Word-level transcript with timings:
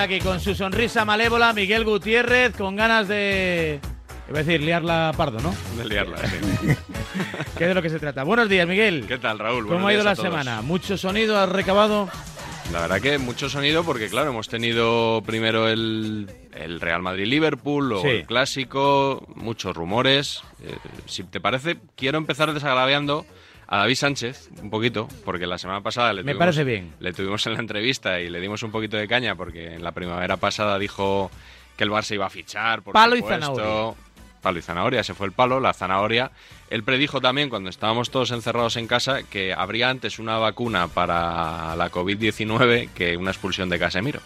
por 0.00 0.04
aquí 0.06 0.18
con 0.20 0.40
su 0.40 0.54
sonrisa 0.54 1.04
malévola, 1.04 1.52
Miguel 1.52 1.84
Gutiérrez, 1.84 2.56
con 2.56 2.74
ganas 2.74 3.06
de. 3.06 3.80
A 4.30 4.32
decir, 4.32 4.62
liarla 4.62 5.12
pardo, 5.14 5.40
¿no? 5.40 5.54
De 5.76 5.84
liarla, 5.86 6.16
sí. 6.16 6.68
¿Qué 7.58 7.66
de 7.66 7.74
lo 7.74 7.82
que 7.82 7.90
se 7.90 7.98
trata? 7.98 8.24
Buenos 8.24 8.48
días, 8.48 8.66
Miguel. 8.66 9.04
¿Qué 9.06 9.18
tal, 9.18 9.38
Raúl? 9.38 9.66
¿Cómo 9.66 9.88
ha 9.88 9.92
ido 9.92 10.02
la 10.02 10.16
semana? 10.16 10.62
¿Mucho 10.62 10.96
sonido 10.96 11.38
has 11.38 11.50
recabado? 11.50 12.08
La 12.72 12.80
verdad 12.80 13.00
que 13.02 13.18
mucho 13.18 13.50
sonido 13.50 13.84
porque, 13.84 14.08
claro, 14.08 14.30
hemos 14.30 14.48
tenido 14.48 15.22
primero 15.26 15.68
el, 15.68 16.30
el 16.54 16.80
Real 16.80 17.02
Madrid-Liverpool, 17.02 17.88
luego 17.90 18.02
Sí. 18.04 18.08
el 18.08 18.26
Clásico, 18.26 19.26
muchos 19.34 19.76
rumores. 19.76 20.42
Eh, 20.62 20.76
si 21.04 21.24
te 21.24 21.40
parece, 21.40 21.76
quiero 21.94 22.16
empezar 22.16 22.54
desagraviando 22.54 23.26
a 23.70 23.78
David 23.78 23.94
Sánchez 23.94 24.50
un 24.60 24.68
poquito, 24.68 25.08
porque 25.24 25.46
la 25.46 25.56
semana 25.56 25.80
pasada 25.80 26.12
le 26.12 26.22
Me 26.24 26.32
tuvimos, 26.32 26.38
parece 26.40 26.64
bien. 26.64 26.92
le 26.98 27.12
tuvimos 27.12 27.46
en 27.46 27.54
la 27.54 27.60
entrevista 27.60 28.20
y 28.20 28.28
le 28.28 28.40
dimos 28.40 28.62
un 28.64 28.72
poquito 28.72 28.96
de 28.96 29.06
caña 29.06 29.36
porque 29.36 29.74
en 29.74 29.84
la 29.84 29.92
primavera 29.92 30.36
pasada 30.36 30.76
dijo 30.78 31.30
que 31.76 31.84
el 31.84 31.90
Barça 31.90 32.14
iba 32.14 32.26
a 32.26 32.30
fichar, 32.30 32.82
por 32.82 32.92
Palo 32.92 33.16
y 33.16 33.22
zanahoria. 33.22 33.94
Palo 34.42 34.58
y 34.58 34.62
zanahoria, 34.62 35.00
ese 35.00 35.14
fue 35.14 35.26
el 35.26 35.32
palo, 35.32 35.60
la 35.60 35.72
zanahoria. 35.72 36.32
Él 36.68 36.82
predijo 36.82 37.20
también, 37.20 37.48
cuando 37.50 37.70
estábamos 37.70 38.10
todos 38.10 38.30
encerrados 38.32 38.76
en 38.76 38.86
casa, 38.86 39.22
que 39.22 39.52
habría 39.52 39.88
antes 39.90 40.18
una 40.18 40.38
vacuna 40.38 40.88
para 40.88 41.76
la 41.76 41.90
COVID-19 41.90 42.88
que 42.92 43.16
una 43.16 43.30
expulsión 43.30 43.68
de 43.68 43.78
Casemiro. 43.78 44.20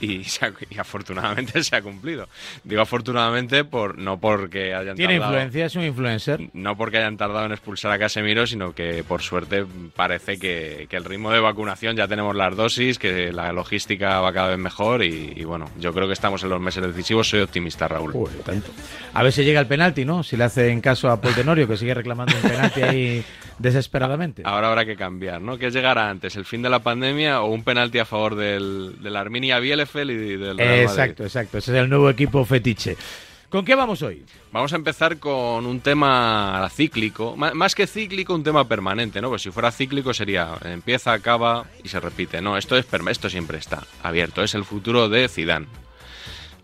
Y, 0.08 0.22
se 0.24 0.46
ha- 0.46 0.52
y 0.70 0.78
afortunadamente 0.78 1.62
se 1.64 1.74
ha 1.74 1.82
cumplido. 1.82 2.28
Digo 2.64 2.82
afortunadamente 2.82 3.64
por 3.64 3.98
no 3.98 4.18
porque 4.20 4.72
hayan 4.74 4.96
Tiene 4.96 5.14
tardado, 5.14 5.32
influencia, 5.34 5.66
es 5.66 5.74
un 5.76 5.84
influencer. 5.84 6.48
no 6.52 6.76
porque 6.76 6.98
hayan 6.98 7.16
tardado 7.16 7.46
en 7.46 7.52
expulsar 7.52 7.90
a 7.92 7.98
Casemiro, 7.98 8.46
sino 8.46 8.72
que 8.74 9.02
por 9.02 9.22
suerte 9.22 9.64
parece 9.96 10.38
que, 10.38 10.86
que 10.88 10.96
el 10.96 11.04
ritmo 11.04 11.32
de 11.32 11.40
vacunación 11.40 11.96
ya 11.96 12.06
tenemos 12.06 12.36
las 12.36 12.54
dosis, 12.54 12.98
que 12.98 13.32
la 13.32 13.52
logística 13.52 14.20
va 14.20 14.32
cada 14.32 14.48
vez 14.50 14.58
mejor 14.58 15.02
y, 15.02 15.32
y 15.34 15.44
bueno, 15.44 15.68
yo 15.80 15.92
creo 15.92 16.06
que 16.06 16.12
estamos 16.12 16.42
en 16.44 16.50
los 16.50 16.60
meses 16.60 16.82
decisivos. 16.86 17.28
Soy 17.28 17.40
optimista, 17.40 17.88
Raúl. 17.88 18.12
Tanto. 18.44 18.70
A 19.14 19.22
ver 19.24 19.32
si 19.32 19.42
llega 19.42 19.58
el 19.60 19.66
penalti, 19.66 20.04
¿no? 20.04 20.22
Si 20.22 20.36
le 20.36 20.44
hacen 20.44 20.80
caso 20.80 21.10
a 21.10 21.20
Paul 21.20 21.34
Tenorio, 21.34 21.66
que 21.66 21.76
sigue 21.76 21.94
reclamando 21.94 22.34
un 22.36 22.42
penalti 22.48 22.82
ahí 22.82 23.24
desesperadamente. 23.58 24.42
Ahora 24.44 24.68
habrá 24.68 24.84
que 24.84 24.96
cambiar, 24.96 25.40
¿no? 25.40 25.58
¿Qué 25.58 25.70
llegará 25.70 26.08
antes, 26.08 26.36
el 26.36 26.44
fin 26.44 26.62
de 26.62 26.70
la 26.70 26.78
pandemia 26.78 27.42
o 27.42 27.46
un 27.52 27.64
penalti 27.64 27.98
a 27.98 28.04
favor 28.04 28.36
del, 28.36 28.96
de 29.02 29.10
la 29.10 29.20
Arminia 29.20 29.58
Bielefeld 29.58 29.87
y 30.10 30.36
del 30.36 30.56
Real 30.58 30.68
Madrid? 30.68 30.82
Exacto, 30.82 31.22
exacto. 31.24 31.58
Ese 31.58 31.72
es 31.72 31.82
el 31.82 31.88
nuevo 31.88 32.08
equipo 32.10 32.44
fetiche. 32.44 32.96
¿Con 33.48 33.64
qué 33.64 33.74
vamos 33.74 34.02
hoy? 34.02 34.24
Vamos 34.52 34.74
a 34.74 34.76
empezar 34.76 35.18
con 35.18 35.64
un 35.64 35.80
tema 35.80 36.68
cíclico, 36.70 37.34
más 37.34 37.74
que 37.74 37.86
cíclico, 37.86 38.34
un 38.34 38.44
tema 38.44 38.68
permanente, 38.68 39.22
¿no? 39.22 39.30
Pues 39.30 39.40
si 39.40 39.50
fuera 39.50 39.72
cíclico 39.72 40.12
sería 40.12 40.54
empieza, 40.64 41.14
acaba 41.14 41.64
y 41.82 41.88
se 41.88 41.98
repite. 41.98 42.42
No, 42.42 42.58
esto 42.58 42.76
es 42.76 42.86
esto 43.08 43.30
siempre 43.30 43.56
está 43.56 43.84
abierto. 44.02 44.42
Es 44.42 44.54
el 44.54 44.64
futuro 44.64 45.08
de 45.08 45.28
Zidane 45.28 45.66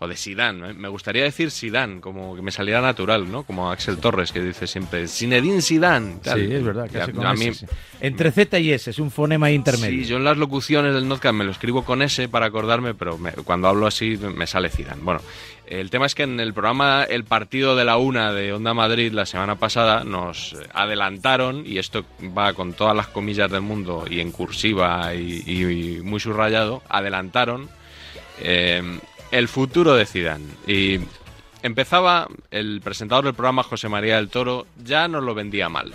o 0.05 0.07
de 0.07 0.15
Zidane. 0.15 0.69
¿eh? 0.69 0.73
Me 0.73 0.87
gustaría 0.87 1.23
decir 1.23 1.51
Zidane, 1.51 1.99
como 1.99 2.35
que 2.35 2.41
me 2.41 2.51
saliera 2.51 2.79
natural, 2.81 3.29
¿no? 3.31 3.43
Como 3.43 3.69
Axel 3.69 3.97
Torres 3.97 4.31
que 4.31 4.41
dice 4.41 4.67
siempre 4.67 5.07
Zidane. 5.07 6.17
tal. 6.23 6.39
Sí, 6.39 6.53
es 6.53 6.63
verdad. 6.63 6.89
Ya, 6.91 6.99
Casi 7.01 7.11
con 7.11 7.25
a 7.27 7.33
S, 7.33 7.45
mí- 7.49 7.53
sí. 7.53 7.65
Entre 8.01 8.31
Z 8.31 8.59
y 8.59 8.71
S, 8.71 8.89
es 8.89 8.99
un 8.99 9.11
fonema 9.11 9.51
intermedio. 9.51 10.03
Sí, 10.03 10.09
yo 10.09 10.17
en 10.17 10.23
las 10.23 10.37
locuciones 10.37 10.93
del 10.93 11.07
Nozca 11.07 11.31
me 11.31 11.43
lo 11.43 11.51
escribo 11.51 11.83
con 11.83 12.01
S 12.01 12.27
para 12.29 12.45
acordarme, 12.45 12.93
pero 12.93 13.17
me- 13.17 13.31
cuando 13.31 13.67
hablo 13.67 13.87
así 13.87 14.17
me 14.17 14.47
sale 14.47 14.69
Zidane. 14.69 15.01
Bueno, 15.01 15.21
el 15.67 15.89
tema 15.89 16.05
es 16.05 16.13
que 16.13 16.23
en 16.23 16.39
el 16.39 16.53
programa 16.53 17.03
El 17.03 17.23
Partido 17.23 17.75
de 17.75 17.85
la 17.85 17.97
Una 17.97 18.31
de 18.31 18.53
Onda 18.53 18.73
Madrid 18.75 19.11
la 19.11 19.25
semana 19.25 19.55
pasada 19.55 20.03
nos 20.03 20.55
adelantaron, 20.73 21.65
y 21.65 21.79
esto 21.79 22.05
va 22.37 22.53
con 22.53 22.73
todas 22.73 22.95
las 22.95 23.07
comillas 23.07 23.49
del 23.49 23.61
mundo 23.61 24.05
y 24.09 24.19
en 24.19 24.31
cursiva 24.31 25.13
y, 25.15 25.41
y- 25.45 25.97
y 25.97 26.01
muy 26.01 26.19
subrayado, 26.19 26.83
adelantaron 26.89 27.69
eh, 28.41 28.83
el 29.37 29.49
futuro 29.49 29.95
de 29.95 30.05
Zidane. 30.05 30.45
Y 30.65 30.99
empezaba 31.61 32.27
el 32.51 32.79
presentador 32.81 33.25
del 33.25 33.33
programa, 33.33 33.63
José 33.63 33.89
María 33.89 34.15
del 34.15 34.29
Toro, 34.29 34.65
ya 34.83 35.09
nos 35.09 35.23
lo 35.23 35.35
vendía 35.35 35.67
mal. 35.67 35.93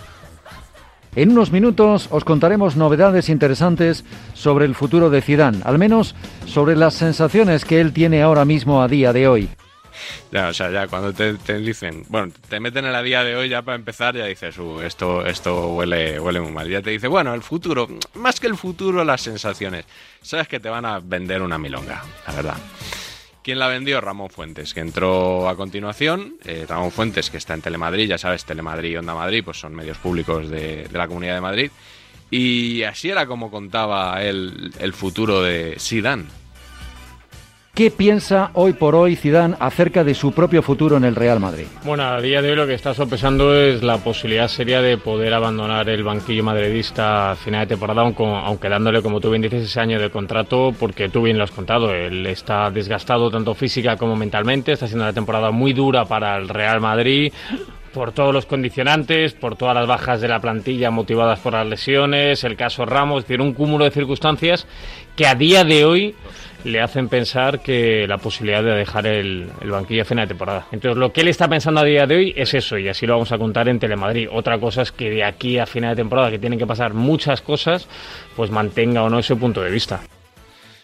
En 1.15 1.31
unos 1.31 1.51
minutos 1.51 2.07
os 2.11 2.23
contaremos 2.23 2.75
novedades 2.75 3.29
interesantes 3.29 4.05
sobre 4.33 4.65
el 4.65 4.75
futuro 4.75 5.09
de 5.09 5.21
Zidane, 5.21 5.59
al 5.65 5.79
menos 5.79 6.15
sobre 6.45 6.75
las 6.75 6.93
sensaciones 6.93 7.65
que 7.65 7.81
él 7.81 7.93
tiene 7.93 8.21
ahora 8.21 8.45
mismo 8.45 8.81
a 8.81 8.87
día 8.87 9.11
de 9.11 9.27
hoy. 9.27 9.49
Ya, 10.31 10.47
o 10.47 10.53
sea, 10.53 10.71
ya 10.71 10.87
cuando 10.87 11.11
te, 11.11 11.33
te 11.33 11.57
dicen, 11.57 12.05
bueno, 12.09 12.31
te 12.47 12.59
meten 12.59 12.85
en 12.85 12.93
la 12.93 13.01
día 13.01 13.23
de 13.23 13.35
hoy 13.35 13.49
ya 13.49 13.63
para 13.63 13.75
empezar, 13.75 14.15
ya 14.15 14.25
dices, 14.25 14.57
uh, 14.57 14.81
esto, 14.81 15.25
esto 15.25 15.73
huele, 15.73 16.19
huele 16.19 16.39
muy 16.39 16.51
mal. 16.51 16.69
Ya 16.69 16.81
te 16.81 16.91
dice, 16.91 17.07
bueno, 17.07 17.33
el 17.33 17.41
futuro, 17.41 17.87
más 18.13 18.39
que 18.39 18.47
el 18.47 18.55
futuro, 18.55 19.03
las 19.03 19.21
sensaciones. 19.21 19.85
Sabes 20.21 20.47
que 20.47 20.59
te 20.59 20.69
van 20.69 20.85
a 20.85 20.99
vender 20.99 21.41
una 21.41 21.57
milonga, 21.57 22.03
la 22.27 22.33
verdad. 22.33 22.57
¿Quién 23.43 23.57
la 23.57 23.67
vendió? 23.67 23.99
Ramón 24.01 24.29
Fuentes, 24.29 24.73
que 24.73 24.81
entró 24.81 25.49
a 25.49 25.55
continuación. 25.55 26.35
Eh, 26.45 26.65
Ramón 26.67 26.91
Fuentes, 26.91 27.31
que 27.31 27.37
está 27.37 27.55
en 27.55 27.61
Telemadrid, 27.61 28.07
ya 28.07 28.19
sabes, 28.19 28.45
Telemadrid 28.45 28.91
y 28.91 28.97
Onda 28.97 29.15
Madrid, 29.15 29.41
pues 29.43 29.59
son 29.59 29.73
medios 29.73 29.97
públicos 29.97 30.47
de, 30.47 30.87
la 30.93 31.07
Comunidad 31.07 31.35
de 31.35 31.41
Madrid. 31.41 31.71
Y 32.29 32.83
así 32.83 33.09
era 33.09 33.25
como 33.25 33.49
contaba 33.49 34.21
él 34.23 34.71
el 34.79 34.93
futuro 34.93 35.41
de 35.41 35.75
Zidane. 35.79 36.25
¿Qué 37.73 37.89
piensa 37.89 38.51
hoy 38.53 38.73
por 38.73 38.95
hoy 38.95 39.15
Zidane 39.15 39.55
acerca 39.57 40.03
de 40.03 40.13
su 40.13 40.33
propio 40.33 40.61
futuro 40.61 40.97
en 40.97 41.05
el 41.05 41.15
Real 41.15 41.39
Madrid? 41.39 41.67
Bueno, 41.85 42.03
a 42.03 42.19
día 42.19 42.41
de 42.41 42.49
hoy 42.49 42.55
lo 42.57 42.67
que 42.67 42.73
está 42.73 42.93
sopesando 42.93 43.55
es 43.55 43.81
la 43.81 43.97
posibilidad 43.97 44.49
seria 44.49 44.81
de 44.81 44.97
poder 44.97 45.33
abandonar 45.33 45.87
el 45.87 46.03
banquillo 46.03 46.43
madridista 46.43 47.31
a 47.31 47.35
final 47.37 47.61
de 47.61 47.67
temporada, 47.67 48.01
aunque, 48.01 48.67
dándole, 48.67 49.01
como 49.01 49.21
tú 49.21 49.29
bien 49.29 49.41
dices, 49.41 49.63
ese 49.63 49.79
año 49.79 50.01
de 50.01 50.09
contrato, 50.09 50.75
porque 50.77 51.07
tú 51.07 51.21
bien 51.21 51.37
lo 51.37 51.45
has 51.45 51.51
contado, 51.51 51.93
él 51.93 52.25
está 52.25 52.69
desgastado 52.71 53.31
tanto 53.31 53.55
física 53.55 53.95
como 53.95 54.17
mentalmente, 54.17 54.73
está 54.73 54.87
siendo 54.87 55.05
una 55.05 55.13
temporada 55.13 55.51
muy 55.51 55.71
dura 55.71 56.03
para 56.03 56.35
el 56.35 56.49
Real 56.49 56.81
Madrid, 56.81 57.31
por 57.93 58.11
todos 58.11 58.33
los 58.33 58.45
condicionantes, 58.45 59.33
por 59.33 59.55
todas 59.55 59.75
las 59.75 59.87
bajas 59.87 60.21
de 60.21 60.27
la 60.27 60.39
plantilla 60.39 60.91
motivadas 60.91 61.39
por 61.39 61.53
las 61.53 61.67
lesiones, 61.67 62.43
el 62.43 62.55
caso 62.55 62.85
Ramos, 62.85 63.19
es 63.19 63.27
decir, 63.27 63.41
un 63.41 63.53
cúmulo 63.53 63.85
de 63.85 63.91
circunstancias 63.91 64.67
que 65.15 65.27
a 65.27 65.35
día 65.35 65.63
de 65.63 65.85
hoy 65.85 66.15
le 66.63 66.81
hacen 66.81 67.09
pensar 67.09 67.61
que 67.61 68.05
la 68.07 68.17
posibilidad 68.17 68.63
de 68.63 68.71
dejar 68.71 69.07
el, 69.07 69.49
banquillo 69.63 70.01
a 70.01 70.05
final 70.05 70.25
de 70.25 70.29
temporada. 70.29 70.67
Entonces, 70.71 70.97
lo 70.97 71.11
que 71.11 71.21
él 71.21 71.27
está 71.27 71.47
pensando 71.47 71.81
a 71.81 71.83
día 71.83 72.05
de 72.05 72.15
hoy 72.15 72.33
es 72.35 72.53
eso, 72.53 72.77
y 72.77 72.87
así 72.87 73.05
lo 73.05 73.13
vamos 73.13 73.31
a 73.31 73.37
contar 73.37 73.67
en 73.69 73.79
Telemadrid. 73.79 74.29
Otra 74.31 74.59
cosa 74.59 74.81
es 74.81 74.91
que 74.91 75.09
de 75.09 75.23
aquí 75.23 75.57
a 75.57 75.65
final 75.65 75.91
de 75.91 76.01
temporada, 76.01 76.29
que 76.29 76.39
tienen 76.39 76.59
que 76.59 76.67
pasar 76.67 76.93
muchas 76.93 77.41
cosas, 77.41 77.87
pues 78.35 78.51
mantenga 78.51 79.03
o 79.03 79.09
no 79.09 79.19
ese 79.19 79.35
punto 79.35 79.61
de 79.61 79.71
vista. 79.71 80.01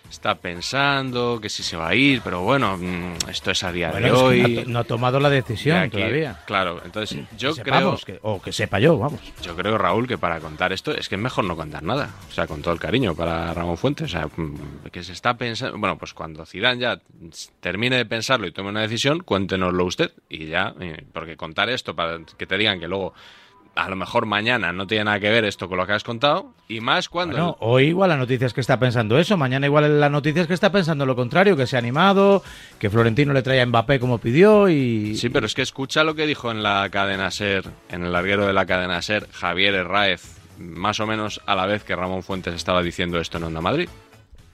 Está 0.10 0.36
pensando 0.36 1.40
que 1.42 1.50
si 1.50 1.64
se 1.64 1.76
va 1.78 1.90
a 1.90 1.96
ir, 1.96 2.22
pero 2.24 2.42
bueno, 2.42 2.78
mm, 2.78 3.30
esto 3.30 3.52
es 3.52 3.64
a 3.64 3.72
día 3.72 3.92
Bueno, 3.92 4.08
de 4.08 4.14
es 4.14 4.20
hoy. 4.20 4.40
no, 4.42 4.48
ha 4.60 4.64
to- 4.64 4.70
no 4.72 4.80
ha 4.80 4.84
tomado 4.84 5.20
la 5.20 5.30
decisión 5.30 5.78
aquí- 5.78 5.98
todavía. 5.98 6.42
Claro, 6.46 6.82
entonces 6.84 7.20
yo 7.38 7.54
Que 7.54 7.62
creo, 7.64 7.98
que- 8.06 8.20
o 8.22 8.42
que 8.42 8.52
sepa 8.52 8.80
yo, 8.80 8.98
vamos. 8.98 9.20
yo 9.42 9.56
creo, 9.56 9.78
Raúl, 9.78 10.08
que 10.08 10.18
para 10.18 10.40
contar 10.40 10.72
esto 10.74 10.92
es 10.92 11.10
que 11.10 11.16
es 11.16 11.22
mejor 11.22 11.46
no 11.46 11.56
contar 11.56 11.84
nada. 11.84 12.10
O 12.30 12.32
sea, 12.34 12.48
con 12.48 12.62
todo 12.62 12.74
el 12.74 12.80
cariño 12.80 13.16
para 13.16 13.54
Ramón 13.54 13.78
Fuentes. 13.78 14.06
O 14.06 14.08
sea, 14.10 14.28
mm, 14.36 14.88
que 14.92 15.04
se 15.04 15.12
está 15.14 15.36
pensando. 15.38 15.78
Bueno, 15.78 15.98
pues 15.98 16.14
cuando 16.14 16.46
Zidane 16.46 16.80
ya 16.80 17.00
termine 17.60 17.98
de 17.98 18.06
pensarlo 18.06 18.48
y 18.48 18.52
tome 18.52 18.70
una 18.70 18.82
decisión, 18.82 19.20
cuéntenoslo 19.20 19.84
usted. 19.86 20.12
Y 20.30 20.48
ya, 20.48 20.74
eh, 20.80 21.04
porque 21.14 21.36
contar 21.36 21.70
esto 21.70 21.96
para 21.96 22.20
que 22.38 22.46
te 22.48 22.58
digan 22.58 22.80
que 22.80 22.88
luego. 22.88 23.14
A 23.78 23.90
lo 23.90 23.96
mejor 23.96 24.26
mañana 24.26 24.74
no 24.74 24.88
tiene 24.88 25.06
nada 25.06 25.20
que 25.20 25.30
ver 25.30 25.46
esto 25.46 25.70
con 25.70 25.78
lo 25.78 25.86
que 25.86 25.94
has 25.94 26.04
contado. 26.04 26.52
Y 26.68 26.82
más 26.82 27.10
cuando. 27.10 27.38
Bueno, 27.38 27.58
hoy 27.60 27.86
igual 27.86 28.10
la 28.10 28.18
noticia 28.18 28.48
es 28.48 28.54
que 28.54 28.62
está 28.62 28.80
pensando 28.80 29.20
eso, 29.20 29.38
mañana 29.38 29.68
igual 29.68 30.00
la 30.00 30.10
noticia 30.10 30.42
es 30.42 30.48
que 30.48 30.56
está 30.56 30.72
pensando 30.72 31.06
lo 31.06 31.16
contrario, 31.16 31.56
que 31.56 31.68
se 31.68 31.76
ha 31.76 31.80
animado, 31.80 32.42
que 32.80 32.90
Florentino 32.90 33.34
le 33.34 33.44
trae 33.44 33.62
a 33.62 33.66
Mbappé 33.66 34.00
como 34.00 34.18
pidió 34.18 34.68
y... 34.68 35.16
Sí, 35.16 35.30
pero 35.30 35.46
es 35.46 35.54
que 35.54 35.62
escucha 35.62 36.04
lo 36.04 36.16
que 36.16 36.26
dijo 36.26 36.50
en 36.50 36.64
la 36.64 36.90
cadena 36.90 37.30
Ser, 37.30 37.66
en 37.90 38.04
el 38.04 38.12
larguero 38.12 38.48
de 38.48 38.54
la 38.54 38.66
cadena 38.66 39.02
Ser, 39.02 39.30
Javier 39.32 39.76
Herráez, 39.76 40.38
más 40.58 41.00
o 41.00 41.06
menos 41.06 41.40
a 41.46 41.56
la 41.56 41.68
vez 41.68 41.84
que 41.84 41.96
Ramón 41.96 42.24
Fuentes 42.24 42.56
estaba 42.56 42.82
diciendo 42.82 43.20
esto 43.20 43.38
en 43.38 43.44
Onda 43.44 43.62
Madrid. 43.62 43.90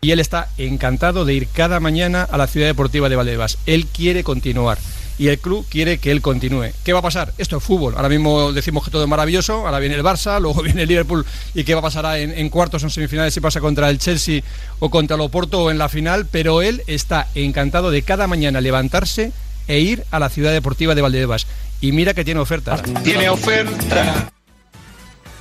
Y 0.04 0.12
él 0.12 0.20
está 0.20 0.50
encantado 0.58 1.26
de 1.26 1.34
ir 1.34 1.48
cada 1.48 1.80
mañana 1.80 2.24
a 2.24 2.38
la 2.38 2.48
ciudad 2.48 2.68
deportiva 2.68 3.10
de 3.10 3.16
Valdebebas. 3.16 3.58
Él 3.66 3.88
quiere 3.88 4.24
continuar 4.24 4.78
y 5.18 5.28
el 5.30 5.40
club 5.40 5.66
quiere 5.70 5.98
que 5.98 6.12
él 6.12 6.22
continúe. 6.22 6.72
¿Qué 6.84 6.92
va 6.92 7.00
a 7.00 7.04
pasar? 7.04 7.34
Esto 7.38 7.58
es 7.58 7.64
fútbol. 7.64 7.94
Ahora 7.96 8.10
mismo 8.10 8.52
decimos 8.52 8.84
que 8.84 8.92
todo 8.92 9.04
es 9.04 9.10
maravilloso, 9.10 9.66
ahora 9.66 9.80
viene 9.80 9.96
el 9.96 10.04
Barça, 10.04 10.40
luego 10.42 10.62
viene 10.62 10.84
el 10.84 10.90
Liverpool 10.90 11.26
y 11.54 11.64
qué 11.64 11.74
va 11.74 11.80
a 11.80 11.84
pasar 11.84 12.18
en, 12.18 12.50
cuartos 12.50 12.84
o 12.84 12.88
en 12.88 12.92
semifinales 12.92 13.34
si 13.34 13.40
pasa 13.40 13.62
contra 13.62 13.90
el 13.90 13.98
Chelsea 13.98 14.44
o 14.80 14.90
contra 14.90 15.16
el 15.16 15.22
Oporto 15.22 15.64
o 15.64 15.72
en 15.72 15.78
la 15.78 15.90
final, 15.90 16.28
pero 16.30 16.62
él 16.62 16.84
está 16.88 17.28
encantado 17.36 17.92
de 17.92 18.02
cada 18.02 18.28
mañana 18.28 18.62
levantarse 18.62 19.32
e 19.68 19.80
ir 19.80 20.04
a 20.12 20.20
la 20.20 20.30
ciudad 20.30 20.52
deportiva 20.52 20.96
de 20.96 21.02
Valdebebas. 21.02 21.48
Y 21.80 21.92
mira 21.92 22.14
que 22.14 22.26
tiene 22.26 22.40
ofertas. 22.40 22.82
Tiene 23.04 23.30
oferta. 23.30 24.33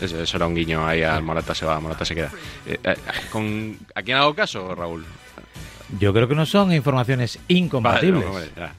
Eso, 0.03 0.21
eso 0.21 0.37
era 0.37 0.47
un 0.47 0.55
guiño 0.55 0.87
ahí 0.87 1.03
al 1.03 1.23
Morata 1.23 1.55
se 1.55 1.65
va, 1.65 1.79
Morata 1.81 2.05
se 2.05 2.15
queda. 2.15 2.31
Eh, 2.67 2.79
eh, 2.83 2.95
¿con, 3.31 3.79
¿A 3.95 4.03
quién 4.03 4.17
hago 4.17 4.35
caso, 4.35 4.75
Raúl? 4.75 5.05
Yo 5.99 6.13
creo 6.15 6.27
que 6.27 6.35
no 6.35 6.47
son 6.47 6.73
informaciones 6.73 7.39
incompatibles. 7.49 8.25
Vale, 8.25 8.73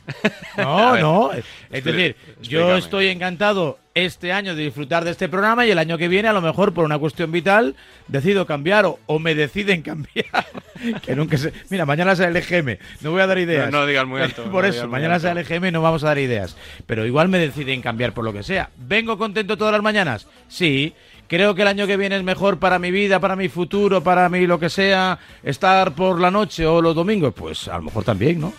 no. 0.58 0.98
No. 0.98 1.32
Es 1.70 1.84
decir, 1.84 2.16
yo 2.42 2.76
estoy 2.76 3.08
encantado 3.08 3.78
este 3.94 4.32
año 4.32 4.56
de 4.56 4.64
disfrutar 4.64 5.04
de 5.06 5.12
este 5.12 5.30
programa 5.30 5.66
y 5.68 5.72
el 5.72 5.78
año 5.78 6.00
que 6.00 6.08
viene, 6.08 6.28
a 6.28 6.34
lo 6.34 6.42
mejor 6.42 6.74
por 6.74 6.86
una 6.86 6.98
cuestión 6.98 7.32
vital, 7.32 7.76
decido 8.08 8.48
cambiar 8.48 8.86
o, 8.86 9.00
o 9.06 9.20
me 9.20 9.36
deciden 9.36 9.82
cambiar. 9.84 10.46
que 11.04 11.16
nunca 11.16 11.38
se... 11.38 11.54
Mira, 11.70 11.86
mañana 11.86 12.16
sale 12.16 12.30
el 12.30 12.38
EGM. 12.38 12.80
No 13.02 13.12
voy 13.12 13.22
a 13.22 13.28
dar 13.28 13.38
ideas. 13.38 13.72
No, 13.72 13.82
no 13.82 13.86
digas 13.86 14.08
muy 14.08 14.20
alto, 14.20 14.44
por 14.52 14.64
no 14.64 14.70
eso, 14.70 14.88
mañana 14.88 15.20
sale 15.20 15.42
el 15.42 15.48
EGM 15.48 15.66
y 15.66 15.72
no 15.72 15.84
vamos 15.84 16.04
a 16.04 16.08
dar 16.08 16.18
ideas. 16.18 16.58
Pero 16.88 17.06
igual 17.06 17.30
me 17.30 17.38
deciden 17.38 17.82
cambiar 17.82 18.14
por 18.14 18.26
lo 18.26 18.34
que 18.34 18.42
sea. 18.42 18.72
¿Vengo 18.78 19.20
contento 19.20 19.56
todas 19.56 19.74
las 19.74 19.84
mañanas? 19.84 20.28
Sí. 20.48 20.96
Creo 21.34 21.56
que 21.56 21.64
el 21.64 21.68
año 21.68 21.88
que 21.88 21.98
viene 21.98 22.16
es 22.16 22.24
mejor 22.24 22.60
para 22.60 22.78
mi 22.78 22.92
vida, 22.92 23.20
para 23.20 23.36
mi 23.36 23.50
futuro, 23.50 24.04
para 24.04 24.30
mí 24.30 24.46
lo 24.46 24.60
que 24.60 24.70
sea, 24.70 25.18
estar 25.42 25.96
por 25.96 26.22
la 26.22 26.30
noche 26.30 26.68
o 26.68 26.80
los 26.80 26.94
domingos. 26.94 27.34
Pues 27.34 27.68
a 27.68 27.78
lo 27.78 27.86
mejor 27.86 28.04
también, 28.04 28.40
¿no? 28.40 28.54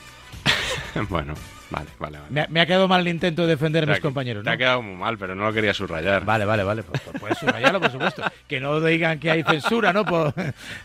bueno, 1.08 1.34
vale, 1.70 1.86
vale, 1.98 2.18
vale. 2.18 2.30
Me 2.30 2.40
ha, 2.42 2.46
me 2.48 2.60
ha 2.60 2.66
quedado 2.66 2.88
mal 2.88 3.00
el 3.00 3.08
intento 3.08 3.42
de 3.42 3.48
defender 3.48 3.84
a 3.84 3.86
mis 3.86 4.00
compañeros, 4.00 4.42
Te 4.44 4.50
¿no? 4.50 4.54
ha 4.54 4.56
quedado 4.56 4.82
muy 4.82 4.94
mal, 4.96 5.18
pero 5.18 5.34
no 5.34 5.44
lo 5.46 5.52
quería 5.52 5.74
subrayar. 5.74 6.24
Vale, 6.24 6.44
vale, 6.44 6.62
vale. 6.64 6.82
Pues, 6.82 7.00
pues 7.02 7.20
puedes 7.20 7.38
subrayarlo, 7.38 7.80
por 7.80 7.90
supuesto. 7.90 8.22
Que 8.48 8.60
no 8.60 8.80
digan 8.80 9.18
que 9.18 9.30
hay 9.30 9.42
censura, 9.42 9.92
¿no? 9.92 10.04
Por, 10.04 10.32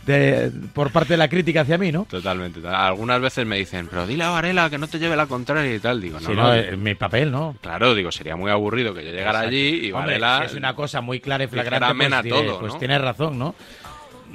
de- 0.05 0.51
por 0.73 0.91
parte 0.91 1.13
de 1.13 1.17
la 1.17 1.27
crítica 1.27 1.61
hacia 1.61 1.77
mí, 1.77 1.91
¿no? 1.91 2.05
Totalmente. 2.09 2.59
Algunas 2.67 3.21
veces 3.21 3.45
me 3.45 3.57
dicen, 3.57 3.87
pero 3.89 4.07
dile 4.07 4.23
a 4.23 4.29
Varela 4.29 4.69
que 4.69 4.77
no 4.77 4.87
te 4.87 4.99
lleve 4.99 5.15
la 5.15 5.27
contraria 5.27 5.73
y 5.75 5.79
tal. 5.79 6.01
Digo, 6.01 6.19
no, 6.19 6.27
Si 6.29 6.35
no, 6.35 6.43
no, 6.43 6.53
es 6.53 6.77
mi 6.77 6.95
papel, 6.95 7.31
¿no? 7.31 7.55
Claro, 7.61 7.93
digo, 7.95 8.11
sería 8.11 8.35
muy 8.35 8.51
aburrido 8.51 8.93
que 8.93 9.03
yo 9.05 9.11
llegara 9.11 9.39
allí 9.41 9.87
y 9.87 9.91
Hombre, 9.91 10.19
Varela... 10.19 10.39
si 10.41 10.45
es 10.47 10.53
una 10.55 10.75
cosa 10.75 11.01
muy 11.01 11.19
clara 11.19 11.43
y 11.43 11.47
flagrante, 11.47 11.85
a 11.85 11.93
pues, 11.93 12.23
diré, 12.23 12.35
todo, 12.45 12.59
pues 12.59 12.73
¿no? 12.73 12.79
tienes 12.79 13.01
razón, 13.01 13.37
¿no? 13.39 13.55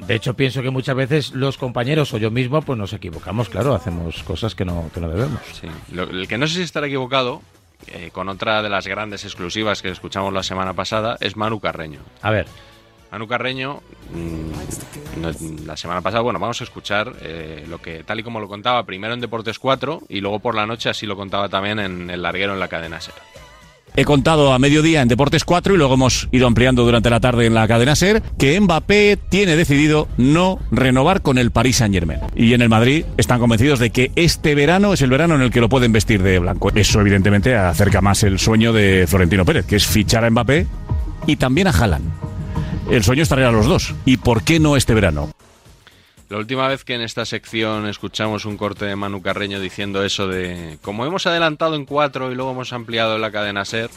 De 0.06 0.14
hecho, 0.14 0.35
pienso 0.35 0.61
que 0.62 0.70
muchas 0.70 0.94
veces 0.96 1.32
los 1.32 1.56
compañeros 1.58 2.12
o 2.12 2.19
yo 2.19 2.31
mismo, 2.31 2.61
pues 2.62 2.79
nos 2.79 2.93
equivocamos, 2.93 3.49
claro, 3.49 3.75
hacemos 3.75 4.23
cosas 4.25 4.55
que 4.55 4.64
no, 4.64 4.91
que 4.93 5.00
no 5.00 5.08
debemos. 5.08 5.41
Sí. 5.61 5.69
Lo- 5.93 6.02
el 6.05 6.29
que 6.29 6.37
no 6.38 6.46
sé 6.46 6.55
si 6.56 6.62
estará 6.62 6.87
equivocado, 6.87 7.41
eh, 7.87 8.11
con 8.12 8.29
otra 8.29 8.62
de 8.62 8.69
las 8.70 8.87
grandes 8.87 9.25
exclusivas 9.25 9.82
que 9.82 9.88
escuchamos 9.91 10.32
la 10.32 10.43
semana 10.43 10.75
pasada, 10.75 11.17
es 11.20 11.37
Manu 11.37 11.61
Carreño. 11.61 12.00
A 12.23 12.31
ver, 12.31 12.46
Manu 13.12 13.29
Carreño, 13.29 13.81
mm, 14.12 15.67
la 15.67 15.76
semana 15.76 16.00
pasada, 16.00 16.23
bueno, 16.23 16.38
vamos 16.38 16.61
a 16.61 16.64
escuchar 16.64 17.12
eh, 17.20 17.64
lo 17.69 17.79
que, 17.81 18.02
tal 18.02 18.19
y 18.20 18.23
como 18.23 18.40
lo 18.40 18.49
contaba, 18.49 18.85
primero 18.85 19.14
en 19.14 19.20
Deportes 19.20 19.58
4 19.58 20.02
y 20.08 20.20
luego 20.20 20.40
por 20.40 20.55
la 20.55 20.67
noche 20.67 20.88
así 20.90 21.06
lo 21.06 21.17
contaba 21.17 21.49
también 21.49 21.79
en 21.79 22.11
el 22.11 22.23
larguero 22.23 22.55
en 22.55 22.61
la 22.61 22.69
cadena 22.69 23.00
SER. 23.00 23.14
He 23.96 24.05
contado 24.05 24.52
a 24.52 24.58
mediodía 24.58 25.02
en 25.02 25.08
Deportes 25.08 25.44
4 25.44 25.75
y 25.75 25.76
luego 25.76 25.94
hemos 25.94 26.29
ido 26.32 26.49
ampliando 26.49 26.85
durante 26.85 27.11
la 27.11 27.20
tarde 27.20 27.46
en 27.46 27.55
la 27.55 27.69
cadena 27.69 27.94
SER 27.94 28.23
que 28.37 28.58
Mbappé 28.61 29.17
tiene 29.29 29.55
decidido 29.55 30.08
no 30.17 30.58
renovar 30.73 31.23
con 31.23 31.38
el 31.38 31.52
Paris 31.52 31.76
Saint-Germain. 31.76 32.19
Y 32.35 32.55
en 32.55 32.62
el 32.62 32.69
Madrid 32.69 33.05
están 33.19 33.38
convencidos 33.38 33.79
de 33.79 33.91
que 33.91 34.11
este 34.17 34.56
verano 34.56 34.94
es 34.94 35.02
el 35.02 35.11
verano 35.11 35.37
en 35.37 35.43
el 35.43 35.52
que 35.52 35.61
lo 35.61 35.69
pueden 35.69 35.93
vestir 35.93 36.25
de 36.25 36.41
blanco. 36.41 36.73
Eso 36.75 37.00
evidentemente 37.00 37.55
acerca 37.55 38.00
más 38.00 38.25
el 38.25 38.41
sueño 38.41 38.73
de 38.73 39.06
Florentino 39.06 39.44
Pérez, 39.44 39.64
que 39.64 39.76
es 39.76 39.87
fichar 39.87 40.25
a 40.25 40.31
Mbappé 40.31 40.67
y 41.29 41.37
también 41.37 41.69
a 41.69 41.70
Haaland. 41.70 42.11
El 42.90 43.05
sueño 43.05 43.23
es 43.23 43.29
traer 43.29 43.47
a 43.47 43.52
los 43.52 43.67
dos. 43.67 43.94
¿Y 44.05 44.17
por 44.17 44.43
qué 44.43 44.58
no 44.58 44.76
este 44.76 44.94
verano? 44.94 45.31
La 46.29 46.38
última 46.38 46.67
vez 46.69 46.85
que 46.85 46.94
en 46.94 47.03
esta 47.03 47.25
sección 47.26 47.87
escuchamos 47.87 48.44
un 48.44 48.56
corte 48.56 48.87
de 48.87 48.97
Manu 48.97 49.21
Carreño 49.23 49.61
diciendo 49.61 50.05
eso 50.05 50.26
de 50.26 50.79
como 50.82 51.05
hemos 51.05 51.26
adelantado 51.26 51.75
en 51.75 51.85
cuatro 51.85 52.32
y 52.32 52.35
luego 52.35 52.53
hemos 52.53 52.73
ampliado 52.73 53.19
la 53.19 53.31
cadena 53.31 53.65
SER, 53.65 53.91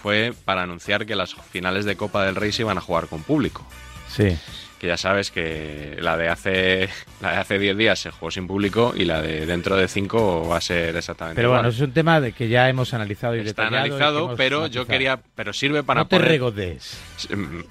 fue 0.00 0.32
para 0.44 0.62
anunciar 0.62 1.04
que 1.04 1.16
las 1.16 1.34
finales 1.34 1.84
de 1.84 1.96
Copa 1.96 2.24
del 2.24 2.36
Rey 2.36 2.52
se 2.52 2.62
iban 2.62 2.78
a 2.78 2.80
jugar 2.80 3.08
con 3.08 3.22
público. 3.22 3.66
sí. 4.08 4.38
Que 4.78 4.86
ya 4.86 4.96
sabes 4.96 5.32
que 5.32 5.96
la 6.00 6.16
de 6.16 6.28
hace 6.28 6.88
la 7.20 7.32
de 7.32 7.36
hace 7.38 7.58
10 7.58 7.76
días 7.76 7.98
se 7.98 8.12
jugó 8.12 8.30
sin 8.30 8.46
público 8.46 8.94
y 8.96 9.04
la 9.06 9.20
de 9.20 9.44
dentro 9.44 9.76
de 9.76 9.88
5 9.88 10.48
va 10.48 10.58
a 10.58 10.60
ser 10.60 10.94
exactamente 10.96 11.34
Pero 11.34 11.48
igual. 11.48 11.62
bueno, 11.62 11.74
es 11.74 11.80
un 11.80 11.92
tema 11.92 12.20
de 12.20 12.30
que 12.32 12.48
ya 12.48 12.68
hemos 12.68 12.94
analizado 12.94 13.34
y 13.34 13.40
Está 13.40 13.64
y 13.64 13.66
analizado, 13.66 14.26
hemos 14.26 14.36
pero 14.36 14.68
yo 14.68 14.86
quería 14.86 15.18
pero 15.34 15.52
sirve 15.52 15.82
para 15.82 16.02
No 16.02 16.06
te 16.08 16.16
poner 16.16 16.28
regodees. 16.30 16.96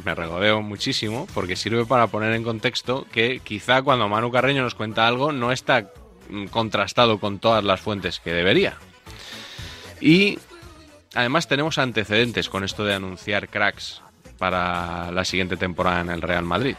me 0.04 0.15
regodeo 0.15 0.62
muchísimo 0.62 1.27
porque 1.33 1.56
sirve 1.56 1.86
para 1.86 2.07
poner 2.07 2.33
en 2.33 2.44
contexto 2.44 3.07
que 3.12 3.39
quizá 3.42 3.81
cuando 3.83 4.10
Manu 4.10 4.30
Carreño 4.30 4.63
nos 4.63 4.75
cuenta 4.75 5.07
algo 5.07 5.31
no 5.31 5.53
está 5.53 5.89
mm, 6.30 6.48
contrastado 6.48 7.19
con 7.19 7.39
todas 7.39 7.63
las 7.63 7.80
fuentes 7.80 8.19
que 8.19 8.33
debería. 8.33 8.75
Y 10.01 10.39
además 11.15 11.48
tenemos 11.48 11.77
antecedentes 11.77 12.50
con 12.50 12.63
esto 12.65 12.83
de 12.83 12.94
anunciar 12.95 13.48
cracks 13.48 14.01
para 14.38 15.10
la 15.12 15.25
siguiente 15.25 15.57
temporada 15.57 16.01
en 16.01 16.10
el 16.12 16.21
Real 16.21 16.44
Madrid. 16.44 16.75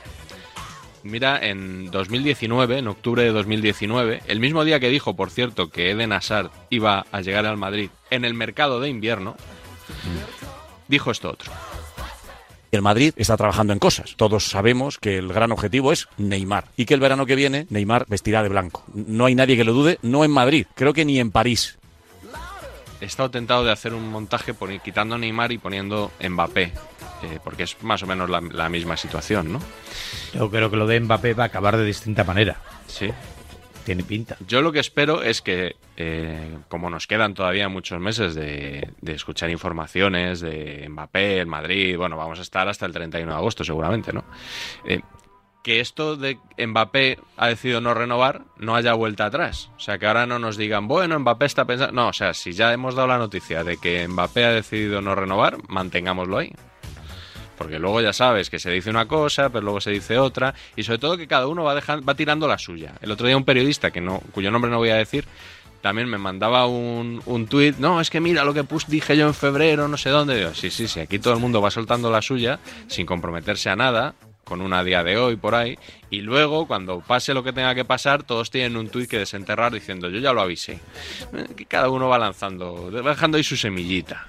Mira, 1.02 1.38
en 1.40 1.90
2019, 1.90 2.78
en 2.78 2.88
octubre 2.88 3.22
de 3.22 3.30
2019, 3.30 4.22
el 4.26 4.40
mismo 4.40 4.64
día 4.64 4.80
que 4.80 4.88
dijo, 4.88 5.14
por 5.14 5.30
cierto, 5.30 5.70
que 5.70 5.90
Eden 5.90 6.12
Hazard 6.12 6.50
iba 6.70 7.06
a 7.12 7.20
llegar 7.20 7.46
al 7.46 7.56
Madrid 7.56 7.90
en 8.10 8.24
el 8.24 8.34
mercado 8.34 8.80
de 8.80 8.88
invierno, 8.88 9.36
dijo 10.88 11.10
esto 11.10 11.30
otro. 11.30 11.52
El 12.70 12.82
Madrid 12.82 13.14
está 13.16 13.36
trabajando 13.36 13.72
en 13.72 13.78
cosas. 13.78 14.14
Todos 14.16 14.44
sabemos 14.44 14.98
que 14.98 15.16
el 15.16 15.32
gran 15.32 15.52
objetivo 15.52 15.90
es 15.90 16.06
Neymar 16.18 16.66
y 16.76 16.84
que 16.84 16.94
el 16.94 17.00
verano 17.00 17.24
que 17.24 17.34
viene 17.34 17.66
Neymar 17.70 18.04
vestirá 18.08 18.42
de 18.42 18.50
blanco. 18.50 18.84
No 18.92 19.24
hay 19.24 19.34
nadie 19.34 19.56
que 19.56 19.64
lo 19.64 19.72
dude, 19.72 19.98
no 20.02 20.22
en 20.22 20.30
Madrid, 20.30 20.66
creo 20.74 20.92
que 20.92 21.06
ni 21.06 21.18
en 21.18 21.30
París. 21.30 21.78
he 23.00 23.06
estado 23.06 23.30
tentado 23.30 23.64
de 23.64 23.72
hacer 23.72 23.94
un 23.94 24.10
montaje 24.10 24.54
quitando 24.84 25.14
a 25.14 25.18
Neymar 25.18 25.52
y 25.52 25.58
poniendo 25.58 26.10
Mbappé, 26.20 26.72
eh, 27.22 27.38
porque 27.42 27.64
es 27.64 27.82
más 27.82 28.02
o 28.02 28.06
menos 28.06 28.30
la, 28.30 28.40
la 28.40 28.68
misma 28.68 28.96
situación, 28.96 29.52
¿no? 29.52 29.60
Yo 30.34 30.50
creo 30.50 30.70
que 30.70 30.76
lo 30.76 30.86
de 30.86 31.00
Mbappé 31.00 31.34
va 31.34 31.44
a 31.44 31.46
acabar 31.46 31.76
de 31.76 31.84
distinta 31.84 32.24
manera. 32.24 32.60
Sí. 32.86 33.10
Tiene 33.84 34.04
pinta. 34.04 34.36
Yo 34.46 34.60
lo 34.60 34.70
que 34.70 34.80
espero 34.80 35.22
es 35.22 35.40
que, 35.40 35.76
eh, 35.96 36.58
como 36.68 36.90
nos 36.90 37.06
quedan 37.06 37.32
todavía 37.32 37.70
muchos 37.70 37.98
meses 37.98 38.34
de, 38.34 38.90
de 39.00 39.12
escuchar 39.12 39.48
informaciones 39.48 40.40
de 40.40 40.86
Mbappé, 40.90 41.40
el 41.40 41.46
Madrid, 41.46 41.96
bueno, 41.96 42.18
vamos 42.18 42.38
a 42.38 42.42
estar 42.42 42.68
hasta 42.68 42.84
el 42.84 42.92
31 42.92 43.32
de 43.32 43.38
agosto 43.38 43.64
seguramente, 43.64 44.12
¿no? 44.12 44.24
Eh, 44.84 45.00
que 45.62 45.80
esto 45.80 46.16
de 46.16 46.38
Mbappé 46.58 47.18
ha 47.36 47.48
decidido 47.48 47.80
no 47.80 47.94
renovar 47.94 48.42
no 48.58 48.74
haya 48.74 48.92
vuelta 48.92 49.26
atrás. 49.26 49.70
O 49.76 49.80
sea, 49.80 49.98
que 49.98 50.06
ahora 50.06 50.26
no 50.26 50.38
nos 50.38 50.56
digan, 50.56 50.86
bueno, 50.86 51.18
Mbappé 51.18 51.46
está 51.46 51.64
pensando... 51.64 51.92
No, 51.92 52.08
o 52.08 52.12
sea, 52.12 52.34
si 52.34 52.52
ya 52.52 52.72
hemos 52.72 52.94
dado 52.94 53.08
la 53.08 53.18
noticia 53.18 53.64
de 53.64 53.78
que 53.78 54.06
Mbappé 54.06 54.44
ha 54.44 54.52
decidido 54.52 55.00
no 55.00 55.14
renovar, 55.14 55.56
mantengámoslo 55.68 56.38
ahí. 56.38 56.52
Porque 57.58 57.78
luego 57.78 58.00
ya 58.00 58.12
sabes 58.12 58.48
que 58.48 58.58
se 58.60 58.70
dice 58.70 58.88
una 58.88 59.06
cosa, 59.06 59.50
pero 59.50 59.64
luego 59.64 59.80
se 59.80 59.90
dice 59.90 60.18
otra, 60.18 60.54
y 60.76 60.84
sobre 60.84 60.98
todo 60.98 61.16
que 61.16 61.26
cada 61.26 61.48
uno 61.48 61.64
va, 61.64 61.74
dejando, 61.74 62.06
va 62.06 62.14
tirando 62.14 62.46
la 62.46 62.56
suya. 62.56 62.94
El 63.02 63.10
otro 63.10 63.26
día 63.26 63.36
un 63.36 63.44
periodista, 63.44 63.90
que 63.90 64.00
no, 64.00 64.22
cuyo 64.32 64.50
nombre 64.50 64.70
no 64.70 64.78
voy 64.78 64.90
a 64.90 64.94
decir, 64.94 65.24
también 65.82 66.08
me 66.08 66.18
mandaba 66.18 66.66
un, 66.66 67.20
un 67.26 67.46
tuit, 67.46 67.76
no, 67.78 68.00
es 68.00 68.10
que 68.10 68.20
mira 68.20 68.44
lo 68.44 68.54
que 68.54 68.64
pus, 68.64 68.86
dije 68.86 69.16
yo 69.16 69.26
en 69.26 69.34
febrero, 69.34 69.88
no 69.88 69.96
sé 69.96 70.10
dónde. 70.10 70.36
Digo, 70.36 70.54
sí, 70.54 70.70
sí, 70.70 70.88
sí, 70.88 71.00
aquí 71.00 71.18
todo 71.18 71.34
el 71.34 71.40
mundo 71.40 71.60
va 71.60 71.70
soltando 71.70 72.10
la 72.10 72.22
suya 72.22 72.58
sin 72.86 73.06
comprometerse 73.06 73.70
a 73.70 73.76
nada, 73.76 74.14
con 74.44 74.60
una 74.62 74.82
día 74.82 75.04
de 75.04 75.18
hoy 75.18 75.36
por 75.36 75.54
ahí, 75.54 75.78
y 76.10 76.22
luego 76.22 76.66
cuando 76.66 77.00
pase 77.00 77.34
lo 77.34 77.44
que 77.44 77.52
tenga 77.52 77.74
que 77.74 77.84
pasar, 77.84 78.22
todos 78.22 78.50
tienen 78.50 78.76
un 78.76 78.88
tuit 78.88 79.08
que 79.10 79.18
desenterrar 79.18 79.72
diciendo, 79.72 80.08
yo 80.08 80.20
ya 80.20 80.32
lo 80.32 80.40
avisé. 80.40 80.80
Eh, 81.34 81.46
Que 81.54 81.66
cada 81.66 81.90
uno 81.90 82.08
va 82.08 82.18
lanzando, 82.18 82.90
dejando 82.90 83.36
ahí 83.36 83.44
su 83.44 83.56
semillita. 83.56 84.26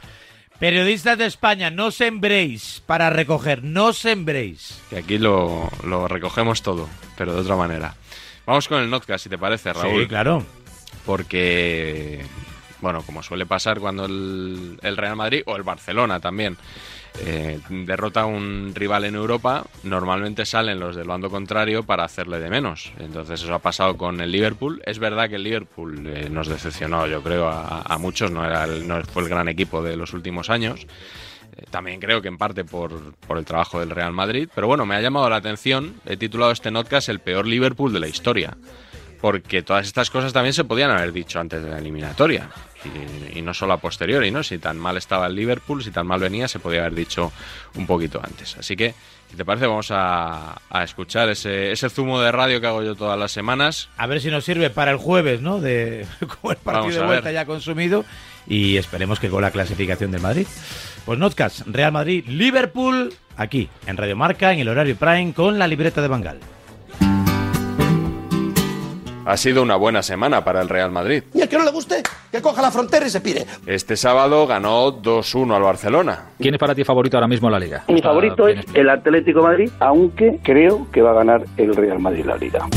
Periodistas 0.59 1.17
de 1.17 1.25
España, 1.25 1.69
no 1.69 1.89
sembréis 1.89 2.83
para 2.85 3.09
recoger, 3.09 3.63
no 3.63 3.93
sembréis. 3.93 4.81
Que 4.89 4.97
aquí 4.97 5.17
lo, 5.17 5.69
lo 5.85 6.07
recogemos 6.09 6.61
todo, 6.61 6.89
pero 7.17 7.33
de 7.33 7.41
otra 7.41 7.55
manera. 7.55 7.95
Vamos 8.45 8.67
con 8.67 8.81
el 8.81 8.89
notcast, 8.89 9.23
si 9.23 9.29
te 9.29 9.37
parece, 9.37 9.71
Raúl. 9.71 10.01
Sí, 10.01 10.07
claro. 10.07 10.43
Porque, 11.05 12.25
bueno, 12.81 13.03
como 13.03 13.23
suele 13.23 13.45
pasar 13.45 13.79
cuando 13.79 14.05
el, 14.05 14.77
el 14.81 14.97
Real 14.97 15.15
Madrid 15.15 15.43
o 15.45 15.55
el 15.55 15.63
Barcelona 15.63 16.19
también 16.19 16.57
eh, 17.25 17.59
derrota 17.69 18.21
a 18.21 18.25
un 18.25 18.71
rival 18.75 19.05
en 19.05 19.15
Europa, 19.15 19.65
normalmente 19.83 20.45
salen 20.45 20.79
los 20.79 20.95
del 20.95 21.07
bando 21.07 21.29
contrario 21.29 21.83
para 21.83 22.03
hacerle 22.03 22.39
de 22.39 22.49
menos. 22.49 22.91
Entonces 22.99 23.41
eso 23.43 23.53
ha 23.53 23.59
pasado 23.59 23.97
con 23.97 24.21
el 24.21 24.31
Liverpool. 24.31 24.81
Es 24.85 24.99
verdad 24.99 25.29
que 25.29 25.35
el 25.35 25.43
Liverpool 25.43 26.07
eh, 26.07 26.29
nos 26.29 26.47
decepcionó, 26.47 27.07
yo 27.07 27.21
creo, 27.21 27.47
a, 27.49 27.81
a 27.81 27.97
muchos. 27.97 28.31
No, 28.31 28.45
era 28.45 28.63
el- 28.65 28.87
no 28.87 29.01
fue 29.03 29.23
el 29.23 29.29
gran 29.29 29.47
equipo 29.49 29.81
de 29.83 29.95
los 29.97 30.13
últimos 30.13 30.49
años. 30.49 30.87
Eh, 31.57 31.63
También 31.69 31.99
creo 31.99 32.21
que 32.21 32.27
en 32.29 32.37
parte 32.37 32.63
por, 32.63 33.13
por 33.15 33.37
el 33.37 33.45
trabajo 33.45 33.79
del 33.79 33.89
Real 33.89 34.13
Madrid. 34.13 34.47
Pero 34.53 34.67
bueno, 34.67 34.85
me 34.85 34.95
ha 34.95 35.01
llamado 35.01 35.29
la 35.29 35.37
atención. 35.37 35.95
He 36.05 36.15
titulado 36.17 36.51
este 36.51 36.71
notcast 36.71 37.09
El 37.09 37.19
peor 37.19 37.45
Liverpool 37.47 37.91
de 37.91 37.99
la 37.99 38.07
historia. 38.07 38.55
Porque 39.21 39.61
todas 39.63 39.85
estas 39.85 40.09
cosas 40.09 40.31
también 40.31 40.53
se 40.53 40.63
podían 40.63 40.91
haber 40.91 41.11
dicho 41.11 41.39
antes 41.39 41.61
de 41.63 41.69
la 41.69 41.77
eliminatoria. 41.79 42.49
Y, 43.33 43.39
y 43.39 43.41
no 43.41 43.53
solo 43.53 43.73
a 43.73 43.77
posteriori, 43.77 44.31
¿no? 44.31 44.41
Si 44.43 44.57
tan 44.57 44.77
mal 44.77 44.95
estaba 44.95 45.27
el 45.27 45.35
Liverpool, 45.35 45.83
si 45.83 45.91
tan 45.91 46.07
mal 46.07 46.21
venía, 46.21 46.47
se 46.47 46.59
podía 46.59 46.79
haber 46.79 46.95
dicho 46.95 47.31
un 47.75 47.85
poquito 47.85 48.21
antes. 48.23 48.55
Así 48.57 48.77
que, 48.77 48.93
si 49.29 49.35
te 49.35 49.43
parece, 49.43 49.67
vamos 49.67 49.91
a, 49.91 50.61
a 50.69 50.83
escuchar 50.85 51.27
ese, 51.27 51.73
ese 51.73 51.89
zumo 51.89 52.21
de 52.21 52.31
radio 52.31 52.61
que 52.61 52.67
hago 52.67 52.81
yo 52.81 52.95
todas 52.95 53.19
las 53.19 53.33
semanas. 53.33 53.89
A 53.97 54.07
ver 54.07 54.21
si 54.21 54.29
nos 54.29 54.45
sirve 54.45 54.69
para 54.69 54.91
el 54.91 54.97
jueves, 54.97 55.41
¿no? 55.41 55.59
De 55.59 56.05
con 56.41 56.51
el 56.51 56.57
partido 56.57 56.83
Vamos 56.83 56.95
de 56.95 57.01
vuelta 57.05 57.25
ver. 57.25 57.33
ya 57.33 57.45
consumido 57.45 58.05
y 58.47 58.77
esperemos 58.77 59.19
que 59.19 59.27
con 59.29 59.41
la 59.41 59.51
clasificación 59.51 60.11
del 60.11 60.21
Madrid. 60.21 60.47
Pues 61.05 61.19
Notcast, 61.19 61.61
Real 61.67 61.91
Madrid, 61.91 62.23
Liverpool, 62.27 63.13
aquí 63.35 63.67
en 63.85 63.97
Radio 63.97 64.15
Marca 64.15 64.53
en 64.53 64.59
el 64.59 64.69
horario 64.69 64.95
prime 64.95 65.33
con 65.33 65.59
la 65.59 65.67
libreta 65.67 66.01
de 66.01 66.07
Bangal. 66.07 66.39
Ha 69.29 69.37
sido 69.37 69.61
una 69.61 69.75
buena 69.75 70.01
semana 70.01 70.43
para 70.43 70.59
el 70.59 70.67
Real 70.67 70.91
Madrid. 70.91 71.21
Y 71.35 71.41
el 71.41 71.47
que 71.47 71.55
no 71.55 71.63
le 71.63 71.69
guste, 71.69 72.01
que 72.31 72.41
coja 72.41 72.63
la 72.63 72.71
frontera 72.71 73.05
y 73.05 73.11
se 73.11 73.21
pire. 73.21 73.45
Este 73.67 73.95
sábado 73.95 74.47
ganó 74.47 74.91
2-1 75.03 75.55
al 75.55 75.61
Barcelona. 75.61 76.29
¿Quién 76.39 76.55
es 76.55 76.59
para 76.59 76.73
ti 76.73 76.83
favorito 76.83 77.15
ahora 77.15 77.27
mismo 77.27 77.47
en 77.47 77.51
la 77.51 77.59
liga? 77.59 77.83
Mi 77.89 78.01
favorito 78.01 78.47
es 78.47 78.65
el 78.73 78.89
Atlético 78.89 79.41
de 79.41 79.45
Madrid, 79.45 79.71
aunque 79.81 80.39
creo 80.41 80.87
que 80.91 81.03
va 81.03 81.11
a 81.11 81.13
ganar 81.13 81.43
el 81.57 81.75
Real 81.75 81.99
Madrid 81.99 82.25
la 82.25 82.37
liga. 82.37 82.67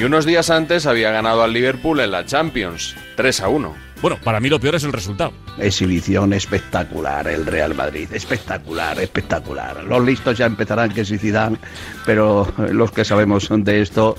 Y 0.00 0.02
unos 0.02 0.26
días 0.26 0.50
antes 0.50 0.84
había 0.84 1.12
ganado 1.12 1.44
al 1.44 1.52
Liverpool 1.52 2.00
en 2.00 2.10
la 2.10 2.24
Champions, 2.24 2.96
3 3.14 3.42
a 3.42 3.48
1. 3.50 3.89
Bueno, 4.02 4.16
para 4.24 4.40
mí 4.40 4.48
lo 4.48 4.58
peor 4.58 4.76
es 4.76 4.84
el 4.84 4.92
resultado. 4.92 5.32
Exhibición 5.58 6.32
espectacular 6.32 7.28
el 7.28 7.44
Real 7.44 7.74
Madrid, 7.74 8.08
espectacular, 8.12 8.98
espectacular. 8.98 9.84
Los 9.84 10.02
listos 10.04 10.38
ya 10.38 10.46
empezarán 10.46 10.92
que 10.94 11.04
suicidan, 11.04 11.58
pero 12.06 12.50
los 12.72 12.90
que 12.92 13.04
sabemos 13.04 13.48
de 13.50 13.82
esto... 13.82 14.16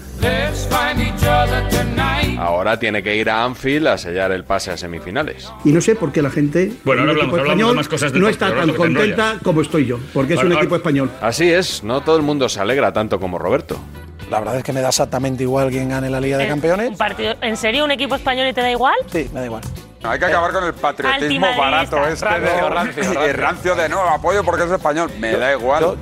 Ahora 2.38 2.80
tiene 2.80 3.02
que 3.04 3.16
ir 3.16 3.30
a 3.30 3.44
Anfield 3.44 3.88
a 3.88 3.98
sellar 3.98 4.32
el 4.32 4.44
pase 4.44 4.72
a 4.72 4.78
semifinales. 4.78 5.50
Y 5.64 5.72
no 5.72 5.82
sé 5.82 5.96
por 5.96 6.12
qué 6.12 6.22
la 6.22 6.30
gente 6.30 6.72
bueno, 6.84 7.02
ahora 7.02 7.12
hablamos, 7.14 7.40
hablamos 7.40 7.68
de 7.70 7.74
más 7.76 7.88
cosas 7.88 8.12
del 8.12 8.22
no 8.22 8.28
está 8.30 8.54
tan 8.54 8.74
contenta 8.74 9.38
como 9.44 9.62
estoy 9.62 9.86
yo, 9.86 10.00
porque 10.14 10.34
es 10.34 10.38
Ahora- 10.40 10.48
un 10.48 10.54
ahora- 10.54 10.64
equipo 10.64 10.76
español. 10.76 11.12
Así 11.22 11.50
es, 11.52 11.84
no 11.84 12.02
todo 12.02 12.18
el 12.18 12.24
mundo 12.24 12.50
se 12.50 12.60
alegra 12.60 12.94
tanto 12.94 13.20
como 13.20 13.38
Roberto. 13.40 13.80
La 14.32 14.40
verdad 14.40 14.56
es 14.56 14.64
que 14.64 14.72
me 14.72 14.80
da 14.80 14.88
exactamente 14.88 15.44
igual 15.44 15.70
quién 15.70 15.90
gane 15.90 16.10
la 16.10 16.22
Liga 16.22 16.38
de 16.38 16.48
Campeones. 16.48 16.92
Un 16.92 16.96
partido, 16.96 17.36
¿En 17.42 17.58
serio 17.58 17.84
un 17.84 17.92
equipo 17.92 18.16
español 18.16 18.48
y 18.48 18.54
te 18.54 18.62
da 18.62 18.72
igual? 18.72 18.96
Sí, 19.12 19.30
me 19.34 19.42
da 19.42 19.46
igual. 19.46 19.62
Hay 20.04 20.18
que 20.20 20.26
acabar 20.26 20.52
con 20.52 20.64
el 20.64 20.74
patriotismo 20.74 21.48
barato 21.58 22.06
este 22.08 22.26
de 22.26 22.40
Rancio, 22.40 22.70
rancio, 22.70 23.04
rancio. 23.04 23.28
y 23.28 23.32
rancio 23.34 23.76
de 23.76 23.90
no, 23.90 24.02
apoyo 24.02 24.44
porque 24.44 24.64
es 24.64 24.72
español. 24.72 25.12
Me 25.20 25.34
da 25.38 25.54
igual. 25.54 25.98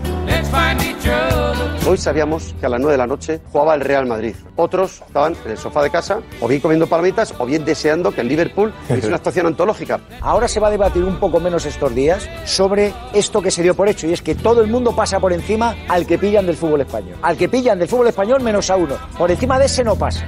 Hoy 1.85 1.97
sabíamos 1.97 2.55
que 2.59 2.65
a 2.65 2.69
las 2.69 2.79
9 2.79 2.91
de 2.91 2.97
la 2.97 3.07
noche 3.07 3.41
jugaba 3.51 3.73
el 3.73 3.81
Real 3.81 4.05
Madrid. 4.05 4.35
Otros 4.55 5.01
estaban 5.07 5.35
en 5.43 5.51
el 5.51 5.57
sofá 5.57 5.81
de 5.81 5.89
casa, 5.89 6.19
o 6.39 6.47
bien 6.47 6.61
comiendo 6.61 6.87
palomitas, 6.87 7.33
o 7.39 7.45
bien 7.45 7.65
deseando 7.65 8.11
que 8.11 8.21
el 8.21 8.27
Liverpool 8.27 8.71
hiciese 8.83 9.07
una 9.07 9.15
actuación 9.17 9.47
antológica. 9.47 9.99
Ahora 10.21 10.47
se 10.47 10.59
va 10.59 10.67
a 10.67 10.71
debatir 10.71 11.03
un 11.03 11.19
poco 11.19 11.39
menos 11.39 11.65
estos 11.65 11.93
días 11.95 12.29
sobre 12.45 12.93
esto 13.13 13.41
que 13.41 13.49
se 13.49 13.63
dio 13.63 13.75
por 13.75 13.89
hecho 13.89 14.07
y 14.07 14.13
es 14.13 14.21
que 14.21 14.35
todo 14.35 14.61
el 14.61 14.67
mundo 14.67 14.95
pasa 14.95 15.19
por 15.19 15.33
encima 15.33 15.75
al 15.87 16.05
que 16.05 16.17
pillan 16.19 16.45
del 16.45 16.55
fútbol 16.57 16.81
español. 16.81 17.17
Al 17.21 17.35
que 17.35 17.49
pillan 17.49 17.79
del 17.79 17.87
fútbol 17.87 18.07
español 18.07 18.41
menos 18.41 18.69
a 18.69 18.75
uno. 18.75 18.95
Por 19.17 19.31
encima 19.31 19.57
de 19.57 19.65
ese 19.65 19.83
no 19.83 19.95
pasa. 19.95 20.27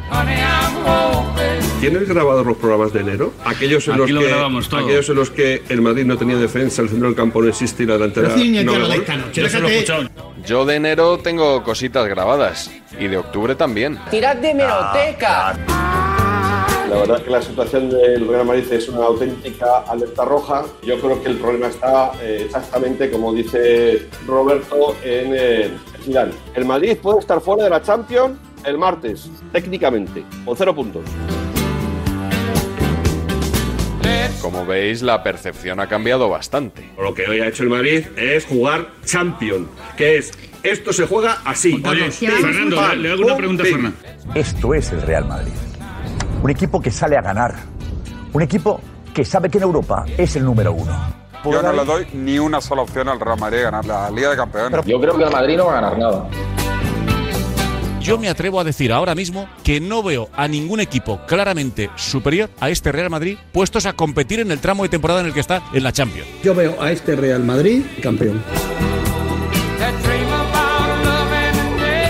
¿Tienes 1.80 2.08
grabados 2.08 2.46
los 2.46 2.58
programas 2.58 2.94
de 2.94 3.02
enero? 3.02 3.34
Aquellos 3.62 3.88
en, 3.90 3.94
Aquí 3.94 4.12
los 4.12 4.24
lo 4.24 4.70
que, 4.70 4.76
aquellos 4.76 5.10
en 5.10 5.16
los 5.16 5.30
que 5.30 5.62
el 5.70 5.82
Madrid 5.82 6.04
no 6.04 6.18
tenía 6.18 6.36
defensa, 6.36 6.82
el 6.82 6.90
centro 6.90 7.06
del 7.06 7.16
campo 7.16 7.44
no 7.44 7.48
existe 7.48 7.84
y 7.84 7.86
la 7.86 7.94
delantera 7.94 8.30
no 8.30 8.80
noche, 8.80 9.04
Yo 9.34 9.44
déjate-. 9.44 10.10
Yo 10.48 10.66
de 10.66 10.76
enero 10.78 11.20
tengo 11.20 11.62
cositas 11.62 12.08
grabadas 12.08 12.72
y 13.00 13.08
de 13.08 13.18
octubre 13.18 13.54
también. 13.54 14.00
Tirad 14.10 14.38
de 14.38 14.56
meroteca. 14.56 15.56
La 16.90 16.98
verdad 16.98 17.18
es 17.20 17.24
que 17.24 17.30
la 17.30 17.42
situación 17.44 17.92
del 17.92 18.28
Real 18.28 18.46
Madrid 18.48 18.66
es 18.72 18.90
una 18.90 19.06
auténtica 19.06 19.82
alerta 19.88 20.26
roja. 20.26 20.66
Yo 20.82 21.00
creo 21.00 21.22
que 21.22 21.30
el 21.30 21.38
problema 21.38 21.68
está 21.68 22.14
eh, 22.20 22.46
exactamente 22.48 23.12
como 23.12 23.32
dice 23.32 24.08
Roberto 24.26 24.96
en 25.04 25.36
eh, 25.36 25.70
Zidane. 26.04 26.34
El 26.56 26.66
Madrid 26.66 26.98
puede 27.00 27.20
estar 27.20 27.40
fuera 27.40 27.66
de 27.66 27.70
la 27.70 27.82
Champions 27.84 28.40
el 28.66 28.80
martes, 28.80 29.30
técnicamente, 29.52 30.24
con 30.46 30.58
cero 30.58 30.74
puntos. 30.74 31.04
Como 34.42 34.66
veis, 34.66 35.02
la 35.02 35.24
percepción 35.24 35.80
ha 35.80 35.88
cambiado 35.88 36.30
bastante. 36.30 36.90
Lo 36.98 37.14
que 37.14 37.28
hoy 37.28 37.42
ha 37.42 37.48
hecho 37.48 37.64
el 37.64 37.70
Madrid 37.70 38.06
es 38.18 38.46
jugar 38.46 38.90
Champion, 39.06 39.70
que 39.96 40.18
es 40.18 40.32
esto 40.64 40.94
se 40.94 41.08
juega 41.08 41.40
así. 41.46 41.82
Oye, 41.88 42.12
Fernando, 42.12 42.96
le 42.96 43.12
hago 43.12 43.24
una 43.24 43.36
pregunta 43.36 43.64
a. 43.64 43.66
Fernando. 43.66 43.98
Esto 44.36 44.74
es 44.74 44.92
el 44.92 45.02
Real 45.02 45.26
Madrid. 45.26 45.54
Un 46.44 46.50
equipo 46.50 46.82
que 46.82 46.92
sale 46.92 47.18
a 47.18 47.22
ganar. 47.22 47.56
Un 48.34 48.42
equipo 48.42 48.80
que 49.14 49.26
sabe 49.26 49.50
que 49.50 49.58
en 49.58 49.64
Europa 49.64 50.06
es 50.18 50.36
el 50.36 50.46
número 50.46 50.74
uno. 50.74 51.22
Yo 51.44 51.62
no 51.62 51.74
le 51.74 51.86
doy 51.86 52.08
ni 52.14 52.38
una 52.38 52.62
sola 52.62 52.84
opción 52.84 53.10
al 53.10 53.20
Real 53.20 53.40
Madrid 53.40 53.58
de 53.58 53.64
ganar 53.64 53.86
la 53.86 54.12
Liga 54.12 54.30
de 54.30 54.36
Campeones. 54.36 54.86
Yo 54.86 55.02
creo 55.02 55.18
que 55.18 55.24
el 55.24 55.32
Madrid 55.32 55.58
no 55.58 55.66
va 55.66 55.72
a 55.72 55.82
ganar 55.82 55.98
nada. 55.98 56.30
Yo 58.02 58.18
me 58.18 58.30
atrevo 58.30 58.60
a 58.60 58.64
decir 58.64 58.92
ahora 58.92 59.14
mismo 59.14 59.48
que 59.64 59.80
no 59.80 60.02
veo 60.02 60.30
a 60.34 60.48
ningún 60.48 60.80
equipo 60.80 61.22
claramente 61.28 61.92
superior 61.96 62.50
a 62.60 62.72
este 62.72 62.92
Real 62.92 63.12
Madrid 63.12 63.38
puestos 63.52 63.86
a 63.86 63.94
competir 63.94 64.40
en 64.40 64.52
el 64.52 64.60
tramo 64.60 64.82
de 64.84 64.90
temporada 64.90 65.22
en 65.22 65.28
el 65.28 65.34
que 65.34 65.40
está 65.40 65.62
en 65.72 65.84
la 65.84 65.92
Champions. 65.92 66.28
Yo 66.44 66.56
veo 66.56 66.82
a 66.82 66.92
este 66.92 67.16
Real 67.16 67.44
Madrid 67.44 67.84
campeón. 68.02 68.42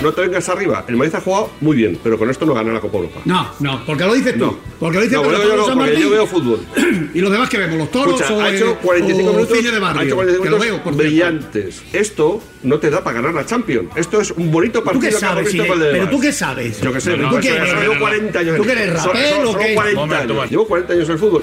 No 0.01 0.12
te 0.13 0.22
vengas 0.22 0.48
arriba. 0.50 0.84
El 0.88 0.98
Madrid 0.98 1.13
ha 1.15 1.22
jugado 1.22 1.51
muy 1.62 1.75
bien, 1.77 2.00
pero 2.03 2.17
con 2.17 2.29
esto 2.29 2.46
no 2.46 2.53
gana 2.53 2.74
la 2.74 2.79
Copa 2.79 2.98
Europa. 2.98 3.20
No, 3.25 3.50
no, 3.60 3.86
porque 3.86 4.03
lo 4.05 4.13
dices 4.13 4.34
tú. 4.34 4.46
No. 4.46 4.58
Porque 4.79 4.98
lo 4.98 5.03
dices 5.03 5.17
No, 5.17 5.24
tú. 5.24 5.31
yo, 5.31 5.38
no, 5.38 5.65
San 5.65 5.77
porque 5.77 5.91
Martín 5.91 6.00
yo 6.01 6.10
veo 6.10 6.27
fútbol. 6.27 6.60
Y 7.13 7.20
los 7.20 7.29
demás 7.31 7.50
que 7.50 7.58
vemos, 7.58 7.77
los 7.77 7.91
toros 7.91 8.22
Escucha, 8.22 8.34
o, 8.34 8.41
ha 8.41 8.50
hecho 8.51 8.72
eh, 8.72 8.77
45 8.81 9.29
o 9.29 9.34
minutos, 9.34 9.58
cine 9.58 9.72
de 9.72 9.79
barrio. 9.79 10.01
ha 10.01 10.03
hecho 10.05 10.15
45 10.15 10.43
que 10.43 10.50
lo 10.50 10.58
minutos 10.58 10.60
veo, 10.77 10.84
por 10.84 10.93
cierto. 10.93 11.10
brillantes. 11.10 11.84
Esto 11.91 12.41
no 12.63 12.79
te 12.79 12.89
da 12.89 13.03
para 13.03 13.15
ganar 13.17 13.34
la 13.34 13.46
Champions. 13.46 13.89
Esto 13.96 14.22
es 14.22 14.31
un 14.31 14.50
bonito 14.51 14.79
¿Tú 14.79 14.86
partido 14.86 15.01
qué 15.03 15.10
que 15.10 15.15
ha 15.17 15.20
sabes? 15.29 15.53
visto 15.53 15.63
si- 15.74 15.79
pero 15.79 16.10
tú 16.10 16.20
qué 16.22 16.31
sabes. 16.31 16.81
Yo 16.81 16.93
qué 16.93 17.01
sé, 17.01 17.12
¿Tú 17.15 17.17
no, 17.22 17.39
qué 17.39 17.50
eres? 17.50 17.67
eso 17.70 17.81
llevo 17.81 18.00
40 18.00 18.39
años. 18.39 18.55
¿Tú 18.58 18.63
qué 18.63 18.72
eres, 18.72 19.01
solo- 19.01 19.51
o 19.51 19.58
qué? 19.58 19.74
40 19.75 20.00
Momento, 20.00 20.15
años. 20.24 20.36
momento. 20.36 20.51
Llevo 20.51 20.67
40 20.67 20.93
años 20.93 21.05
en 21.08 21.13
el 21.13 21.20
fútbol. 21.20 21.41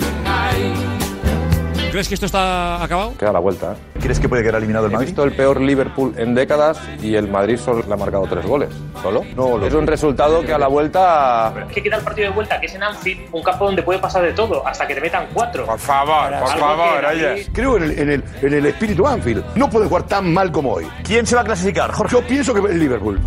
¿Crees 1.90 2.07
que 2.09 2.14
esto 2.14 2.26
está 2.26 2.83
acabado? 2.83 3.16
Queda 3.16 3.33
la 3.33 3.38
vuelta. 3.38 3.73
¿eh? 3.73 3.99
¿Crees 4.02 4.21
que 4.21 4.28
puede 4.28 4.42
quedar 4.42 4.57
eliminado 4.57 4.87
el 4.87 4.92
He 4.92 4.95
Madrid? 4.95 5.09
visto 5.09 5.25
el 5.25 5.33
peor 5.33 5.61
Liverpool 5.61 6.14
en 6.16 6.35
décadas 6.35 6.78
y 7.02 7.14
el 7.14 7.28
Madrid 7.28 7.57
solo 7.59 7.83
le 7.87 7.92
ha 7.92 7.97
marcado 7.97 8.25
tres 8.28 8.45
goles. 8.47 8.68
¿Solo? 9.02 9.25
No, 9.35 9.64
es 9.64 9.73
un 9.73 9.87
resultado 9.87 10.42
que 10.42 10.52
a 10.52 10.59
la 10.59 10.68
vuelta... 10.68 11.52
Es 11.68 11.75
que 11.75 11.83
queda 11.83 11.97
el 11.97 12.02
partido 12.04 12.28
de 12.28 12.35
vuelta, 12.35 12.61
que 12.61 12.66
es 12.66 12.75
en 12.75 12.83
Anfield, 12.83 13.21
un 13.33 13.42
campo 13.42 13.64
donde 13.66 13.83
puede 13.83 13.99
pasar 14.00 14.23
de 14.23 14.33
todo, 14.33 14.66
hasta 14.66 14.87
que 14.87 14.95
te 14.95 15.00
metan 15.00 15.26
cuatro. 15.33 15.64
Por 15.66 15.78
favor, 15.78 16.28
por 16.38 16.50
Algo 16.50 16.66
favor, 16.66 17.04
oye. 17.07 17.47
Creo 17.52 17.76
en 17.78 17.83
el, 17.85 17.99
en, 17.99 18.11
el, 18.11 18.25
en 18.42 18.54
el 18.54 18.66
espíritu 18.66 19.07
Anfield. 19.07 19.45
No 19.57 19.71
puede 19.71 19.87
jugar 19.87 20.02
tan 20.04 20.33
mal 20.33 20.52
como 20.52 20.75
hoy. 20.75 20.87
¿Quién 21.04 21.26
se 21.26 21.35
va 21.37 21.40
a 21.40 21.45
clasificar, 21.45 21.90
Jorge? 21.92 22.12
Yo 22.16 22.23
pienso 22.26 22.52
que 22.54 22.61
el 22.71 22.78
Liverpool. 22.78 23.21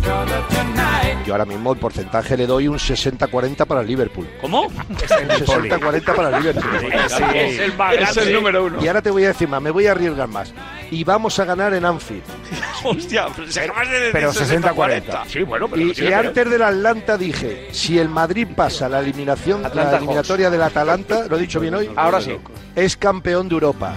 Yo 1.26 1.34
ahora 1.34 1.44
mismo 1.44 1.72
el 1.72 1.78
porcentaje 1.78 2.36
le 2.36 2.46
doy 2.46 2.66
un 2.66 2.78
60-40 2.78 3.64
para 3.66 3.80
el 3.82 3.86
Liverpool. 3.86 4.26
¿Cómo? 4.40 4.62
Un 4.66 4.96
60-40 4.96 6.14
para 6.16 6.36
el 6.36 6.42
Liverpool. 6.42 6.92
Es 6.92 7.58
el 7.60 7.76
más 7.76 7.94
Es 7.94 8.16
el 8.16 8.32
número 8.32 8.51
uno. 8.60 8.82
Y 8.82 8.88
ahora 8.88 9.00
te 9.02 9.10
voy 9.10 9.24
a 9.24 9.28
decir 9.28 9.48
más, 9.48 9.62
me 9.62 9.70
voy 9.70 9.86
a 9.86 9.92
arriesgar 9.92 10.28
más. 10.28 10.52
Y 10.90 11.04
vamos 11.04 11.38
a 11.38 11.44
ganar 11.44 11.72
en 11.74 11.84
Anfield. 11.84 12.22
Hostia, 12.84 13.26
pero 13.34 13.50
si 13.50 13.58
acabas 13.60 13.88
de 13.88 13.98
decir 13.98 14.12
Pero 14.12 14.32
60-40. 14.32 14.74
60-40. 14.74 15.26
Sí, 15.28 15.42
bueno, 15.42 15.68
pero 15.68 15.82
Y, 15.82 16.12
antes 16.12 16.50
del 16.50 16.62
Atlanta 16.62 17.16
dije, 17.16 17.68
si 17.72 17.98
el 17.98 18.08
Madrid 18.08 18.46
pasa 18.54 18.88
la 18.88 19.00
eliminación, 19.00 19.64
Atlanta 19.64 19.92
la 19.92 19.98
eliminatoria 19.98 20.50
del 20.50 20.62
Atalanta, 20.62 21.26
lo 21.28 21.36
he 21.36 21.40
dicho 21.40 21.60
bien 21.60 21.74
hoy, 21.74 21.90
Ahora 21.96 22.20
sí. 22.20 22.36
es 22.74 22.96
campeón 22.96 23.48
de 23.48 23.54
Europa. 23.54 23.94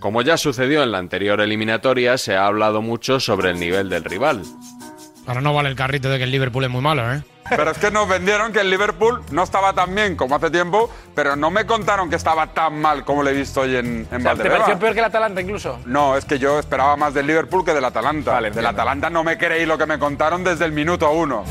Como 0.00 0.20
ya 0.20 0.36
sucedió 0.36 0.82
en 0.82 0.92
la 0.92 0.98
anterior 0.98 1.40
eliminatoria, 1.40 2.18
se 2.18 2.36
ha 2.36 2.46
hablado 2.46 2.82
mucho 2.82 3.20
sobre 3.20 3.50
el 3.52 3.58
nivel 3.58 3.88
del 3.88 4.04
rival. 4.04 4.42
Ahora 5.26 5.40
no 5.40 5.54
vale 5.54 5.68
el 5.70 5.76
carrito 5.76 6.08
de 6.10 6.18
que 6.18 6.24
el 6.24 6.30
Liverpool 6.30 6.64
es 6.64 6.70
muy 6.70 6.82
malo, 6.82 7.12
¿eh? 7.12 7.22
Pero 7.50 7.70
es 7.70 7.78
que 7.78 7.90
nos 7.90 8.08
vendieron 8.08 8.52
que 8.52 8.60
el 8.60 8.70
Liverpool 8.70 9.22
no 9.30 9.42
estaba 9.42 9.72
tan 9.74 9.94
bien 9.94 10.16
como 10.16 10.34
hace 10.36 10.50
tiempo, 10.50 10.90
pero 11.14 11.36
no 11.36 11.50
me 11.50 11.66
contaron 11.66 12.08
que 12.08 12.16
estaba 12.16 12.46
tan 12.54 12.80
mal 12.80 13.04
como 13.04 13.22
lo 13.22 13.28
he 13.30 13.34
visto 13.34 13.60
hoy 13.62 13.76
en, 13.76 13.86
en 13.86 14.08
¿Te 14.08 14.18
Valdebebas. 14.18 14.60
pareció 14.60 14.78
peor 14.78 14.92
que 14.94 14.98
el 15.00 15.04
Atalanta 15.04 15.40
incluso? 15.42 15.78
No, 15.84 16.16
es 16.16 16.24
que 16.24 16.38
yo 16.38 16.58
esperaba 16.58 16.96
más 16.96 17.12
del 17.12 17.26
Liverpool 17.26 17.64
que 17.64 17.74
del 17.74 17.84
Atalanta. 17.84 18.40
del 18.40 18.66
Atalanta 18.66 19.10
no 19.10 19.24
me 19.24 19.36
creí 19.36 19.66
lo 19.66 19.76
que 19.76 19.84
me 19.86 19.98
contaron 19.98 20.42
desde 20.42 20.64
el 20.64 20.72
minuto 20.72 21.10
uno. 21.10 21.44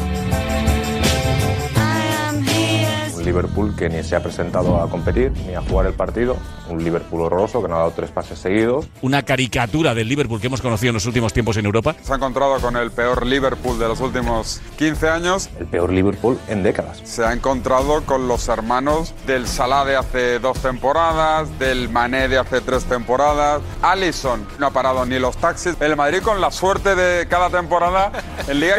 Un 3.23 3.27
Liverpool 3.27 3.73
que 3.73 3.87
ni 3.87 4.03
se 4.03 4.17
ha 4.17 4.21
presentado 4.21 4.81
a 4.81 4.89
competir 4.89 5.31
ni 5.47 5.55
a 5.55 5.61
jugar 5.61 5.87
el 5.87 5.93
partido. 5.93 6.35
Un 6.69 6.83
Liverpool 6.83 7.21
horroroso 7.21 7.61
que 7.61 7.69
no 7.69 7.75
ha 7.75 7.79
dado 7.79 7.91
tres 7.91 8.11
pases 8.11 8.37
seguidos. 8.37 8.85
Una 9.01 9.23
caricatura 9.23 9.95
del 9.95 10.09
Liverpool 10.09 10.41
que 10.41 10.47
hemos 10.47 10.61
conocido 10.61 10.89
en 10.89 10.95
los 10.95 11.05
últimos 11.05 11.31
tiempos 11.31 11.55
en 11.55 11.65
Europa. 11.65 11.95
Se 12.01 12.11
ha 12.11 12.17
encontrado 12.17 12.59
con 12.59 12.75
el 12.75 12.91
peor 12.91 13.25
Liverpool 13.25 13.79
de 13.79 13.87
los 13.87 14.01
últimos 14.01 14.61
15 14.77 15.07
años. 15.07 15.49
El 15.57 15.67
peor 15.67 15.93
Liverpool 15.93 16.37
en 16.49 16.63
décadas. 16.63 16.99
Se 17.05 17.23
ha 17.23 17.31
encontrado 17.31 18.03
con 18.03 18.27
los 18.27 18.49
hermanos 18.49 19.13
del 19.25 19.47
Salah 19.47 19.85
de 19.85 19.95
hace 19.95 20.39
dos 20.39 20.59
temporadas, 20.59 21.57
del 21.59 21.87
Mané 21.87 22.27
de 22.27 22.39
hace 22.39 22.59
tres 22.59 22.83
temporadas. 22.83 23.61
Allison 23.81 24.45
no 24.59 24.67
ha 24.67 24.71
parado 24.71 25.05
ni 25.05 25.17
los 25.17 25.37
taxis. 25.37 25.77
El 25.79 25.95
Madrid 25.95 26.21
con 26.21 26.41
la 26.41 26.51
suerte 26.51 26.93
de 26.93 27.25
cada 27.29 27.49
temporada 27.49 28.11
en 28.49 28.59
Liga 28.59 28.75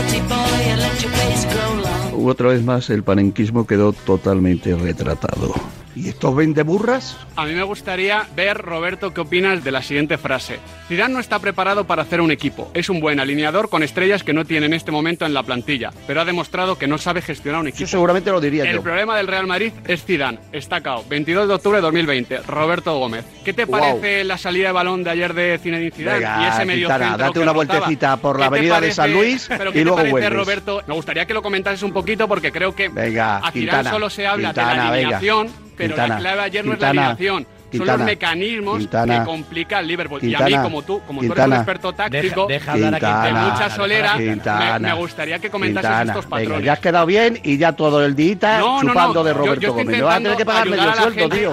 naughty 0.00 0.20
boy 0.20 0.58
and 0.70 0.80
let 0.80 1.02
your 1.02 1.12
face 1.12 1.44
grow 1.46 1.74
light. 1.82 1.97
Otra 2.26 2.48
vez 2.48 2.62
más 2.62 2.90
el 2.90 3.02
panenquismo 3.02 3.66
quedó 3.66 3.92
totalmente 3.92 4.74
retratado. 4.74 5.54
¿Y 5.96 6.10
estos 6.10 6.36
20 6.36 6.62
burras? 6.62 7.16
A 7.34 7.44
mí 7.44 7.54
me 7.54 7.62
gustaría 7.64 8.24
ver, 8.36 8.58
Roberto, 8.58 9.12
qué 9.12 9.20
opinas 9.20 9.64
de 9.64 9.72
la 9.72 9.82
siguiente 9.82 10.16
frase. 10.16 10.60
Zidane 10.86 11.14
no 11.14 11.18
está 11.18 11.40
preparado 11.40 11.88
para 11.88 12.02
hacer 12.02 12.20
un 12.20 12.30
equipo. 12.30 12.70
Es 12.72 12.88
un 12.88 13.00
buen 13.00 13.18
alineador 13.18 13.68
con 13.68 13.82
estrellas 13.82 14.22
que 14.22 14.32
no 14.32 14.44
tiene 14.44 14.66
en 14.66 14.74
este 14.74 14.92
momento 14.92 15.26
en 15.26 15.34
la 15.34 15.42
plantilla, 15.42 15.90
pero 16.06 16.20
ha 16.20 16.24
demostrado 16.24 16.78
que 16.78 16.86
no 16.86 16.98
sabe 16.98 17.20
gestionar 17.20 17.62
un 17.62 17.68
equipo. 17.68 17.80
Yo 17.80 17.86
seguramente 17.88 18.30
lo 18.30 18.40
diría 18.40 18.62
El 18.70 18.76
yo. 18.76 18.82
problema 18.82 19.16
del 19.16 19.26
Real 19.26 19.48
Madrid 19.48 19.72
es 19.88 20.04
Zidane. 20.04 20.38
Está 20.52 20.80
cao. 20.82 21.04
22 21.08 21.48
de 21.48 21.54
octubre 21.54 21.78
de 21.78 21.82
2020. 21.82 22.38
Roberto 22.46 22.96
Gómez. 22.96 23.24
¿Qué 23.44 23.52
te 23.52 23.64
Wow. 23.64 23.80
parece 23.80 24.22
la 24.22 24.38
salida 24.38 24.68
de 24.68 24.72
balón 24.74 25.02
de 25.02 25.10
ayer 25.10 25.34
de 25.34 25.58
Zinedine 25.60 25.90
Zidane 25.90 26.18
Venga, 26.18 26.42
y 26.44 26.48
ese 26.54 26.64
medio 26.64 26.86
Quintana, 26.88 27.16
date 27.16 27.40
una 27.40 27.52
vueltecita 27.52 28.16
por 28.18 28.38
la 28.38 28.44
¿Qué 28.46 28.50
te 28.50 28.56
avenida 28.56 28.74
de 28.74 28.80
parece- 28.82 28.94
San 28.94 29.12
Luis 29.12 29.46
pero 29.48 29.70
y 29.70 29.72
¿qué 29.72 29.78
te 29.80 29.84
luego 29.84 29.96
parece, 29.96 30.12
vuelves. 30.12 30.32
Roberto? 30.32 30.82
Me 30.86 30.94
gustaría 30.94 31.26
que 31.26 31.34
lo 31.34 31.42
comentases 31.42 31.82
un 31.82 31.92
poquito 31.92 32.07
porque 32.16 32.50
creo 32.52 32.74
que 32.74 32.88
Venga, 32.88 33.38
a 33.38 33.52
Quintana, 33.52 33.90
solo 33.90 34.08
se 34.10 34.26
habla 34.26 34.52
de 34.52 34.62
la 34.62 34.68
venga. 34.68 34.92
alineación, 34.92 35.48
pero 35.76 35.94
Quintana, 35.94 36.14
la 36.14 36.20
clave 36.20 36.40
ayer 36.42 36.64
no 36.64 36.72
es 36.74 36.80
la 36.80 36.88
Quintana, 36.90 37.10
alineación. 37.10 37.46
Son 37.70 37.86
los 37.86 37.98
mecanismos 37.98 38.78
Quintana, 38.78 39.18
que 39.18 39.24
complica 39.26 39.76
al 39.76 39.86
Liverpool. 39.86 40.24
y 40.24 40.34
a 40.34 40.38
mí, 40.40 40.56
como 40.56 40.80
tú, 40.82 41.02
como 41.06 41.20
tú 41.20 41.32
eres 41.32 41.46
un 41.46 41.52
experto 41.52 41.92
táctico, 41.92 42.46
Deja- 42.46 42.74
de 42.76 43.32
mucha 43.32 43.68
solera, 43.68 44.16
me, 44.16 44.24
Quintana, 44.24 44.78
me 44.78 44.92
gustaría 44.94 45.38
que 45.38 45.50
comentases 45.50 45.90
Quintana, 45.90 46.12
estos 46.12 46.24
venga, 46.30 46.36
patrones. 46.44 46.64
ya 46.64 46.72
has 46.72 46.78
quedado 46.78 47.04
bien 47.04 47.38
y 47.42 47.58
ya 47.58 47.72
todo 47.72 48.02
el 48.06 48.16
día 48.16 48.58
No, 48.58 48.80
chupando 48.80 49.14
no, 49.14 49.24
de 49.24 49.32
yo- 49.32 49.38
Roberto 49.38 49.60
yo 49.60 49.68
estoy 49.68 49.84
Gómez. 49.84 49.96
Me 49.98 50.02
vas 50.02 50.14
a 50.14 50.18
tener 50.18 50.36
que 50.38 50.44
pagar 50.46 50.68
medio 50.70 50.94
sueldo, 50.94 51.28
tío. 51.28 51.52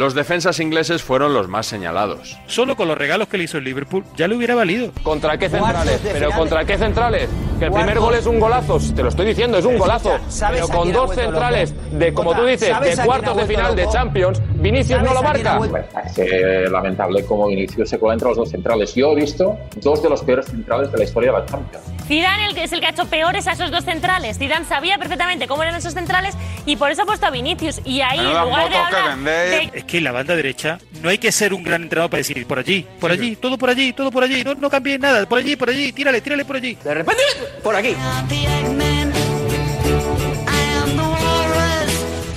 Los 0.00 0.14
defensas 0.14 0.60
ingleses 0.60 1.02
fueron 1.02 1.34
los 1.34 1.46
más 1.48 1.66
señalados. 1.66 2.38
Solo 2.46 2.74
con 2.74 2.88
los 2.88 2.96
regalos 2.96 3.28
que 3.28 3.36
le 3.36 3.44
hizo 3.44 3.58
el 3.58 3.64
Liverpool 3.64 4.02
ya 4.16 4.28
le 4.28 4.34
hubiera 4.34 4.54
valido. 4.54 4.92
¿Contra 5.02 5.36
qué 5.36 5.50
centrales? 5.50 6.00
¿Pero 6.02 6.30
contra 6.30 6.64
qué 6.64 6.78
centrales? 6.78 7.28
Que 7.58 7.66
el 7.66 7.72
primer 7.72 7.98
gol 7.98 8.14
es 8.14 8.24
un 8.24 8.40
golazo, 8.40 8.78
te 8.96 9.02
lo 9.02 9.10
estoy 9.10 9.26
diciendo, 9.26 9.58
es 9.58 9.66
un 9.66 9.76
golazo. 9.76 10.18
¿sabes 10.30 10.62
Pero 10.62 10.78
con 10.78 10.90
dos 10.90 11.14
centrales 11.14 11.74
de, 11.92 12.14
como 12.14 12.34
tú 12.34 12.46
dices, 12.46 12.70
¿sabes 12.70 12.98
a 12.98 13.02
de 13.02 13.06
cuartos 13.06 13.36
de 13.36 13.44
final 13.44 13.76
de? 13.76 13.86
Champions, 13.90 14.40
Vinicius 14.54 15.02
no 15.02 15.12
lo 15.12 15.22
marca. 15.22 15.60
Es 16.16 16.70
lamentable 16.70 17.22
como 17.26 17.48
Vinicius 17.48 17.90
se 17.90 17.98
cuela 17.98 18.14
entre 18.14 18.28
los 18.28 18.38
dos 18.38 18.48
centrales. 18.48 18.94
Yo 18.94 19.12
he 19.12 19.16
visto 19.16 19.58
dos 19.82 20.02
de 20.02 20.08
los 20.08 20.22
peores 20.22 20.46
centrales 20.46 20.90
de 20.90 20.96
la 20.96 21.04
historia 21.04 21.30
de 21.30 21.40
la 21.40 21.44
Champions. 21.44 21.84
Zidane 22.06 22.46
el 22.46 22.54
que 22.54 22.64
es 22.64 22.72
el 22.72 22.80
que 22.80 22.86
ha 22.86 22.90
hecho 22.90 23.04
peores 23.04 23.46
a 23.46 23.52
esos 23.52 23.70
dos 23.70 23.84
centrales. 23.84 24.38
Zidane 24.38 24.64
sabía 24.64 24.96
perfectamente 24.96 25.46
cómo 25.46 25.62
eran 25.62 25.76
esos 25.76 25.92
centrales 25.92 26.34
y 26.64 26.76
por 26.76 26.90
eso 26.90 27.02
ha 27.02 27.04
puesto 27.04 27.26
a 27.26 27.30
Vinicius. 27.30 27.82
Y 27.84 28.00
ahí, 28.00 28.18
en 28.18 28.40
lugar 28.40 28.70
de 28.70 28.76
hablar 28.76 29.18
que 29.90 29.98
en 29.98 30.04
la 30.04 30.12
banda 30.12 30.36
derecha 30.36 30.78
no 31.02 31.08
hay 31.08 31.18
que 31.18 31.32
ser 31.32 31.52
un 31.52 31.64
gran 31.64 31.82
entrenador 31.82 32.10
para 32.10 32.18
decir 32.18 32.46
por 32.46 32.60
allí, 32.60 32.86
por 33.00 33.10
allí, 33.10 33.34
todo 33.34 33.58
por 33.58 33.70
allí, 33.70 33.92
todo 33.92 34.12
por 34.12 34.22
allí, 34.22 34.44
no, 34.44 34.54
no 34.54 34.70
cambies 34.70 35.00
nada, 35.00 35.28
por 35.28 35.38
allí, 35.38 35.56
por 35.56 35.68
allí, 35.68 35.92
tírale, 35.92 36.20
tírale 36.20 36.44
por 36.44 36.56
allí. 36.56 36.76
De 36.76 36.94
repente, 36.94 37.22
por 37.62 37.74
aquí. 37.74 37.96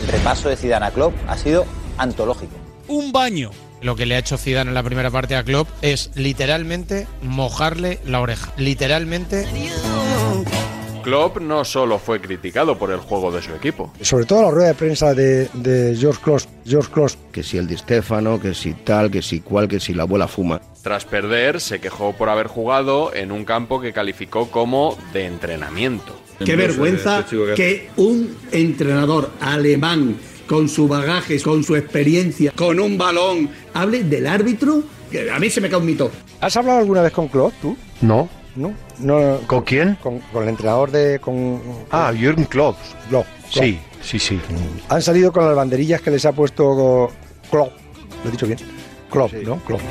El 0.01 0.07
repaso 0.07 0.49
de 0.49 0.57
Zidane 0.57 0.87
a 0.87 0.91
Klopp 0.91 1.13
ha 1.27 1.37
sido 1.37 1.65
antológico. 1.97 2.53
Un 2.87 3.11
baño. 3.11 3.51
Lo 3.81 3.95
que 3.95 4.05
le 4.05 4.15
ha 4.15 4.19
hecho 4.19 4.37
Zidane 4.37 4.69
en 4.69 4.75
la 4.75 4.83
primera 4.83 5.11
parte 5.11 5.35
a 5.35 5.43
Klopp 5.43 5.67
es 5.81 6.09
literalmente 6.15 7.05
mojarle 7.21 7.99
la 8.05 8.21
oreja. 8.21 8.51
Literalmente. 8.57 9.45
Klopp 11.03 11.39
no 11.39 11.63
solo 11.65 11.99
fue 11.99 12.19
criticado 12.19 12.77
por 12.77 12.91
el 12.91 12.99
juego 12.99 13.31
de 13.31 13.41
su 13.41 13.53
equipo. 13.53 13.93
Sobre 14.01 14.25
todo 14.25 14.43
la 14.43 14.51
rueda 14.51 14.67
de 14.69 14.73
prensa 14.73 15.13
de, 15.13 15.49
de 15.53 15.95
George 15.95 16.21
Klopp. 16.23 16.41
George 16.65 16.91
Klopp. 16.91 17.11
Que 17.31 17.43
si 17.43 17.57
el 17.57 17.67
Di 17.67 17.77
Stefano, 17.77 18.39
que 18.39 18.53
si 18.53 18.73
tal, 18.73 19.11
que 19.11 19.21
si 19.21 19.41
cual, 19.41 19.67
que 19.67 19.79
si 19.79 19.93
la 19.93 20.03
abuela 20.03 20.27
fuma. 20.27 20.61
Tras 20.81 21.05
perder, 21.05 21.61
se 21.61 21.79
quejó 21.79 22.13
por 22.13 22.29
haber 22.29 22.47
jugado 22.47 23.13
en 23.13 23.31
un 23.31 23.45
campo 23.45 23.79
que 23.79 23.93
calificó 23.93 24.49
como 24.49 24.97
de 25.13 25.25
entrenamiento. 25.25 26.15
Qué 26.43 26.55
vergüenza 26.55 27.25
que 27.55 27.89
un 27.95 28.35
entrenador 28.51 29.29
alemán 29.39 30.17
con 30.47 30.67
su 30.67 30.87
bagaje, 30.87 31.39
con 31.41 31.63
su 31.63 31.75
experiencia, 31.75 32.51
con 32.55 32.79
un 32.79 32.97
balón, 32.97 33.49
hable 33.73 34.03
del 34.03 34.27
árbitro. 34.27 34.83
Que 35.11 35.29
a 35.29 35.39
mí 35.39 35.49
se 35.49 35.61
me 35.61 35.69
cae 35.69 35.79
un 35.79 35.85
mito. 35.85 36.11
¿Has 36.41 36.57
hablado 36.57 36.79
alguna 36.79 37.01
vez 37.01 37.11
con 37.11 37.27
Klopp, 37.27 37.53
tú? 37.61 37.77
No. 38.01 38.27
¿No? 38.55 38.73
no 38.99 39.39
¿Con 39.47 39.61
quién? 39.63 39.95
Con, 39.95 40.19
con 40.19 40.43
el 40.43 40.49
entrenador 40.49 40.91
de... 40.91 41.19
Con, 41.19 41.61
Ah, 41.91 42.11
Jürgen 42.15 42.45
Klopp. 42.45 42.77
Klopp. 43.09 43.25
Sí, 43.49 43.79
sí, 44.01 44.19
sí. 44.19 44.39
Han 44.89 45.01
salido 45.01 45.31
con 45.31 45.45
las 45.45 45.55
banderillas 45.55 46.01
que 46.01 46.11
les 46.11 46.25
ha 46.25 46.31
puesto 46.33 47.11
Klopp. 47.49 47.71
Lo 48.23 48.29
he 48.29 48.31
dicho 48.31 48.45
bien. 48.45 48.59
Klopp, 49.09 49.33
¿no? 49.33 49.57
Klopp. 49.59 49.81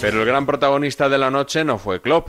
Pero 0.00 0.20
el 0.20 0.26
gran 0.26 0.44
protagonista 0.44 1.08
de 1.08 1.16
la 1.18 1.30
noche 1.30 1.64
no 1.64 1.78
fue 1.78 2.02
Klopp, 2.02 2.28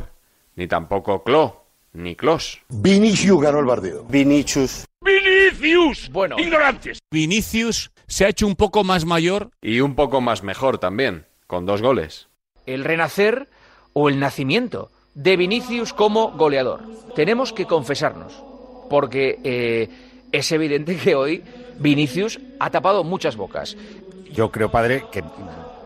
ni 0.55 0.67
tampoco 0.67 1.23
Klo, 1.23 1.65
ni 1.93 2.15
Klos. 2.15 2.61
Vinicius 2.69 3.41
ganó 3.41 3.59
el 3.59 3.65
partido. 3.65 4.05
Vinicius. 4.05 4.85
¡Vinicius! 5.01 6.09
Bueno. 6.09 6.37
Ignorantes. 6.39 6.99
Vinicius 7.11 7.91
se 8.07 8.25
ha 8.25 8.29
hecho 8.29 8.47
un 8.47 8.55
poco 8.55 8.83
más 8.85 9.03
mayor. 9.05 9.49
Y 9.61 9.81
un 9.81 9.93
poco 9.95 10.21
más 10.21 10.41
mejor 10.41 10.77
también, 10.77 11.25
con 11.47 11.65
dos 11.65 11.81
goles. 11.81 12.29
El 12.65 12.83
renacer 12.83 13.47
o 13.93 14.09
el 14.09 14.19
nacimiento 14.19 14.89
de 15.13 15.37
Vinicius 15.37 15.93
como 15.93 16.31
goleador. 16.31 16.81
Tenemos 17.15 17.53
que 17.53 17.65
confesarnos, 17.65 18.43
porque 18.89 19.39
eh, 19.43 19.89
es 20.31 20.51
evidente 20.51 20.97
que 20.97 21.15
hoy 21.15 21.43
Vinicius 21.79 22.39
ha 22.59 22.69
tapado 22.69 23.03
muchas 23.03 23.35
bocas. 23.35 23.77
Yo 24.31 24.51
creo, 24.51 24.69
padre, 24.69 25.05
que 25.11 25.23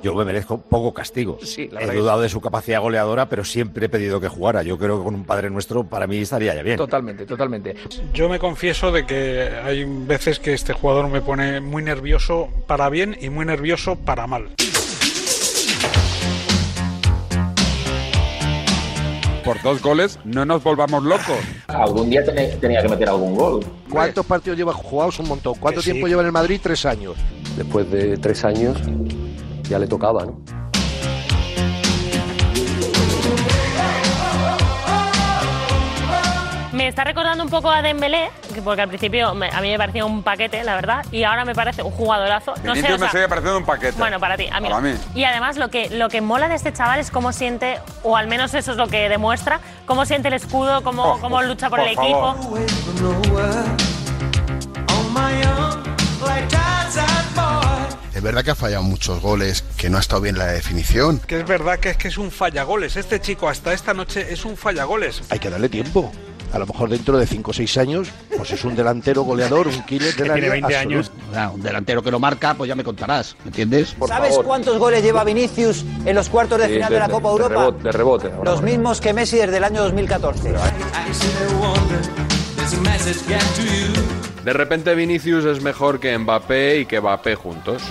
yo 0.01 0.15
me 0.15 0.25
merezco 0.25 0.59
poco 0.59 0.93
castigo. 0.93 1.37
Sí, 1.43 1.69
la 1.71 1.81
he 1.81 1.95
dudado 1.95 2.21
de 2.21 2.29
su 2.29 2.41
capacidad 2.41 2.81
goleadora, 2.81 3.27
pero 3.27 3.43
siempre 3.43 3.87
he 3.87 3.89
pedido 3.89 4.19
que 4.19 4.27
jugara. 4.27 4.63
Yo 4.63 4.77
creo 4.77 4.97
que 4.97 5.03
con 5.03 5.13
un 5.13 5.25
padre 5.25 5.49
nuestro 5.49 5.83
para 5.83 6.07
mí 6.07 6.17
estaría 6.17 6.55
ya 6.55 6.63
bien. 6.63 6.77
Totalmente, 6.77 7.25
totalmente. 7.25 7.75
Yo 8.13 8.29
me 8.29 8.39
confieso 8.39 8.91
de 8.91 9.05
que 9.05 9.49
hay 9.63 9.83
veces 9.85 10.39
que 10.39 10.53
este 10.53 10.73
jugador 10.73 11.09
me 11.09 11.21
pone 11.21 11.59
muy 11.59 11.83
nervioso 11.83 12.49
para 12.65 12.89
bien 12.89 13.17
y 13.19 13.29
muy 13.29 13.45
nervioso 13.45 13.97
para 13.97 14.25
mal. 14.25 14.49
Por 19.49 19.59
dos 19.63 19.81
goles, 19.81 20.19
no 20.25 20.45
nos 20.45 20.61
volvamos 20.63 21.03
locos. 21.03 21.39
Algún 21.69 22.11
día 22.11 22.23
tenía, 22.23 22.55
tenía 22.59 22.83
que 22.83 22.87
meter 22.89 23.09
algún 23.09 23.33
gol. 23.33 23.65
¿Cuántos 23.89 24.23
partidos 24.23 24.55
lleva 24.59 24.73
jugados? 24.73 25.17
Un 25.17 25.27
montón. 25.27 25.55
¿Cuánto 25.59 25.81
Sí. 25.81 25.89
tiempo 25.89 26.07
lleva 26.07 26.21
en 26.21 26.27
el 26.27 26.31
Madrid? 26.31 26.59
Tres 26.61 26.85
años. 26.85 27.15
Después 27.57 27.89
de 27.89 28.15
tres 28.17 28.45
años 28.45 28.77
ya 29.67 29.79
le 29.79 29.87
tocaba, 29.87 30.23
¿no? 30.27 30.39
Está 36.89 37.03
recordando 37.03 37.43
un 37.43 37.49
poco 37.49 37.69
a 37.71 37.81
Dembélé, 37.81 38.29
que- 38.53 38.61
porque 38.61 38.81
al 38.81 38.87
principio 38.89 39.33
me- 39.33 39.49
a 39.49 39.61
mí 39.61 39.69
me 39.69 39.77
parecía 39.77 40.05
un 40.05 40.23
paquete, 40.23 40.63
la 40.63 40.75
verdad, 40.75 41.05
y 41.11 41.23
ahora 41.23 41.45
me 41.45 41.55
parece 41.55 41.81
un 41.83 41.91
jugadorazo. 41.91 42.53
No 42.63 42.75
sé, 42.75 42.81
Vinicius 42.81 42.93
o 42.93 42.97
sea, 42.97 43.05
me 43.07 43.11
sigue 43.11 43.27
pareciendo 43.29 43.57
un 43.57 43.65
paquete. 43.65 43.97
Bueno, 43.97 44.19
para 44.19 44.35
ti, 44.37 44.47
a 44.51 44.59
mí. 44.59 44.69
Para 44.69 44.81
no. 44.81 44.89
mí. 44.89 44.95
Y 45.15 45.23
además 45.23 45.57
lo 45.57 45.69
que, 45.69 45.89
lo 45.89 46.09
que 46.09 46.21
mola 46.21 46.47
de 46.49 46.55
este 46.55 46.73
chaval 46.73 46.99
es 46.99 47.11
cómo 47.11 47.31
siente, 47.31 47.79
o 48.03 48.17
al 48.17 48.27
menos 48.27 48.53
eso 48.53 48.71
es 48.71 48.77
lo 48.77 48.87
que 48.87 49.09
demuestra, 49.09 49.59
cómo 49.85 50.05
siente 50.05 50.27
el 50.27 50.33
escudo, 50.35 50.83
cómo, 50.83 51.03
Oh, 51.13 51.19
cómo 51.19 51.41
lucha 51.41 51.69
por, 51.69 51.79
por 51.79 51.87
el 51.87 51.95
favor. 51.95 52.35
equipo. 52.37 53.59
Es 58.13 58.21
verdad 58.23 58.43
que 58.43 58.51
ha 58.51 58.55
fallado 58.55 58.83
muchos 58.83 59.21
goles, 59.21 59.63
que 59.77 59.89
no 59.89 59.97
ha 59.97 60.01
estado 60.01 60.21
bien 60.21 60.37
la 60.37 60.47
definición. 60.47 61.19
Que 61.19 61.39
es 61.39 61.47
verdad 61.47 61.79
que 61.79 61.89
es 61.91 61.97
que 61.97 62.09
es 62.09 62.17
un 62.17 62.31
fallagoles. 62.31 62.97
Este 62.97 63.21
chico 63.21 63.47
hasta 63.47 63.71
esta 63.71 63.93
noche 63.93 64.33
es 64.33 64.43
un 64.45 64.57
fallagoles. 64.57 65.21
Hay 65.29 65.39
que 65.39 65.49
darle 65.49 65.69
tiempo. 65.69 66.11
A 66.51 66.57
lo 66.57 66.65
mejor 66.65 66.89
dentro 66.89 67.17
de 67.17 67.27
5 67.27 67.51
o 67.51 67.53
6 67.53 67.77
años, 67.77 68.07
pues 68.35 68.51
es 68.51 68.63
un 68.63 68.75
delantero 68.75 69.21
goleador, 69.21 69.67
un 69.67 69.83
killer 69.85 70.15
del 70.15 70.31
área 70.31 70.53
absoluto. 70.65 71.11
Ah, 71.35 71.51
un 71.53 71.61
delantero 71.61 72.01
que 72.01 72.09
lo 72.09 72.19
marca, 72.19 72.55
pues 72.55 72.67
ya 72.67 72.75
me 72.75 72.83
contarás, 72.83 73.35
¿me 73.43 73.49
entiendes? 73.49 73.95
¿Sabes 74.07 74.37
cuántos 74.43 74.79
goles 74.79 75.03
lleva 75.03 75.23
Vinicius 75.23 75.85
en 76.05 76.15
los 76.15 76.27
cuartos 76.29 76.57
de 76.59 76.65
Sí, 76.67 76.73
final 76.73 76.91
de, 76.91 76.99
la 76.99 77.07
Copa 77.09 77.29
Europa? 77.29 77.49
rebote, 77.55 77.83
de 77.83 77.91
rebote. 77.91 78.27
ahora, 78.27 78.37
Los 78.45 78.55
ahora. 78.55 78.65
mismos 78.65 78.99
que 79.01 79.13
Messi 79.13 79.37
desde 79.37 79.57
el 79.57 79.63
año 79.63 79.81
2014. 79.83 80.53
De 84.43 84.53
repente 84.53 84.95
Vinicius 84.95 85.45
es 85.45 85.61
mejor 85.61 85.99
que 85.99 86.17
Mbappé 86.17 86.79
y 86.79 86.85
que 86.85 86.99
Mbappé 86.99 87.35
juntos. 87.35 87.81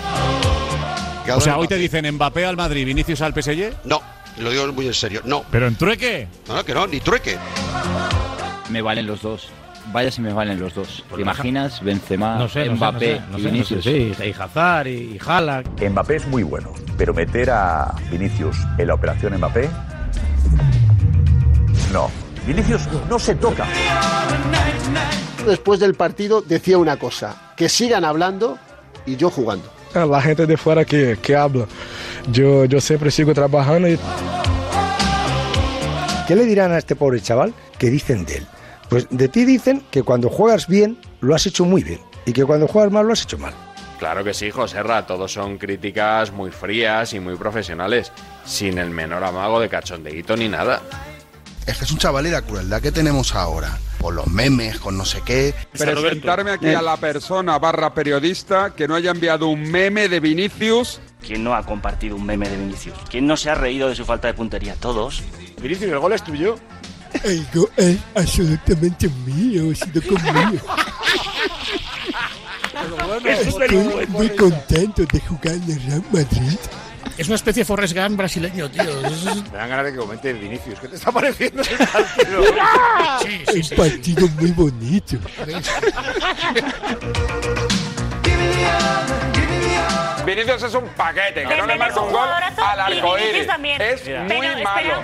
O 1.35 1.41
sea, 1.41 1.59
hoy 1.59 1.69
te 1.69 1.77
dicen 1.77 2.11
Mbappé 2.15 2.47
al 2.47 2.57
Madrid, 2.57 2.87
Vinicius 2.87 3.21
al 3.21 3.33
PSG. 3.35 3.73
No, 3.85 4.01
lo 4.39 4.51
digo 4.51 4.73
muy 4.73 4.87
en 4.87 4.95
serio, 4.95 5.21
no. 5.25 5.45
Pero 5.51 5.67
en 5.69 5.77
trueque. 5.77 6.27
No, 6.49 6.57
no, 6.57 6.65
que 6.65 6.75
no, 6.75 6.87
ni 6.87 7.01
trueque. 7.01 7.37
Me 8.71 8.83
valen 8.83 9.07
los 9.07 9.23
dos. 9.23 9.49
Vaya 9.93 10.11
si 10.11 10.21
me 10.21 10.33
valen 10.33 10.61
los 10.61 10.75
dos. 10.75 11.03
¿Te 11.15 11.23
imaginas? 11.23 11.83
Benzema, 11.83 12.37
No 12.37 12.49
sé, 12.49 12.67
no 12.67 12.73
sé, 12.73 12.77
Mbappé 12.77 13.21
no 13.21 13.21
sé, 13.21 13.31
no 13.31 13.39
y 13.39 13.43
sé, 13.43 13.49
Vinicius. 13.51 13.87
no 13.87 13.93
sé, 13.93 14.15
sí, 14.15 14.29
y 14.29 14.43
Hazard 14.43 14.87
y, 14.89 14.91
y 14.91 15.19
Haaland. 15.25 15.83
Mbappé 15.91 16.17
es 16.17 16.27
muy 16.27 16.43
bueno, 16.43 16.73
pero 16.99 17.15
meter 17.15 17.51
a 17.51 17.95
Vinicius 18.11 18.57
en 18.77 18.87
la 18.89 18.95
operación 18.95 19.35
Mbappé, 19.39 19.71
no. 21.93 22.11
Vinicius 22.47 22.83
no 23.09 23.19
se 23.19 23.35
toca. 23.35 23.67
Después 25.47 25.81
del 25.81 25.95
partido 25.95 26.43
decía 26.43 26.77
una 26.79 26.97
cosa, 26.99 27.53
que 27.57 27.69
sigan 27.71 28.05
hablando 28.05 28.59
y 29.07 29.17
yo 29.17 29.31
jugando. 29.31 29.71
La 29.95 30.21
gente 30.21 30.47
de 30.47 30.57
fuera 30.59 30.85
que, 30.85 31.19
que 31.23 31.35
habla. 31.35 31.67
yo, 32.31 32.67
yo 32.67 32.79
siempre 32.81 33.11
sigo 33.11 33.33
trabajando. 33.33 33.89
Y... 33.89 33.99
¿Qué 36.27 36.37
le 36.37 36.45
dirán 36.45 36.73
a 36.73 36.79
este 36.79 36.95
pobre 36.95 37.21
chaval 37.23 37.55
que 37.79 37.89
dicen 37.89 38.27
de 38.27 38.37
él? 38.39 38.47
Pues 38.89 39.07
de 39.11 39.29
ti 39.29 39.45
dicen 39.45 39.83
que 39.91 40.03
cuando 40.03 40.29
juegas 40.29 40.67
bien 40.67 40.99
lo 41.21 41.35
has 41.35 41.47
hecho 41.47 41.65
muy 41.65 41.83
bien 41.83 42.01
y 42.25 42.33
que 42.33 42.45
cuando 42.45 42.67
juegas 42.67 42.93
mal 42.93 43.07
lo 43.07 43.13
has 43.13 43.23
hecho 43.23 43.39
mal. 43.39 43.55
Claro 43.99 44.23
que 44.23 44.33
sí, 44.33 44.51
José 44.51 44.83
Ra, 44.83 45.07
todos 45.07 45.33
son 45.33 45.59
críticas 45.59 46.33
muy 46.33 46.53
frías 46.53 47.13
y 47.15 47.21
muy 47.21 47.35
profesionales, 47.35 48.13
sin 48.45 48.79
el 48.79 48.91
menor 48.91 49.25
amago 49.25 49.59
de 49.59 49.69
cachondeíto 49.69 50.37
ni 50.37 50.49
nada. 50.49 50.81
Es 51.67 51.77
que 51.77 51.85
es 51.85 51.91
un 51.91 51.99
chaval 51.99 52.27
y 52.27 52.31
la 52.31 52.43
crueldad 52.43 52.81
que 52.81 52.93
tenemos 52.93 53.35
ahora. 53.35 53.77
Con 54.01 54.15
los 54.15 54.29
memes, 54.29 54.79
con 54.79 54.97
no 54.97 55.05
sé 55.05 55.21
qué. 55.25 55.53
Presentarme 55.73 56.53
aquí 56.53 56.69
a 56.69 56.81
la 56.81 56.97
persona 56.97 57.59
barra 57.59 57.93
periodista 57.93 58.73
que 58.75 58.87
no 58.87 58.95
haya 58.95 59.11
enviado 59.11 59.49
un 59.49 59.69
meme 59.69 60.09
de 60.09 60.21
Vinicius. 60.21 61.01
¿Quién 61.21 61.43
no 61.43 61.55
ha 61.55 61.67
compartido 61.67 62.15
un 62.15 62.25
meme 62.25 62.49
de 62.49 62.57
Vinicius? 62.57 62.97
¿Quién 63.11 63.27
no 63.27 63.37
se 63.37 63.51
ha 63.51 63.57
reído 63.57 63.89
de 63.89 63.97
su 63.97 64.05
falta 64.05 64.29
de 64.29 64.35
puntería? 64.35 64.77
Todos. 64.77 65.23
Vinicius, 65.61 65.91
¿el 65.91 65.99
gol 65.99 66.13
es 66.13 66.23
tuyo? 66.23 66.55
El 67.25 67.47
gol 67.55 67.71
es 67.77 67.99
absolutamente 68.15 69.09
mío, 69.27 69.75
sido 69.75 70.01
conmigo. 70.03 70.59
Estoy 73.25 74.07
muy 74.09 74.29
contento 74.31 75.05
de 75.05 75.21
jugar 75.21 75.55
en 75.55 75.63
el 75.71 75.83
Real 75.85 76.03
Madrid. 76.13 76.59
Es 77.17 77.27
una 77.27 77.35
especie 77.37 77.63
de 77.63 77.65
Forrest 77.65 77.97
Gump 77.97 78.17
brasileño, 78.17 78.71
tío. 78.71 78.85
Me 79.51 79.59
dan 79.59 79.69
ganas 79.69 79.85
de 79.87 79.93
que 79.93 79.99
comente 79.99 80.33
Vinicius. 80.33 80.79
¿Qué 80.79 80.89
te 80.89 80.97
está 80.97 81.11
pareciendo 81.11 81.63
el 81.63 81.79
partido? 81.79 82.45
Sí, 83.23 83.43
sí, 83.53 83.63
sí, 83.65 83.75
Un 83.75 83.77
partido 83.77 84.29
muy 84.39 84.51
bonito. 84.53 85.17
Vinicius 90.25 90.63
es 90.63 90.75
un 90.75 90.85
paquete, 90.91 91.43
que 91.43 91.45
no 91.45 91.51
le 91.51 91.57
Dembélé 91.57 91.73
es 91.75 91.79
marca 91.79 92.01
un 92.01 92.13
gol 92.13 92.29
al 92.29 92.81
arcoíris. 92.81 93.47
Es 93.81 94.01
Pero 94.05 94.25
muy 94.25 94.47
espera- 94.47 94.65
malo. 94.65 95.03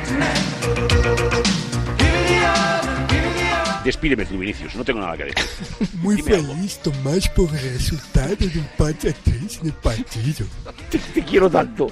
Despídeme 3.85 4.25
tú, 4.25 4.39
Vinicius, 4.39 4.75
no 4.77 4.83
tengo 4.83 5.01
nada 5.01 5.15
que 5.17 5.25
decir. 5.25 5.89
Muy 6.01 6.21
feliz, 6.23 6.79
Tomás, 6.79 7.29
por 7.29 7.51
el 7.51 7.75
resultado 7.75 8.35
de 8.35 8.47
empate 8.47 9.11
a 9.11 9.13
tres 9.13 9.59
en 9.61 9.67
el 9.67 9.73
partido. 9.75 10.47
Te, 10.91 10.99
te 10.99 11.23
quiero 11.23 11.51
tanto. 11.51 11.89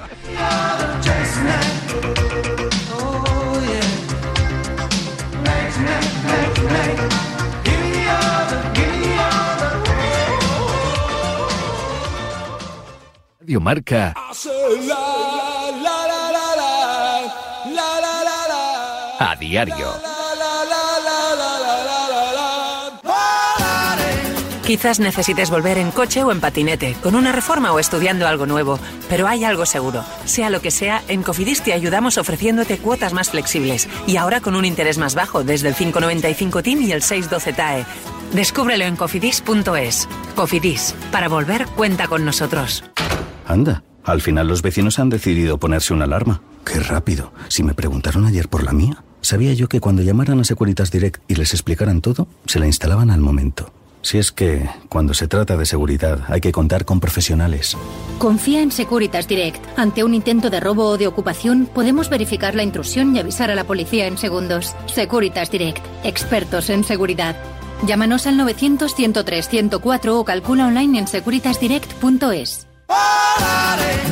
Radio 13.40 13.60
Marca 13.60 14.14
a 19.18 19.36
diario. 19.36 20.11
Quizás 24.64 25.00
necesites 25.00 25.50
volver 25.50 25.76
en 25.78 25.90
coche 25.90 26.22
o 26.22 26.30
en 26.30 26.40
patinete, 26.40 26.96
con 27.02 27.16
una 27.16 27.32
reforma 27.32 27.72
o 27.72 27.80
estudiando 27.80 28.28
algo 28.28 28.46
nuevo, 28.46 28.78
pero 29.08 29.26
hay 29.26 29.44
algo 29.44 29.66
seguro. 29.66 30.04
Sea 30.24 30.50
lo 30.50 30.60
que 30.60 30.70
sea, 30.70 31.02
en 31.08 31.24
Cofidis 31.24 31.62
te 31.62 31.72
ayudamos 31.72 32.16
ofreciéndote 32.16 32.78
cuotas 32.78 33.12
más 33.12 33.30
flexibles 33.30 33.88
y 34.06 34.18
ahora 34.18 34.40
con 34.40 34.54
un 34.54 34.64
interés 34.64 34.98
más 34.98 35.16
bajo 35.16 35.42
desde 35.42 35.68
el 35.68 35.74
595 35.74 36.62
TIM 36.62 36.82
y 36.82 36.92
el 36.92 37.02
612 37.02 37.52
TAE. 37.52 37.84
Descúbrelo 38.34 38.84
en 38.84 38.94
cofidis.es. 38.94 40.08
Cofidis, 40.36 40.94
para 41.10 41.28
volver 41.28 41.66
cuenta 41.66 42.06
con 42.06 42.24
nosotros. 42.24 42.84
Anda, 43.46 43.82
al 44.04 44.20
final 44.20 44.46
los 44.46 44.62
vecinos 44.62 45.00
han 45.00 45.10
decidido 45.10 45.58
ponerse 45.58 45.92
una 45.92 46.04
alarma. 46.04 46.40
Qué 46.64 46.78
rápido. 46.78 47.32
Si 47.48 47.64
me 47.64 47.74
preguntaron 47.74 48.26
ayer 48.26 48.48
por 48.48 48.62
la 48.62 48.72
mía, 48.72 49.02
sabía 49.22 49.52
yo 49.54 49.68
que 49.68 49.80
cuando 49.80 50.02
llamaran 50.02 50.38
a 50.38 50.44
Securitas 50.44 50.92
Direct 50.92 51.20
y 51.26 51.34
les 51.34 51.52
explicaran 51.52 52.00
todo, 52.00 52.28
se 52.46 52.60
la 52.60 52.66
instalaban 52.66 53.10
al 53.10 53.20
momento. 53.20 53.72
Si 54.02 54.18
es 54.18 54.32
que, 54.32 54.68
cuando 54.88 55.14
se 55.14 55.28
trata 55.28 55.56
de 55.56 55.64
seguridad, 55.64 56.20
hay 56.28 56.40
que 56.40 56.52
contar 56.52 56.84
con 56.84 56.98
profesionales. 56.98 57.76
Confía 58.18 58.60
en 58.60 58.72
Securitas 58.72 59.28
Direct. 59.28 59.64
Ante 59.78 60.04
un 60.04 60.12
intento 60.12 60.50
de 60.50 60.60
robo 60.60 60.86
o 60.86 60.98
de 60.98 61.06
ocupación, 61.06 61.66
podemos 61.72 62.10
verificar 62.10 62.54
la 62.54 62.64
intrusión 62.64 63.14
y 63.14 63.20
avisar 63.20 63.50
a 63.50 63.54
la 63.54 63.64
policía 63.64 64.06
en 64.06 64.18
segundos. 64.18 64.74
Securitas 64.86 65.50
Direct. 65.50 65.84
Expertos 66.04 66.68
en 66.68 66.84
seguridad. 66.84 67.36
Llámanos 67.86 68.26
al 68.26 68.38
900-103-104 68.38 70.08
o 70.08 70.24
calcula 70.24 70.66
online 70.66 70.98
en 70.98 71.06
securitasdirect.es. 71.06 72.66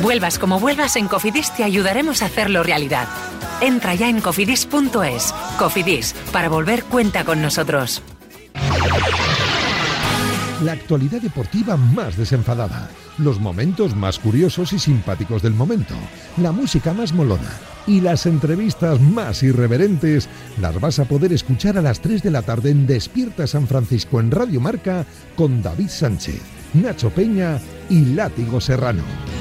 Vuelvas 0.01 0.39
como 0.39 0.59
vuelvas, 0.59 0.95
en 0.95 1.07
Cofidis 1.07 1.53
te 1.55 1.63
ayudaremos 1.63 2.21
a 2.21 2.25
hacerlo 2.25 2.63
realidad. 2.63 3.07
Entra 3.61 3.93
ya 3.93 4.09
en 4.09 4.21
cofidis.es. 4.21 5.33
Cofidis, 5.59 6.15
para 6.31 6.49
volver 6.49 6.83
cuenta 6.85 7.23
con 7.23 7.41
nosotros. 7.41 8.01
La 10.61 10.73
actualidad 10.73 11.21
deportiva 11.21 11.75
más 11.75 12.15
desenfadada, 12.17 12.87
los 13.17 13.39
momentos 13.39 13.95
más 13.95 14.19
curiosos 14.19 14.73
y 14.73 14.79
simpáticos 14.79 15.41
del 15.41 15.55
momento, 15.55 15.95
la 16.37 16.51
música 16.51 16.93
más 16.93 17.13
molona. 17.13 17.49
Y 17.87 17.99
las 17.99 18.27
entrevistas 18.27 19.01
más 19.01 19.41
irreverentes 19.41 20.29
las 20.59 20.79
vas 20.79 20.99
a 20.99 21.05
poder 21.05 21.33
escuchar 21.33 21.79
a 21.79 21.81
las 21.81 21.99
3 21.99 22.21
de 22.21 22.29
la 22.29 22.43
tarde 22.43 22.69
en 22.69 22.85
Despierta 22.85 23.47
San 23.47 23.65
Francisco 23.67 24.19
en 24.19 24.29
Radio 24.29 24.61
Marca 24.61 25.03
con 25.35 25.63
David 25.63 25.89
Sánchez, 25.89 26.41
Nacho 26.75 27.09
Peña 27.09 27.59
y 27.89 28.05
Látigo 28.13 28.61
Serrano. 28.61 29.40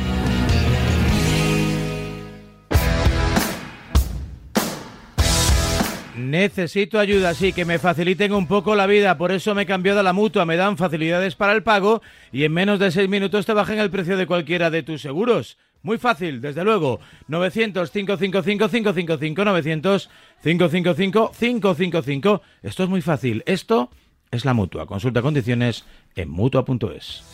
Necesito 6.31 6.99
ayuda, 7.01 7.35
sí, 7.35 7.53
que 7.53 7.65
me 7.65 7.81
faciliten 7.81 8.33
un 8.33 8.47
poco 8.47 8.77
la 8.77 8.87
vida, 8.87 9.19
por 9.19 9.33
eso 9.33 9.53
me 9.53 9.63
he 9.63 9.67
cambiado 9.67 10.01
la 10.05 10.13
mutua, 10.13 10.47
me 10.47 10.57
dan 10.57 10.77
facilidades 10.77 11.35
para 11.35 11.55
el 11.55 11.65
pago 11.65 12.03
y 12.31 12.45
en 12.45 12.53
menos 12.53 12.79
de 12.79 12.93
seis 12.93 13.09
minutos 13.09 13.47
te 13.47 13.53
bajan 13.53 13.81
el 13.81 13.91
precio 13.91 14.17
de 14.17 14.29
cualquiera 14.29 14.71
de 14.71 14.85
tus 14.85 15.03
seguros. 15.03 15.59
Muy 15.83 15.99
fácil, 15.99 16.41
desde 16.41 16.63
luego. 16.63 17.01
900-555-555, 17.31 20.09
900-555-555. 20.45 22.43
Esto 22.63 22.85
es 22.85 22.89
muy 22.89 23.01
fácil. 23.01 23.43
Esto 23.45 23.91
es 24.31 24.45
la 24.45 24.55
mutua. 24.55 24.87
Consulta 24.87 25.23
condiciones 25.23 25.85
en 26.15 26.31
mutua.es. 26.31 27.25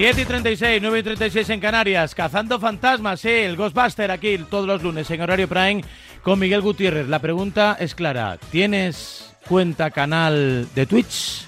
Diez 0.00 0.16
y 0.16 0.24
36, 0.24 0.80
9 0.80 0.98
y 0.98 1.02
36 1.02 1.50
en 1.50 1.60
Canarias, 1.60 2.14
cazando 2.14 2.58
fantasmas, 2.58 3.22
el 3.26 3.54
Ghostbuster 3.54 4.10
aquí 4.10 4.38
todos 4.38 4.66
los 4.66 4.82
lunes 4.82 5.10
en 5.10 5.20
horario 5.20 5.46
Prime 5.46 5.84
con 6.22 6.38
Miguel 6.38 6.62
Gutiérrez. 6.62 7.06
La 7.06 7.18
pregunta 7.18 7.76
es 7.78 7.94
clara, 7.94 8.38
¿tienes 8.50 9.36
cuenta 9.46 9.90
canal 9.90 10.66
de 10.74 10.86
Twitch? 10.86 11.44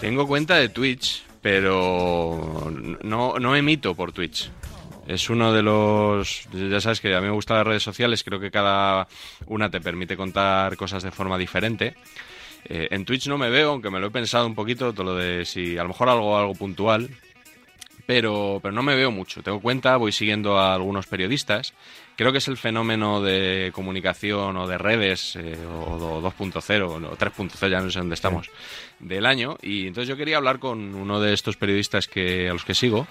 Tengo 0.00 0.26
cuenta 0.26 0.56
de 0.56 0.70
Twitch, 0.70 1.22
pero 1.40 2.68
no, 3.04 3.38
no 3.38 3.54
emito 3.54 3.94
por 3.94 4.10
Twitch. 4.10 4.50
Es 5.06 5.30
uno 5.30 5.52
de 5.52 5.62
los... 5.62 6.48
Ya 6.52 6.80
sabes 6.80 7.00
que 7.00 7.14
a 7.14 7.20
mí 7.20 7.28
me 7.28 7.32
gustan 7.32 7.58
las 7.58 7.66
redes 7.68 7.84
sociales, 7.84 8.24
creo 8.24 8.40
que 8.40 8.50
cada 8.50 9.06
una 9.46 9.70
te 9.70 9.80
permite 9.80 10.16
contar 10.16 10.76
cosas 10.76 11.04
de 11.04 11.12
forma 11.12 11.38
diferente. 11.38 11.94
Eh, 12.64 12.88
en 12.90 13.04
Twitch 13.04 13.28
no 13.28 13.38
me 13.38 13.50
veo, 13.50 13.70
aunque 13.70 13.90
me 13.90 14.00
lo 14.00 14.08
he 14.08 14.10
pensado 14.10 14.48
un 14.48 14.56
poquito, 14.56 14.92
todo 14.92 15.04
lo 15.04 15.14
de 15.14 15.44
si 15.44 15.78
a 15.78 15.82
lo 15.84 15.90
mejor 15.90 16.08
algo, 16.08 16.36
algo 16.36 16.54
puntual, 16.54 17.08
pero, 18.06 18.60
pero 18.62 18.72
no 18.72 18.82
me 18.82 18.94
veo 18.94 19.10
mucho. 19.10 19.42
Tengo 19.42 19.60
cuenta, 19.60 19.96
voy 19.96 20.12
siguiendo 20.12 20.58
a 20.58 20.74
algunos 20.74 21.06
periodistas. 21.06 21.74
Creo 22.16 22.32
que 22.32 22.38
es 22.38 22.48
el 22.48 22.56
fenómeno 22.56 23.20
de 23.20 23.70
comunicación 23.74 24.56
o 24.56 24.66
de 24.68 24.78
redes, 24.78 25.36
eh, 25.36 25.58
o, 25.66 25.94
o 25.94 26.22
2.0 26.22 26.82
o 26.84 27.16
3.0, 27.16 27.68
ya 27.68 27.80
no 27.80 27.90
sé 27.90 27.98
dónde 27.98 28.14
estamos, 28.14 28.50
del 29.00 29.26
año. 29.26 29.58
Y 29.62 29.86
entonces 29.88 30.08
yo 30.08 30.16
quería 30.16 30.36
hablar 30.36 30.58
con 30.58 30.94
uno 30.94 31.20
de 31.20 31.32
estos 31.32 31.56
periodistas 31.56 32.06
que, 32.06 32.48
a 32.48 32.52
los 32.52 32.64
que 32.64 32.74
sigo 32.74 33.06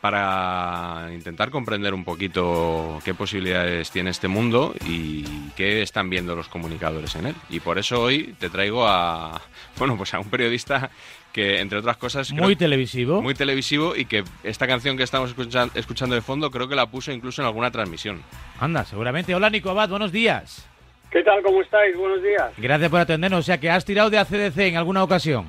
para 0.00 1.08
intentar 1.12 1.50
comprender 1.50 1.92
un 1.92 2.04
poquito 2.04 3.00
qué 3.04 3.14
posibilidades 3.14 3.90
tiene 3.90 4.10
este 4.10 4.28
mundo 4.28 4.74
y 4.86 5.24
qué 5.56 5.82
están 5.82 6.08
viendo 6.08 6.36
los 6.36 6.48
comunicadores 6.48 7.16
en 7.16 7.26
él. 7.26 7.34
Y 7.50 7.60
por 7.60 7.78
eso 7.78 8.02
hoy 8.02 8.34
te 8.38 8.48
traigo 8.48 8.86
a, 8.86 9.40
bueno, 9.78 9.96
pues 9.96 10.14
a 10.14 10.20
un 10.20 10.30
periodista 10.30 10.90
que, 11.38 11.60
entre 11.60 11.78
otras 11.78 11.96
cosas... 11.96 12.32
Muy 12.32 12.56
televisivo. 12.56 13.22
Muy 13.22 13.34
televisivo 13.34 13.94
y 13.94 14.06
que 14.06 14.24
esta 14.42 14.66
canción 14.66 14.96
que 14.96 15.04
estamos 15.04 15.30
escuchan- 15.30 15.70
escuchando 15.76 16.16
de 16.16 16.20
fondo 16.20 16.50
creo 16.50 16.68
que 16.68 16.74
la 16.74 16.86
puso 16.86 17.12
incluso 17.12 17.42
en 17.42 17.46
alguna 17.46 17.70
transmisión. 17.70 18.22
Anda, 18.58 18.84
seguramente. 18.84 19.34
Hola 19.36 19.48
Nico 19.48 19.70
Abad, 19.70 19.88
buenos 19.88 20.10
días. 20.10 20.68
¿Qué 21.12 21.22
tal? 21.22 21.40
¿Cómo 21.42 21.62
estáis? 21.62 21.96
Buenos 21.96 22.20
días. 22.24 22.50
Gracias 22.56 22.90
por 22.90 22.98
atendernos. 23.00 23.38
O 23.40 23.42
sea, 23.44 23.58
que 23.58 23.70
has 23.70 23.84
tirado 23.84 24.10
de 24.10 24.18
ACDC 24.18 24.58
en 24.58 24.76
alguna 24.76 25.04
ocasión. 25.04 25.46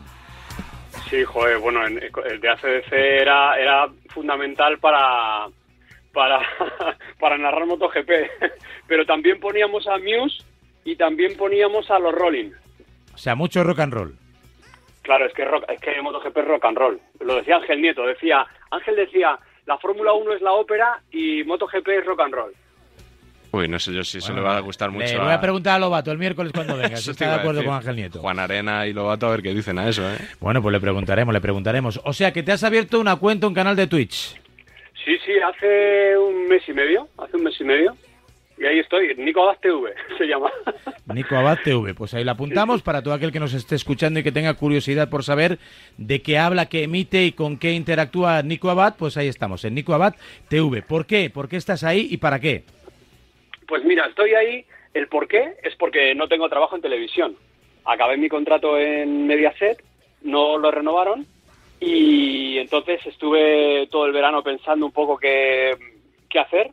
Sí, 1.10 1.24
joder, 1.24 1.58
bueno, 1.58 1.86
en- 1.88 2.00
el 2.30 2.40
de 2.40 2.50
ACDC 2.50 2.92
era, 2.94 3.60
era 3.60 3.88
fundamental 4.10 4.78
para, 4.78 5.48
para, 6.14 6.40
para 7.20 7.38
narrar 7.40 7.66
MotoGP, 7.66 8.10
pero 8.88 9.06
también 9.08 9.40
poníamos 9.40 9.88
a 9.88 9.98
Muse 9.98 10.44
y 10.86 10.96
también 10.96 11.36
poníamos 11.36 11.90
a 11.90 11.98
los 11.98 12.14
Rolling. 12.14 12.52
O 13.14 13.18
sea, 13.18 13.34
mucho 13.36 13.64
rock 13.64 13.80
and 13.80 13.94
roll. 13.94 14.16
Claro, 15.02 15.26
es 15.26 15.34
que, 15.34 15.46
rock, 15.46 15.66
es 15.70 15.80
que 15.80 16.02
MotoGP 16.02 16.38
es 16.38 16.48
rock 16.48 16.66
and 16.66 16.78
roll. 16.78 17.00
Lo 17.20 17.36
decía 17.36 17.56
Ángel 17.56 17.82
Nieto, 17.82 18.06
decía, 18.06 18.46
Ángel 18.72 18.96
decía, 18.96 19.40
la 19.66 19.78
Fórmula 19.78 20.14
1 20.14 20.34
es 20.34 20.42
la 20.42 20.52
ópera 20.54 21.02
y 21.12 21.44
MotoGP 21.44 21.88
es 21.88 22.06
rock 22.06 22.22
and 22.22 22.34
roll. 22.34 22.54
Uy, 23.52 23.68
no 23.68 23.80
sé 23.80 23.92
yo 23.94 24.04
si 24.04 24.20
eso 24.20 24.34
le 24.34 24.42
va 24.42 24.58
a 24.58 24.60
gustar 24.60 24.92
mucho. 24.92 25.06
Le 25.06 25.18
voy 25.18 25.32
a 25.32 25.42
preguntar 25.42 25.76
a 25.76 25.80
Lobato 25.80 26.12
el 26.12 26.20
miércoles 26.20 26.52
cuando 26.54 26.78
venga, 26.78 26.98
si 26.98 27.12
está 27.12 27.30
de 27.30 27.36
acuerdo 27.36 27.64
con 27.64 27.74
Ángel 27.74 27.96
Nieto. 27.96 28.20
Juan 28.20 28.40
Arena 28.40 28.86
y 28.86 28.94
Lobato 28.94 29.28
a 29.28 29.32
ver 29.32 29.42
qué 29.42 29.54
dicen 29.54 29.80
a 29.80 29.90
eso, 29.90 30.08
¿eh? 30.08 30.18
Bueno, 30.40 30.62
pues 30.62 30.74
le 30.74 30.80
preguntaremos, 30.80 31.34
le 31.34 31.42
preguntaremos. 31.42 32.00
O 32.04 32.14
sea, 32.14 32.32
que 32.32 32.44
te 32.44 32.52
has 32.52 32.64
abierto 32.64 33.00
una 33.00 33.16
cuenta, 33.16 33.48
un 33.48 33.56
canal 33.56 33.76
de 33.76 33.88
Twitch. 33.88 34.36
Sí, 35.04 35.18
sí, 35.26 35.32
hace 35.40 36.18
un 36.18 36.48
mes 36.48 36.62
y 36.68 36.74
medio, 36.74 37.08
hace 37.18 37.38
un 37.38 37.44
mes 37.44 37.60
y 37.60 37.64
medio. 37.64 37.96
Y 38.60 38.66
ahí 38.66 38.80
estoy, 38.80 39.16
Nico 39.16 39.42
Abad 39.42 39.58
TV 39.62 39.94
se 40.18 40.26
llama. 40.26 40.52
Nico 41.14 41.38
Abad 41.38 41.60
TV. 41.64 41.94
Pues 41.94 42.14
ahí 42.14 42.26
la 42.26 42.34
apuntamos 42.34 42.82
para 42.82 43.02
todo 43.02 43.14
aquel 43.14 43.32
que 43.32 43.40
nos 43.40 43.54
esté 43.54 43.76
escuchando 43.76 44.20
y 44.20 44.24
que 44.24 44.34
tenga 44.34 44.54
curiosidad 44.56 45.10
por 45.10 45.24
saber 45.24 45.60
de 45.98 46.22
qué 46.22 46.38
habla, 46.38 46.66
qué 46.68 46.84
emite 46.84 47.24
y 47.24 47.32
con 47.32 47.58
qué 47.58 47.72
interactúa 47.72 48.42
Nico 48.42 48.70
Abad. 48.70 48.96
Pues 49.00 49.16
ahí 49.16 49.30
estamos, 49.30 49.64
en 49.64 49.76
Nico 49.76 49.94
Abad 49.94 50.16
TV. 50.50 50.82
¿Por 50.82 51.06
qué? 51.06 51.30
¿Por 51.30 51.48
qué 51.48 51.56
estás 51.56 51.86
ahí 51.86 52.10
y 52.12 52.18
para 52.18 52.40
qué? 52.40 52.64
Pues 53.66 53.84
mira, 53.86 54.06
estoy 54.08 54.34
ahí. 54.34 54.66
El 54.94 55.08
por 55.08 55.28
qué 55.28 55.54
es 55.64 55.76
porque 55.76 56.14
no 56.14 56.28
tengo 56.28 56.50
trabajo 56.50 56.76
en 56.76 56.82
televisión. 56.82 57.38
Acabé 57.86 58.18
mi 58.18 58.28
contrato 58.28 58.78
en 58.78 59.26
Mediaset, 59.26 59.82
no 60.24 60.58
lo 60.58 60.70
renovaron 60.70 61.26
y 61.80 62.58
entonces 62.58 63.00
estuve 63.06 63.88
todo 63.90 64.06
el 64.06 64.12
verano 64.12 64.44
pensando 64.44 64.86
un 64.86 64.92
poco 64.92 65.18
qué, 65.18 65.78
qué 66.30 66.40
hacer, 66.40 66.72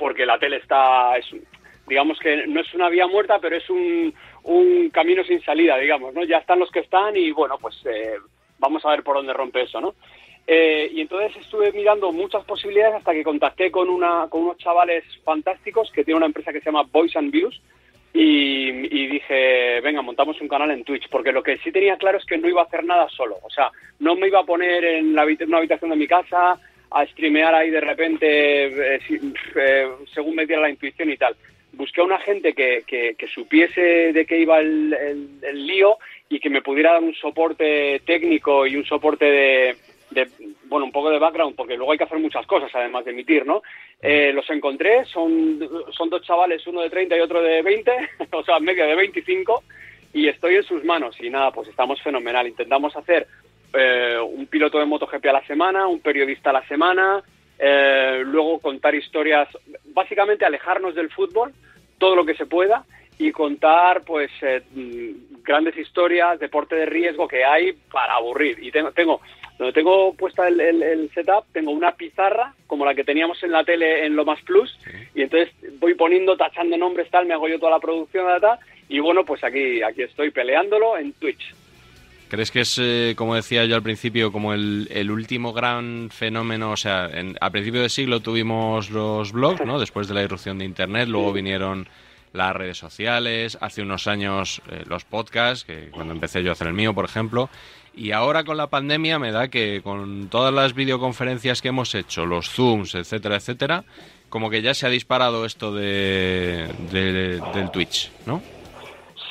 porque 0.00 0.24
la 0.24 0.38
tele 0.38 0.56
está, 0.56 1.14
es, 1.18 1.26
digamos 1.86 2.18
que 2.18 2.46
no 2.46 2.60
es 2.60 2.72
una 2.72 2.88
vía 2.88 3.06
muerta, 3.06 3.38
pero 3.38 3.56
es 3.56 3.68
un, 3.68 4.14
un 4.44 4.88
camino 4.88 5.22
sin 5.24 5.42
salida, 5.42 5.76
digamos, 5.76 6.14
¿no? 6.14 6.24
Ya 6.24 6.38
están 6.38 6.58
los 6.58 6.70
que 6.70 6.80
están 6.80 7.14
y 7.16 7.30
bueno, 7.32 7.58
pues 7.60 7.76
eh, 7.84 8.14
vamos 8.58 8.82
a 8.86 8.90
ver 8.90 9.02
por 9.02 9.16
dónde 9.16 9.34
rompe 9.34 9.60
eso, 9.60 9.78
¿no? 9.78 9.94
Eh, 10.46 10.90
y 10.94 11.02
entonces 11.02 11.36
estuve 11.36 11.70
mirando 11.72 12.10
muchas 12.12 12.44
posibilidades 12.44 12.94
hasta 12.96 13.12
que 13.12 13.22
contacté 13.22 13.70
con, 13.70 13.90
una, 13.90 14.26
con 14.30 14.42
unos 14.42 14.56
chavales 14.56 15.04
fantásticos 15.22 15.92
que 15.92 16.02
tienen 16.02 16.16
una 16.16 16.26
empresa 16.26 16.52
que 16.52 16.60
se 16.60 16.66
llama 16.66 16.88
Voice 16.90 17.18
and 17.18 17.30
Views 17.30 17.60
y, 18.14 18.68
y 18.68 19.06
dije, 19.06 19.80
venga, 19.82 20.00
montamos 20.00 20.40
un 20.40 20.48
canal 20.48 20.70
en 20.70 20.82
Twitch, 20.82 21.08
porque 21.10 21.30
lo 21.30 21.42
que 21.42 21.58
sí 21.58 21.70
tenía 21.70 21.98
claro 21.98 22.18
es 22.18 22.24
que 22.24 22.38
no 22.38 22.48
iba 22.48 22.62
a 22.62 22.64
hacer 22.64 22.84
nada 22.84 23.06
solo, 23.10 23.36
o 23.42 23.50
sea, 23.50 23.70
no 23.98 24.16
me 24.16 24.28
iba 24.28 24.40
a 24.40 24.44
poner 24.44 24.82
en 24.82 25.14
la, 25.14 25.26
una 25.46 25.58
habitación 25.58 25.90
de 25.90 25.96
mi 25.96 26.06
casa 26.06 26.58
a 26.90 27.06
streamear 27.06 27.54
ahí 27.54 27.70
de 27.70 27.80
repente 27.80 28.66
eh, 28.96 29.00
eh, 29.56 29.88
según 30.12 30.34
me 30.34 30.46
diera 30.46 30.62
la 30.62 30.70
intuición 30.70 31.10
y 31.10 31.16
tal. 31.16 31.36
Busqué 31.72 32.00
a 32.00 32.04
una 32.04 32.18
gente 32.18 32.52
que, 32.52 32.82
que, 32.86 33.26
supiese 33.28 34.12
de 34.12 34.26
qué 34.26 34.38
iba 34.38 34.58
el, 34.58 34.92
el- 35.42 35.66
lío 35.66 35.98
y 36.28 36.40
que 36.40 36.50
me 36.50 36.62
pudiera 36.62 36.92
dar 36.94 37.02
un 37.02 37.14
soporte 37.14 38.00
técnico 38.04 38.66
y 38.66 38.74
un 38.74 38.84
soporte 38.84 39.24
de, 39.24 39.76
bueno, 40.64 40.86
un 40.86 40.92
poco 40.92 41.10
de 41.10 41.20
background, 41.20 41.54
porque 41.54 41.76
luego 41.76 41.92
hay 41.92 41.98
que 41.98 42.04
hacer 42.04 42.18
muchas 42.18 42.44
cosas 42.46 42.70
además 42.74 43.04
de 43.04 43.12
emitir, 43.12 43.46
¿no? 43.46 43.62
Eh, 44.02 44.32
los 44.32 44.48
encontré, 44.50 45.04
son, 45.04 45.60
son 45.92 46.10
dos 46.10 46.22
chavales, 46.22 46.66
uno 46.66 46.80
de 46.82 46.90
30 46.90 47.16
y 47.16 47.20
otro 47.20 47.40
de 47.40 47.62
20, 47.62 47.92
o 48.32 48.42
sea, 48.42 48.58
medio 48.58 48.84
de 48.86 48.96
25, 48.96 49.62
y 50.12 50.26
estoy 50.26 50.56
en 50.56 50.64
sus 50.64 50.84
manos. 50.84 51.16
Y 51.20 51.30
nada, 51.30 51.52
pues 51.52 51.68
estamos 51.68 52.02
fenomenal. 52.02 52.48
Intentamos 52.48 52.96
hacer 52.96 53.28
eh, 53.72 54.18
un 54.20 54.46
piloto 54.46 54.78
de 54.78 54.86
MotoGP 54.86 55.26
a 55.26 55.32
la 55.32 55.46
semana, 55.46 55.86
un 55.86 56.00
periodista 56.00 56.50
a 56.50 56.54
la 56.54 56.66
semana, 56.66 57.22
eh, 57.58 58.22
luego 58.24 58.58
contar 58.58 58.94
historias, 58.94 59.48
básicamente 59.92 60.44
alejarnos 60.44 60.94
del 60.94 61.10
fútbol 61.10 61.52
todo 61.98 62.16
lo 62.16 62.24
que 62.24 62.34
se 62.34 62.46
pueda 62.46 62.84
y 63.18 63.30
contar 63.32 64.02
pues 64.02 64.30
eh, 64.40 64.62
mm, 64.74 65.42
grandes 65.44 65.76
historias, 65.76 66.38
deporte 66.40 66.74
de 66.74 66.86
riesgo 66.86 67.28
que 67.28 67.44
hay 67.44 67.72
para 67.92 68.14
aburrir. 68.14 68.58
Y 68.62 68.70
tengo, 68.70 68.92
tengo 68.92 69.20
donde 69.58 69.74
tengo 69.74 70.14
puesta 70.14 70.48
el, 70.48 70.58
el- 70.58 70.82
el 70.82 71.10
setup, 71.10 71.44
tengo 71.52 71.70
una 71.72 71.92
pizarra 71.92 72.54
como 72.66 72.86
la 72.86 72.94
que 72.94 73.04
teníamos 73.04 73.42
en 73.42 73.52
la 73.52 73.62
tele 73.62 74.06
en 74.06 74.16
Lo 74.16 74.24
Más 74.24 74.40
Plus 74.40 74.74
y 75.14 75.20
entonces 75.20 75.50
voy 75.78 75.92
poniendo, 75.92 76.34
tachando 76.34 76.78
nombres, 76.78 77.10
tal, 77.10 77.26
me 77.26 77.34
hago 77.34 77.46
yo 77.46 77.58
toda 77.58 77.72
la 77.72 77.78
producción, 77.78 78.26
tal, 78.40 78.58
y 78.88 79.00
bueno, 79.00 79.22
pues 79.26 79.44
aquí, 79.44 79.82
aquí 79.82 80.00
estoy 80.02 80.30
peleándolo 80.30 80.96
en 80.96 81.12
Twitch. 81.12 81.54
¿Crees 82.30 82.50
que 82.50 82.60
es, 82.60 82.78
eh, 82.80 83.14
como 83.16 83.34
decía 83.34 83.64
yo 83.66 83.74
al 83.76 83.82
principio, 83.82 84.30
como 84.32 84.54
el, 84.54 84.88
el 84.90 85.10
último 85.10 85.52
gran 85.52 86.08
fenómeno? 86.10 86.70
O 86.70 86.76
sea, 86.76 87.06
en- 87.12 87.36
a 87.40 87.50
principio 87.50 87.82
de 87.82 87.88
siglo 87.88 88.20
tuvimos 88.20 88.88
los 88.90 89.32
blogs, 89.32 89.64
¿no? 89.66 89.78
Después 89.80 90.06
de 90.08 90.14
la 90.14 90.22
irrupción 90.22 90.56
de 90.58 90.64
Internet, 90.64 91.08
luego 91.08 91.32
vinieron 91.32 91.88
las 92.32 92.54
redes 92.54 92.78
sociales, 92.78 93.58
hace 93.60 93.82
unos 93.82 94.06
años 94.06 94.62
eh, 94.70 94.84
los 94.86 95.04
podcasts, 95.04 95.64
que 95.64 95.88
cuando 95.90 96.14
empecé 96.14 96.42
yo 96.44 96.50
a 96.50 96.52
hacer 96.52 96.68
el 96.68 96.74
mío, 96.74 96.94
por 96.94 97.04
ejemplo, 97.04 97.50
y 97.92 98.12
ahora 98.12 98.44
con 98.44 98.56
la 98.56 98.68
pandemia 98.68 99.18
me 99.18 99.32
da 99.32 99.48
que 99.48 99.80
con 99.82 100.28
todas 100.28 100.54
las 100.54 100.74
videoconferencias 100.74 101.60
que 101.60 101.68
hemos 101.68 101.92
hecho, 101.96 102.26
los 102.26 102.48
Zooms, 102.48 102.94
etcétera, 102.94 103.34
etcétera, 103.34 103.82
como 104.28 104.48
que 104.48 104.62
ya 104.62 104.74
se 104.74 104.86
ha 104.86 104.90
disparado 104.90 105.44
esto 105.44 105.74
de, 105.74 106.68
de- 106.92 107.42
del 107.52 107.70
Twitch, 107.72 108.12
¿no? 108.26 108.40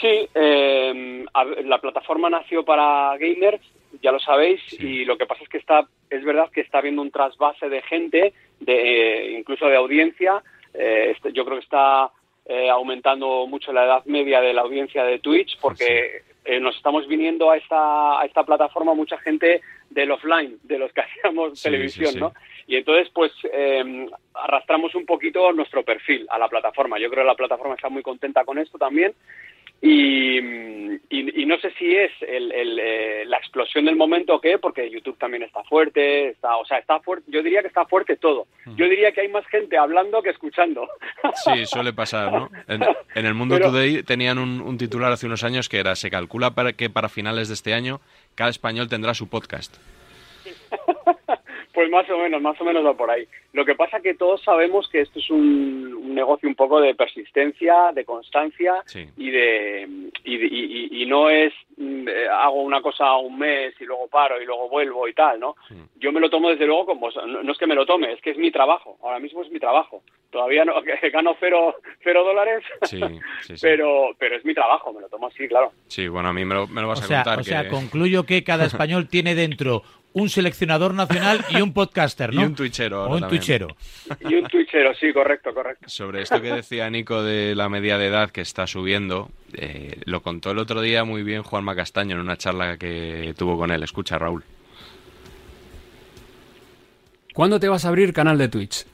Sí, 0.01 0.27
eh, 0.33 1.25
la 1.65 1.77
plataforma 1.79 2.29
nació 2.29 2.63
para 2.63 3.17
gamers, 3.17 3.61
ya 4.01 4.11
lo 4.11 4.19
sabéis, 4.19 4.61
y 4.79 5.03
lo 5.03 5.17
que 5.17 5.25
pasa 5.25 5.43
es 5.43 5.49
que 5.49 5.57
está, 5.57 5.85
es 6.09 6.23
verdad 6.23 6.49
que 6.51 6.61
está 6.61 6.77
habiendo 6.77 7.01
un 7.01 7.11
trasvase 7.11 7.67
de 7.69 7.81
gente, 7.81 8.33
de, 8.59 8.73
eh, 8.73 9.31
incluso 9.37 9.67
de 9.67 9.75
audiencia. 9.75 10.41
Eh, 10.73 11.11
este- 11.15 11.33
yo 11.33 11.43
creo 11.45 11.57
que 11.57 11.63
está 11.63 12.09
eh, 12.45 12.69
aumentando 12.69 13.45
mucho 13.47 13.71
la 13.71 13.85
edad 13.85 14.05
media 14.05 14.41
de 14.41 14.53
la 14.53 14.61
audiencia 14.61 15.03
de 15.03 15.19
Twitch, 15.19 15.59
porque 15.59 16.23
eh, 16.45 16.59
nos 16.59 16.75
estamos 16.77 17.07
viniendo 17.07 17.51
a 17.51 17.57
esta, 17.57 18.19
a 18.19 18.25
esta 18.25 18.43
plataforma 18.43 18.95
mucha 18.95 19.19
gente 19.19 19.61
del 19.91 20.09
offline, 20.11 20.57
de 20.63 20.79
los 20.79 20.91
que 20.91 21.01
hacíamos 21.21 21.59
Sí, 21.59 21.63
televisión. 21.69 22.19
¿no? 22.19 22.33
Y 22.65 22.75
entonces, 22.77 23.09
pues, 23.13 23.31
eh, 23.53 24.07
arrastramos 24.33 24.95
un 24.95 25.05
poquito 25.05 25.51
nuestro 25.51 25.83
perfil 25.83 26.25
a 26.29 26.39
la 26.39 26.47
plataforma. 26.47 26.97
Yo 26.97 27.09
creo 27.11 27.23
que 27.23 27.27
la 27.27 27.35
plataforma 27.35 27.75
está 27.75 27.89
muy 27.89 28.01
contenta 28.01 28.43
con 28.45 28.57
esto 28.57 28.77
también. 28.79 29.13
Y, 29.81 30.37
y- 31.09 31.41
y 31.41 31.45
no 31.45 31.57
sé 31.59 31.71
si 31.77 31.95
es 31.95 32.11
el- 32.21 32.51
el, 32.51 32.79
eh, 32.79 33.23
la 33.25 33.37
explosión 33.37 33.85
del 33.85 33.95
momento 33.95 34.35
o 34.35 34.41
qué, 34.41 34.57
porque 34.59 34.89
YouTube 34.89 35.17
también 35.17 35.43
está 35.43 35.63
fuerte, 35.63 36.29
está, 36.29 36.57
o 36.57 36.65
sea, 36.65 36.77
está 36.79 36.99
fuerte, 36.99 37.31
yo 37.31 37.41
diría 37.41 37.61
que 37.61 37.67
está 37.69 37.85
fuerte 37.85 38.17
todo. 38.17 38.47
Yo 38.75 38.89
diría 38.89 39.11
que 39.11 39.21
hay 39.21 39.29
más 39.29 39.45
gente 39.47 39.77
hablando 39.77 40.21
que 40.21 40.29
escuchando. 40.31 40.87
Sí, 41.45 41.65
suele 41.65 41.93
pasar, 41.93 42.31
¿no? 42.31 42.49
En, 42.67 42.81
en 43.15 43.25
el 43.25 43.33
Mundo 43.33 43.55
Pero- 43.55 43.71
Today 43.71 44.03
tenían 44.03 44.37
un, 44.37 44.61
un 44.61 44.77
titular 44.77 45.11
hace 45.11 45.25
unos 45.27 45.43
años 45.43 45.69
que 45.69 45.79
era 45.79 45.95
se 45.95 46.09
calcula 46.09 46.51
para 46.51 46.73
que 46.73 46.89
para 46.89 47.07
finales 47.09 47.47
de 47.47 47.53
este 47.53 47.73
año 47.73 48.01
cada 48.35 48.49
español 48.49 48.89
tendrá 48.89 49.13
su 49.13 49.29
podcast. 49.29 49.75
Pues 51.79 51.89
más 51.91 52.09
o 52.09 52.17
menos, 52.17 52.41
más 52.41 52.59
o 52.59 52.65
menos 52.65 52.85
va 52.85 52.93
por 52.93 53.09
ahí. 53.09 53.25
Lo 53.53 53.63
que 53.63 53.73
pasa 53.73 54.01
que 54.01 54.13
todos 54.13 54.43
sabemos 54.43 54.89
que 54.89 54.99
esto 54.99 55.17
es 55.19 55.29
un, 55.29 55.93
un 55.93 56.13
negocio 56.13 56.49
un 56.49 56.55
poco 56.55 56.81
de 56.81 56.93
persistencia, 56.93 57.93
de 57.93 58.03
constancia 58.03 58.83
y 59.15 59.29
de 59.29 59.87
y, 60.25 60.37
de- 60.37 60.45
y- 60.47 60.89
y- 60.97 61.03
y 61.03 61.05
no 61.05 61.29
es 61.29 61.53
mm, 61.77 62.05
eh, 62.09 62.27
hago 62.27 62.61
una 62.63 62.81
cosa 62.81 63.15
un 63.15 63.39
mes 63.39 63.73
y 63.79 63.85
luego 63.85 64.09
paro 64.09 64.41
y 64.41 64.45
luego 64.45 64.67
vuelvo 64.67 65.07
y 65.07 65.13
tal, 65.13 65.39
¿no? 65.39 65.55
Yo 65.95 66.11
me 66.11 66.19
lo 66.19 66.29
tomo 66.29 66.49
desde 66.49 66.65
luego 66.65 66.85
como 66.85 67.09
no, 67.11 67.43
no 67.43 67.51
es 67.53 67.57
que 67.57 67.65
me 67.67 67.75
lo 67.75 67.85
tome, 67.85 68.11
es 68.11 68.21
que 68.21 68.31
es 68.31 68.37
mi 68.37 68.51
trabajo. 68.51 68.97
Ahora 69.01 69.19
mismo 69.19 69.41
es 69.41 69.49
mi 69.49 69.59
trabajo. 69.59 70.03
Todavía 70.31 70.65
no 70.65 70.73
gano 71.13 71.37
cero 71.39 71.75
cero 72.03 72.25
dólares, 72.25 72.61
Sí, 72.83 72.99
sí, 73.41 73.55
sí. 73.55 73.61
pero 73.61 74.09
pero 74.19 74.35
es 74.35 74.43
mi 74.43 74.53
trabajo. 74.53 74.91
Me 74.91 74.99
lo 74.99 75.07
tomo 75.07 75.27
así, 75.27 75.47
claro. 75.47 75.71
Sí, 75.87 76.09
bueno, 76.09 76.27
a 76.27 76.33
mí 76.33 76.43
me 76.43 76.55
lo, 76.55 76.67
me 76.67 76.81
lo 76.81 76.89
vas 76.89 76.99
O 76.99 77.03
a 77.05 77.07
sea, 77.07 77.23
contar. 77.23 77.39
o 77.39 77.43
sea, 77.43 77.69
concluyo 77.69 78.25
que 78.25 78.43
cada 78.43 78.65
español 78.65 79.07
tiene 79.07 79.33
dentro 79.33 79.81
un 80.13 80.29
seleccionador 80.29 80.93
nacional 80.93 81.45
y 81.49 81.61
un 81.61 81.73
podcaster, 81.73 82.33
¿no? 82.33 82.41
Y 82.41 82.45
un 82.45 82.55
twitchero 82.55 82.97
ahora 83.01 83.11
O 83.11 83.15
un 83.15 83.21
también. 83.21 83.39
twitchero. 83.41 83.67
Y 84.21 84.35
un 84.35 84.47
twitchero, 84.47 84.93
sí, 84.95 85.13
correcto, 85.13 85.53
correcto. 85.53 85.87
Sobre 85.87 86.21
esto 86.23 86.41
que 86.41 86.51
decía 86.51 86.89
Nico 86.89 87.21
de 87.23 87.53
la 87.55 87.69
media 87.69 87.97
de 87.97 88.07
edad 88.07 88.31
que 88.31 88.41
está 88.41 88.65
subiendo, 88.67 89.29
eh, 89.53 90.01
lo 90.05 90.21
contó 90.21 90.51
el 90.51 90.57
otro 90.57 90.81
día 90.81 91.03
muy 91.03 91.23
bien 91.23 91.43
Juanma 91.43 91.75
Castaño 91.75 92.15
en 92.15 92.21
una 92.21 92.37
charla 92.37 92.77
que 92.77 93.33
tuvo 93.37 93.57
con 93.57 93.71
él. 93.71 93.83
Escucha, 93.83 94.17
Raúl. 94.17 94.43
¿Cuándo 97.33 97.59
te 97.59 97.69
vas 97.69 97.85
a 97.85 97.89
abrir 97.89 98.11
canal 98.13 98.37
de 98.37 98.47
Twitch? 98.49 98.85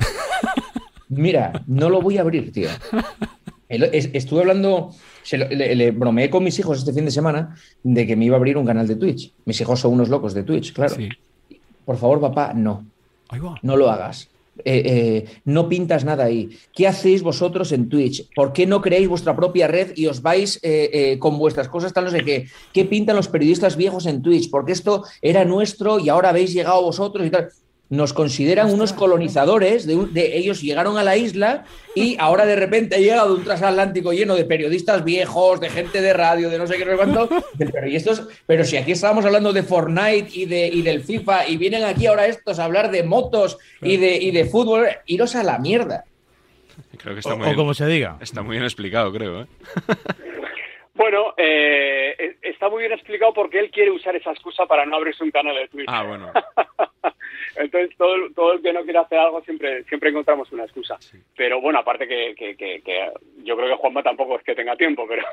Mira, 1.07 1.63
no 1.67 1.89
lo 1.89 2.01
voy 2.01 2.17
a 2.17 2.21
abrir, 2.21 2.51
tío. 2.51 2.69
Estuve 3.67 4.41
hablando, 4.41 4.91
se 5.23 5.37
lo- 5.37 5.47
le, 5.49 5.75
le 5.75 5.91
bromeé 5.91 6.29
con 6.29 6.43
mis 6.43 6.57
hijos 6.59 6.77
este 6.79 6.93
fin 6.93 7.05
de 7.05 7.11
semana 7.11 7.55
de 7.83 8.05
que 8.05 8.15
me 8.15 8.25
iba 8.25 8.35
a 8.35 8.37
abrir 8.37 8.57
un 8.57 8.65
canal 8.65 8.87
de 8.87 8.95
Twitch. 8.95 9.31
Mis 9.45 9.59
hijos 9.61 9.79
son 9.79 9.93
unos 9.93 10.09
locos 10.09 10.33
de 10.33 10.43
Twitch, 10.43 10.73
claro. 10.73 10.95
Por 11.85 11.97
favor, 11.97 12.19
papá, 12.21 12.53
no. 12.53 12.85
No 13.63 13.75
lo 13.75 13.89
hagas. 13.89 14.29
eh, 14.63 14.83
eh, 14.85 15.25
no 15.43 15.67
pintas 15.67 16.05
nada 16.05 16.23
ahí. 16.25 16.49
¿Qué 16.73 16.87
hacéis 16.87 17.21
vosotros 17.21 17.73
en 17.73 17.89
Twitch? 17.89 18.29
¿Por 18.33 18.53
qué 18.53 18.65
no 18.65 18.79
creéis 18.81 19.09
vuestra 19.09 19.35
propia 19.35 19.67
red 19.67 19.91
y 19.97 20.05
os 20.07 20.21
vais 20.21 20.59
eh, 20.63 21.17
con 21.19 21.37
vuestras 21.37 21.67
cosas 21.67 21.91
tal 21.91 22.05
no 22.05 22.09
sé 22.11 22.23
qué? 22.23 22.45
¿Qué 22.71 22.85
pintan 22.85 23.17
los 23.17 23.27
periodistas 23.27 23.75
viejos 23.75 24.05
en 24.05 24.21
Twitch? 24.21 24.49
Porque 24.49 24.71
esto 24.71 25.03
era 25.21 25.43
nuestro 25.43 25.99
y 25.99 26.07
ahora 26.07 26.29
habéis 26.29 26.53
llegado 26.53 26.81
vosotros 26.83 27.27
y 27.27 27.31
tal. 27.31 27.49
Nos 27.89 28.13
consideran 28.13 28.73
unos 28.73 28.93
colonizadores, 28.93 29.85
de, 29.85 29.95
un- 29.95 30.13
de 30.13 30.37
ellos 30.37 30.61
llegaron 30.61 30.97
a 30.97 31.03
la 31.03 31.17
isla 31.17 31.65
y 31.93 32.17
ahora 32.19 32.45
de 32.47 32.55
repente 32.55 32.95
ha 32.95 32.99
llegado 32.99 33.35
un 33.35 33.43
transatlántico 33.43 34.11
lleno 34.11 34.35
de 34.35 34.43
periodistas 34.45 35.03
viejos, 35.03 35.59
de 35.59 35.69
gente 35.69 36.01
de 36.01 36.11
radio, 36.13 36.49
de 36.49 36.57
no 36.57 36.65
sé 36.65 36.77
qué, 36.77 36.85
no 36.85 36.91
sé 36.91 36.97
cuánto. 36.97 37.29
Pero, 37.59 37.87
¿y 37.87 37.95
estos? 37.95 38.27
pero 38.47 38.63
si 38.63 38.77
aquí 38.77 38.91
estábamos 38.93 39.23
hablando 39.25 39.53
de 39.53 39.61
Fortnite 39.61 40.29
y, 40.33 40.45
de, 40.45 40.67
y 40.67 40.81
del 40.81 41.01
FIFA 41.03 41.47
y 41.47 41.57
vienen 41.57 41.83
aquí 41.83 42.07
ahora 42.07 42.25
estos 42.25 42.57
a 42.57 42.65
hablar 42.65 42.89
de 42.89 43.03
motos 43.03 43.59
y 43.81 43.97
de, 43.97 44.15
y 44.17 44.31
de 44.31 44.45
fútbol, 44.45 44.87
iros 45.05 45.35
a 45.35 45.43
la 45.43 45.59
mierda. 45.59 46.05
Creo 46.97 47.13
que 47.13 47.19
está 47.19 47.33
O- 47.33 47.37
muy 47.37 47.43
o 47.43 47.49
bien- 47.49 47.57
como 47.57 47.73
se 47.75 47.85
diga. 47.85 48.17
Está 48.19 48.41
muy 48.41 48.53
bien 48.55 48.63
explicado, 48.63 49.13
creo, 49.13 49.41
¿eh? 49.43 49.47
Bueno, 50.97 51.33
eh, 51.37 52.15
eh, 52.17 52.37
está 52.41 52.69
muy 52.69 52.79
bien 52.79 52.93
explicado 52.93 53.33
porque 53.33 53.59
él 53.59 53.69
quiere 53.69 53.91
usar 53.91 54.15
esa 54.15 54.31
excusa 54.31 54.65
para 54.65 54.85
no 54.85 54.95
abrirse 54.95 55.25
un 55.25 55.29
canal 55.31 55.53
de 55.53 55.67
Twitch. 55.67 55.85
Ah, 55.89 56.03
bueno. 56.03 56.31
Entonces, 57.55 57.95
todo, 57.97 58.15
el- 58.15 58.33
todo 58.33 58.53
el 58.53 58.61
que 58.61 58.73
no 58.73 58.83
quiere 58.83 58.99
hacer 58.99 59.17
algo 59.19 59.41
siempre 59.43 59.83
siempre 59.85 60.09
encontramos 60.09 60.51
una 60.51 60.63
excusa. 60.63 60.97
Pero 61.35 61.61
bueno, 61.61 61.79
aparte 61.79 62.07
que, 62.07 62.33
que, 62.35 62.55
que- 62.55 62.81
que 62.81 63.11
yo 63.43 63.55
creo 63.55 63.69
que 63.69 63.75
Juanma 63.75 64.03
tampoco 64.03 64.37
es 64.37 64.43
que 64.43 64.55
tenga 64.55 64.75
tiempo, 64.75 65.05
pero 65.07 65.23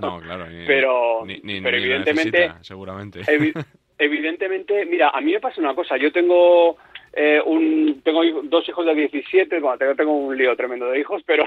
No, 0.00 0.20
claro. 0.22 0.46
Ni, 0.46 0.66
Pero- 0.66 1.22
ni, 1.26 1.40
ni- 1.42 1.60
pero 1.60 1.76
evidentemente- 1.76 2.38
necesita, 2.38 2.64
seguramente. 2.64 3.20
evi- 3.20 3.52
evidentemente, 3.98 4.84
mira, 4.86 5.10
a 5.10 5.20
mí 5.20 5.32
me 5.32 5.40
pasa 5.40 5.60
una 5.60 5.74
cosa. 5.74 5.96
Yo 5.96 6.10
tengo 6.12 6.76
eh, 7.12 7.40
un 7.44 8.00
tengo 8.04 8.22
dos 8.44 8.68
hijos 8.68 8.86
de 8.86 8.94
17, 8.94 9.60
bueno, 9.60 9.78
tengo, 9.78 9.94
tengo 9.94 10.12
un 10.12 10.36
lío 10.36 10.54
tremendo 10.56 10.86
de 10.86 11.00
hijos, 11.00 11.22
pero 11.26 11.44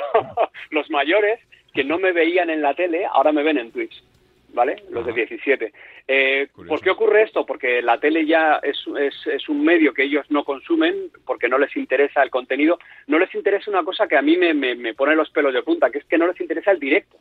los 0.71 0.89
mayores 0.89 1.39
que 1.73 1.83
no 1.83 1.97
me 1.97 2.11
veían 2.11 2.49
en 2.49 2.61
la 2.61 2.73
tele, 2.75 3.05
ahora 3.11 3.31
me 3.31 3.43
ven 3.43 3.57
en 3.57 3.71
Twitch. 3.71 4.03
¿Vale? 4.53 4.83
Los 4.91 5.05
de 5.05 5.13
17. 5.13 5.73
Eh, 6.07 6.47
¿Por 6.53 6.79
qué 6.79 6.91
ocurre 6.91 7.23
esto? 7.23 7.43
Porque 7.43 7.81
la 7.81 7.99
tele 7.99 8.25
ya 8.25 8.59
es, 8.61 8.77
es, 8.99 9.15
es 9.25 9.49
un 9.49 9.63
medio 9.63 9.93
que 9.93 10.03
ellos 10.03 10.25
no 10.29 10.43
consumen 10.43 11.09
porque 11.25 11.49
no 11.49 11.57
les 11.57 11.75
interesa 11.75 12.21
el 12.21 12.29
contenido. 12.29 12.77
No 13.07 13.17
les 13.17 13.33
interesa 13.33 13.71
una 13.71 13.83
cosa 13.83 14.07
que 14.07 14.15
a 14.15 14.21
mí 14.21 14.37
me, 14.37 14.53
me, 14.53 14.75
me 14.75 14.93
pone 14.93 15.15
los 15.15 15.31
pelos 15.31 15.53
de 15.53 15.63
punta, 15.63 15.89
que 15.89 15.97
es 15.97 16.05
que 16.05 16.19
no 16.19 16.27
les 16.27 16.39
interesa 16.39 16.69
el 16.69 16.79
directo. 16.79 17.17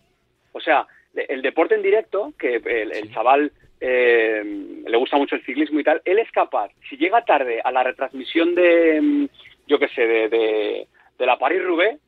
O 0.52 0.60
sea, 0.60 0.86
el 1.14 1.40
deporte 1.42 1.74
en 1.74 1.82
directo, 1.82 2.34
que 2.38 2.56
el, 2.56 2.92
el 2.92 3.12
chaval 3.12 3.50
eh, 3.80 4.42
le 4.86 4.96
gusta 4.96 5.16
mucho 5.16 5.34
el 5.34 5.44
ciclismo 5.44 5.80
y 5.80 5.84
tal, 5.84 6.00
él 6.04 6.18
es 6.18 6.30
capaz, 6.30 6.70
si 6.88 6.96
llega 6.96 7.24
tarde 7.24 7.60
a 7.64 7.72
la 7.72 7.82
retransmisión 7.82 8.54
de, 8.54 9.00
mm, 9.00 9.28
yo 9.66 9.78
qué 9.78 9.88
sé, 9.88 10.06
de, 10.06 10.28
de, 10.28 10.86
de 11.18 11.26
la 11.26 11.36
Paris-Roubaix, 11.38 11.98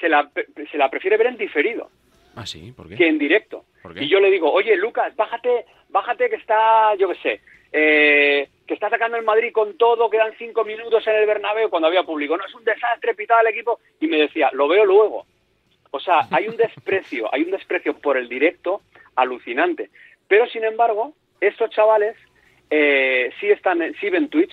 se 0.00 0.08
la, 0.08 0.30
se 0.70 0.78
la 0.78 0.90
prefiere 0.90 1.16
ver 1.16 1.28
en 1.28 1.38
diferido 1.38 1.90
Ah, 2.36 2.46
sí, 2.46 2.72
¿por 2.72 2.88
qué? 2.88 2.96
que 2.96 3.08
en 3.08 3.18
directo. 3.18 3.64
Y 3.96 4.08
yo 4.08 4.20
le 4.20 4.30
digo, 4.30 4.52
oye, 4.52 4.76
Lucas, 4.76 5.14
bájate, 5.16 5.64
bájate 5.88 6.28
que 6.28 6.36
está, 6.36 6.94
yo 6.96 7.08
qué 7.08 7.14
sé, 7.16 7.40
eh, 7.72 8.48
que 8.66 8.74
está 8.74 8.90
sacando 8.90 9.16
el 9.16 9.24
Madrid 9.24 9.52
con 9.52 9.76
todo, 9.76 10.10
quedan 10.10 10.34
cinco 10.38 10.64
minutos 10.64 11.06
en 11.06 11.16
el 11.16 11.26
Bernabéu 11.26 11.70
cuando 11.70 11.88
había 11.88 12.02
público. 12.02 12.36
No, 12.36 12.44
es 12.44 12.54
un 12.54 12.64
desastre, 12.64 13.14
pitaba 13.14 13.40
el 13.40 13.48
equipo. 13.48 13.80
Y 14.00 14.06
me 14.06 14.18
decía, 14.18 14.50
lo 14.52 14.68
veo 14.68 14.84
luego. 14.84 15.26
O 15.90 16.00
sea, 16.00 16.26
hay 16.30 16.48
un 16.48 16.56
desprecio, 16.56 17.28
hay 17.32 17.42
un 17.42 17.50
desprecio 17.50 17.98
por 17.98 18.16
el 18.16 18.28
directo 18.28 18.82
alucinante. 19.16 19.90
Pero, 20.28 20.46
sin 20.48 20.64
embargo, 20.64 21.14
estos 21.40 21.70
chavales 21.70 22.16
eh, 22.70 23.30
sí, 23.40 23.48
están, 23.50 23.80
sí 24.00 24.10
ven 24.10 24.28
Twitch, 24.28 24.52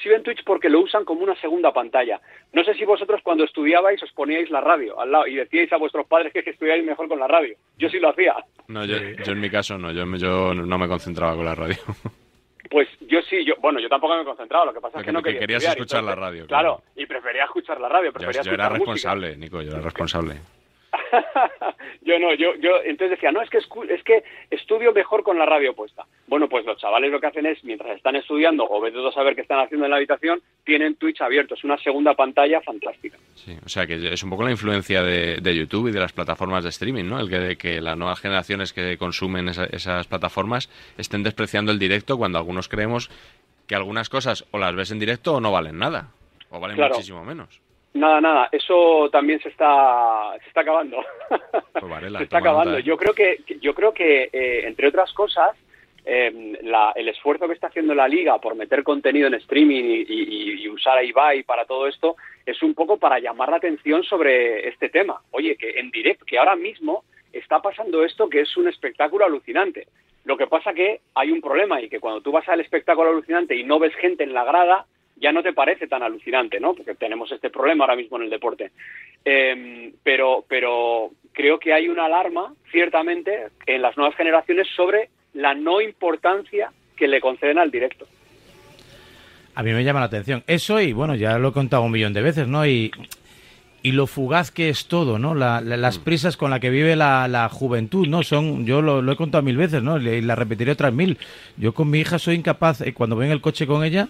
sí, 0.00 0.08
ven 0.08 0.22
Twitch 0.22 0.44
porque 0.44 0.68
lo 0.68 0.80
usan 0.80 1.04
como 1.04 1.22
una 1.22 1.34
segunda 1.40 1.72
pantalla. 1.72 2.20
No 2.52 2.62
sé 2.64 2.74
si 2.74 2.84
vosotros 2.84 3.20
cuando 3.22 3.44
estudiabais 3.44 4.02
os 4.02 4.12
poníais 4.12 4.50
la 4.50 4.60
radio 4.60 4.98
al 5.00 5.10
lado 5.10 5.26
y 5.26 5.34
decíais 5.36 5.72
a 5.72 5.76
vuestros 5.76 6.06
padres 6.06 6.32
que, 6.32 6.40
estudiáis 6.48 6.84
mejor 6.84 7.08
con 7.08 7.18
la 7.18 7.26
radio. 7.26 7.56
Yo 7.76 7.88
sí 7.88 7.98
lo 7.98 8.10
hacía. 8.10 8.34
No, 8.68 8.84
yo, 8.84 8.96
yo 9.24 9.32
en 9.32 9.40
mi 9.40 9.50
caso 9.50 9.76
no, 9.78 9.90
yo, 9.92 10.06
me- 10.06 10.18
yo 10.18 10.54
no 10.54 10.78
me 10.78 10.88
concentraba 10.88 11.34
con 11.34 11.44
la 11.44 11.54
radio. 11.54 11.76
Pues 12.68 12.88
yo 13.02 13.22
sí, 13.22 13.44
yo 13.44 13.54
bueno, 13.60 13.78
yo 13.78 13.88
tampoco 13.88 14.16
me 14.16 14.22
he 14.22 14.24
concentrado, 14.24 14.66
lo 14.66 14.74
que 14.74 14.80
pasa 14.80 14.98
es 14.98 15.06
que- 15.06 15.12
no 15.12 15.22
que 15.22 15.34
quería 15.34 15.40
querías 15.40 15.62
estudiar, 15.62 15.78
escuchar 15.78 16.02
la 16.02 16.14
radio, 16.16 16.46
Claro, 16.48 16.82
y 16.96 17.06
prefería 17.06 17.44
escuchar 17.44 17.80
la 17.80 17.88
radio, 17.88 18.06
Yo, 18.06 18.12
prefería 18.12 18.42
yo 18.42 18.50
era 18.52 18.64
escuchar 18.64 18.72
responsable, 18.72 19.36
Nico, 19.36 19.62
yo 19.62 19.70
era 19.70 19.80
responsable. 19.82 20.34
Yo 22.02 22.18
no, 22.18 22.32
yo, 22.34 22.54
yo 22.56 22.70
entonces 22.84 23.10
decía, 23.10 23.32
no, 23.32 23.42
es 23.42 23.50
que, 23.50 23.58
es 23.58 24.02
que 24.04 24.22
estudio 24.50 24.92
mejor 24.92 25.22
con 25.22 25.38
la 25.38 25.46
radio 25.46 25.74
puesta. 25.74 26.04
Bueno, 26.28 26.48
pues 26.48 26.64
los 26.64 26.78
chavales 26.78 27.10
lo 27.10 27.20
que 27.20 27.26
hacen 27.26 27.46
es, 27.46 27.62
mientras 27.64 27.96
están 27.96 28.14
estudiando 28.16 28.64
o 28.68 28.80
vete 28.80 28.98
a 29.06 29.10
saber 29.12 29.34
qué 29.34 29.40
están 29.42 29.60
haciendo 29.60 29.86
en 29.86 29.90
la 29.90 29.96
habitación, 29.96 30.40
tienen 30.64 30.94
Twitch 30.96 31.20
abierto. 31.20 31.54
Es 31.54 31.64
una 31.64 31.76
segunda 31.78 32.14
pantalla 32.14 32.60
fantástica. 32.60 33.18
Sí, 33.34 33.56
o 33.64 33.68
sea 33.68 33.86
que 33.86 34.12
es 34.12 34.22
un 34.22 34.30
poco 34.30 34.44
la 34.44 34.50
influencia 34.52 35.02
de, 35.02 35.36
de 35.40 35.56
YouTube 35.56 35.88
y 35.88 35.92
de 35.92 36.00
las 36.00 36.12
plataformas 36.12 36.62
de 36.64 36.70
streaming, 36.70 37.04
¿no? 37.04 37.18
El 37.20 37.28
que, 37.28 37.56
que 37.56 37.80
las 37.80 37.96
nuevas 37.96 38.20
generaciones 38.20 38.72
que 38.72 38.96
consumen 38.98 39.48
esa- 39.48 39.66
esas 39.66 40.06
plataformas 40.06 40.70
estén 40.98 41.22
despreciando 41.22 41.72
el 41.72 41.78
directo 41.78 42.16
cuando 42.18 42.38
algunos 42.38 42.68
creemos 42.68 43.10
que 43.66 43.74
algunas 43.74 44.08
cosas 44.08 44.44
o 44.52 44.58
las 44.58 44.74
ves 44.76 44.90
en 44.92 44.98
directo 45.00 45.34
o 45.34 45.40
no 45.40 45.50
valen 45.50 45.78
nada, 45.78 46.08
o 46.50 46.60
valen 46.60 46.76
Claro. 46.76 46.94
muchísimo 46.94 47.24
menos. 47.24 47.60
Nada, 47.96 48.20
nada, 48.20 48.48
eso 48.52 49.08
también 49.10 49.40
se 49.40 49.48
está, 49.48 50.32
se 50.42 50.48
está 50.48 50.60
acabando. 50.60 51.04
Pues 51.72 51.88
Varela, 51.90 52.18
se 52.18 52.24
está 52.24 52.38
acabando. 52.38 52.70
nota, 52.72 52.80
¿eh? 52.80 52.84
Yo 52.84 52.96
creo 52.96 53.14
que, 53.14 53.38
yo 53.60 53.74
creo 53.74 53.92
que 53.92 54.28
eh, 54.32 54.66
entre 54.66 54.88
otras 54.88 55.12
cosas, 55.12 55.56
eh, 56.04 56.58
la- 56.62 56.92
el 56.94 57.08
esfuerzo 57.08 57.48
que 57.48 57.54
está 57.54 57.66
haciendo 57.66 57.94
la 57.94 58.06
liga 58.06 58.38
por 58.38 58.54
meter 58.54 58.82
contenido 58.84 59.26
en 59.26 59.34
streaming 59.34 59.82
y, 59.84 60.04
y- 60.08 60.62
y 60.62 60.68
usar 60.68 60.98
a 60.98 61.02
Ibai 61.02 61.42
para 61.42 61.64
todo 61.64 61.88
esto 61.88 62.16
es 62.44 62.62
un 62.62 62.74
poco 62.74 62.96
para 62.98 63.18
llamar 63.18 63.48
la 63.48 63.56
atención 63.56 64.04
sobre 64.04 64.68
este 64.68 64.88
tema. 64.88 65.20
Oye, 65.32 65.56
que 65.56 65.70
en 65.80 65.90
directo, 65.90 66.24
que 66.24 66.38
ahora 66.38 66.54
mismo 66.54 67.02
está 67.32 67.60
pasando 67.60 68.04
esto 68.04 68.28
que 68.28 68.40
es 68.42 68.56
un 68.56 68.68
espectáculo 68.68 69.24
alucinante. 69.24 69.88
Lo 70.24 70.36
que 70.36 70.46
pasa 70.46 70.72
que 70.74 71.00
hay 71.14 71.30
un 71.32 71.40
problema 71.40 71.80
y 71.80 71.88
que 71.88 71.98
cuando 72.00 72.20
tú 72.20 72.30
vas 72.32 72.48
al 72.48 72.60
espectáculo 72.60 73.10
alucinante 73.10 73.54
y 73.56 73.64
no 73.64 73.78
ves 73.78 73.94
gente 73.96 74.22
en 74.24 74.32
la 74.32 74.44
grada, 74.44 74.86
ya 75.16 75.32
no 75.32 75.42
te 75.42 75.52
parece 75.52 75.86
tan 75.86 76.02
alucinante, 76.02 76.60
¿no? 76.60 76.74
Porque 76.74 76.94
tenemos 76.94 77.30
este 77.32 77.50
problema 77.50 77.84
ahora 77.84 77.96
mismo 77.96 78.16
en 78.18 78.24
el 78.24 78.30
deporte. 78.30 78.70
Eh, 79.24 79.92
pero, 80.02 80.44
pero 80.48 81.10
creo 81.32 81.58
que 81.58 81.72
hay 81.72 81.88
una 81.88 82.04
alarma, 82.06 82.52
ciertamente, 82.70 83.48
en 83.66 83.82
las 83.82 83.96
nuevas 83.96 84.14
generaciones 84.16 84.68
sobre 84.76 85.08
la 85.34 85.54
no 85.54 85.80
importancia 85.80 86.70
que 86.96 87.08
le 87.08 87.20
conceden 87.20 87.58
al 87.58 87.70
directo. 87.70 88.06
A 89.54 89.62
mí 89.62 89.72
me 89.72 89.84
llama 89.84 90.00
la 90.00 90.06
atención. 90.06 90.42
Eso 90.46 90.80
y 90.80 90.92
bueno, 90.92 91.14
ya 91.14 91.38
lo 91.38 91.48
he 91.48 91.52
contado 91.52 91.82
un 91.82 91.92
millón 91.92 92.12
de 92.12 92.22
veces, 92.22 92.46
¿no? 92.46 92.66
Y, 92.66 92.90
y 93.82 93.92
lo 93.92 94.06
fugaz 94.06 94.50
que 94.50 94.68
es 94.68 94.86
todo, 94.86 95.18
¿no? 95.18 95.34
La- 95.34 95.60
la- 95.62 95.76
las 95.78 95.98
prisas 95.98 96.36
con 96.36 96.50
la 96.50 96.60
que 96.60 96.68
vive 96.70 96.94
la, 96.94 97.26
la 97.26 97.48
juventud, 97.48 98.06
¿no? 98.06 98.22
Son, 98.22 98.66
yo 98.66 98.82
lo, 98.82 99.00
lo 99.00 99.12
he 99.12 99.16
contado 99.16 99.42
mil 99.42 99.56
veces, 99.56 99.82
¿no? 99.82 99.98
Y 99.98 100.20
la 100.20 100.34
repetiré 100.34 100.72
otras 100.72 100.92
mil. 100.92 101.16
Yo 101.56 101.72
con 101.72 101.88
mi 101.88 102.00
hija 102.00 102.18
soy 102.18 102.34
incapaz, 102.34 102.82
eh, 102.82 102.92
cuando 102.92 103.16
voy 103.16 103.26
en 103.26 103.32
el 103.32 103.40
coche 103.40 103.66
con 103.66 103.82
ella, 103.82 104.08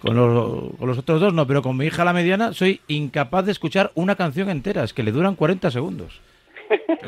con 0.00 0.14
los, 0.16 0.76
con 0.76 0.88
los 0.88 0.98
otros 0.98 1.20
dos 1.20 1.32
no, 1.34 1.46
pero 1.46 1.62
con 1.62 1.76
mi 1.76 1.86
hija 1.86 2.04
la 2.04 2.12
mediana 2.12 2.52
soy 2.52 2.80
incapaz 2.88 3.44
de 3.46 3.52
escuchar 3.52 3.90
una 3.94 4.14
canción 4.16 4.50
entera, 4.50 4.84
es 4.84 4.92
que 4.92 5.02
le 5.02 5.12
duran 5.12 5.34
40 5.36 5.70
segundos. 5.70 6.20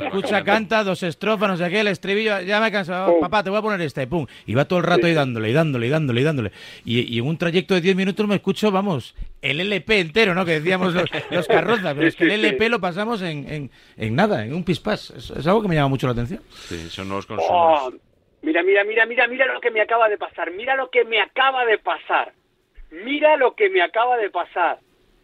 Escucha, 0.01 0.44
canta, 0.44 0.85
dos 0.85 1.03
estrofas, 1.03 1.48
no 1.48 1.57
sé 1.57 1.68
qué, 1.68 1.81
el 1.81 1.88
estribillo, 1.88 2.40
ya 2.42 2.61
me 2.61 2.68
he 2.68 2.72
cansado, 2.72 3.14
Oh. 3.14 3.20
papá, 3.20 3.42
te 3.42 3.51
voy 3.51 3.59
a 3.59 3.62
poner 3.62 3.81
esta, 3.81 4.01
y 4.03 4.07
pum, 4.07 4.24
y 4.46 4.55
va 4.55 4.66
todo 4.66 4.79
el 4.79 4.85
rato 4.85 5.07
ahí 5.09 5.14
dándole, 5.14 5.51
y 5.51 5.53
dándole, 5.53 5.87
y 5.88 5.90
dándole, 5.90 6.20
y 6.20 6.24
dándole. 6.24 6.53
Y, 6.85 7.01
y 7.12 7.18
en 7.18 7.27
un 7.27 7.37
trayecto 7.37 7.74
de 7.74 7.81
10 7.81 7.96
minutos 7.96 8.24
me 8.29 8.37
escucho, 8.37 8.70
vamos, 8.70 9.16
el 9.42 9.59
LP 9.61 9.98
entero, 9.98 10.35
¿no? 10.35 10.44
Que 10.44 10.61
decíamos 10.61 10.94
los, 10.94 11.07
los 11.31 11.48
carrozas, 11.48 11.94
pero 11.94 12.07
es 12.07 12.14
que 12.14 12.24
el. 12.24 12.44
LP 12.44 12.68
lo 12.68 12.81
pasamos 12.81 13.20
en, 13.22 13.48
en, 13.53 13.70
en 13.96 14.14
nada, 14.14 14.44
en 14.44 14.55
un 14.55 14.62
pispás. 14.62 15.11
Es, 15.11 15.31
es 15.31 15.46
algo 15.48 15.62
que 15.62 15.68
me 15.68 15.74
llama 15.74 15.88
mucho 15.88 16.07
la 16.07 16.12
atención. 16.12 16.40
Sí, 16.68 16.88
son 16.90 17.09
nuevos 17.09 17.27
consumos. 17.27 17.51
Oh, 17.51 17.92
mira, 18.42 18.62
mira, 18.62 18.85
mira, 18.85 19.07
mira, 19.07 19.27
mira 19.27 19.53
lo 19.53 19.61
que 19.61 19.72
me 19.72 19.81
acaba 19.81 20.09
de 20.09 20.18
pasar. 20.18 20.53
Mira 20.53 20.77
lo 20.77 20.88
que 20.90 21.05
me 21.05 21.20
acaba 21.20 21.64
de 21.64 21.79
pasar. 21.79 22.33
Mira 22.90 23.37
lo 23.37 23.55
que 23.55 23.70
me 23.70 23.83
acaba 23.83 24.16
de 24.16 24.31
pasar. 24.31 24.79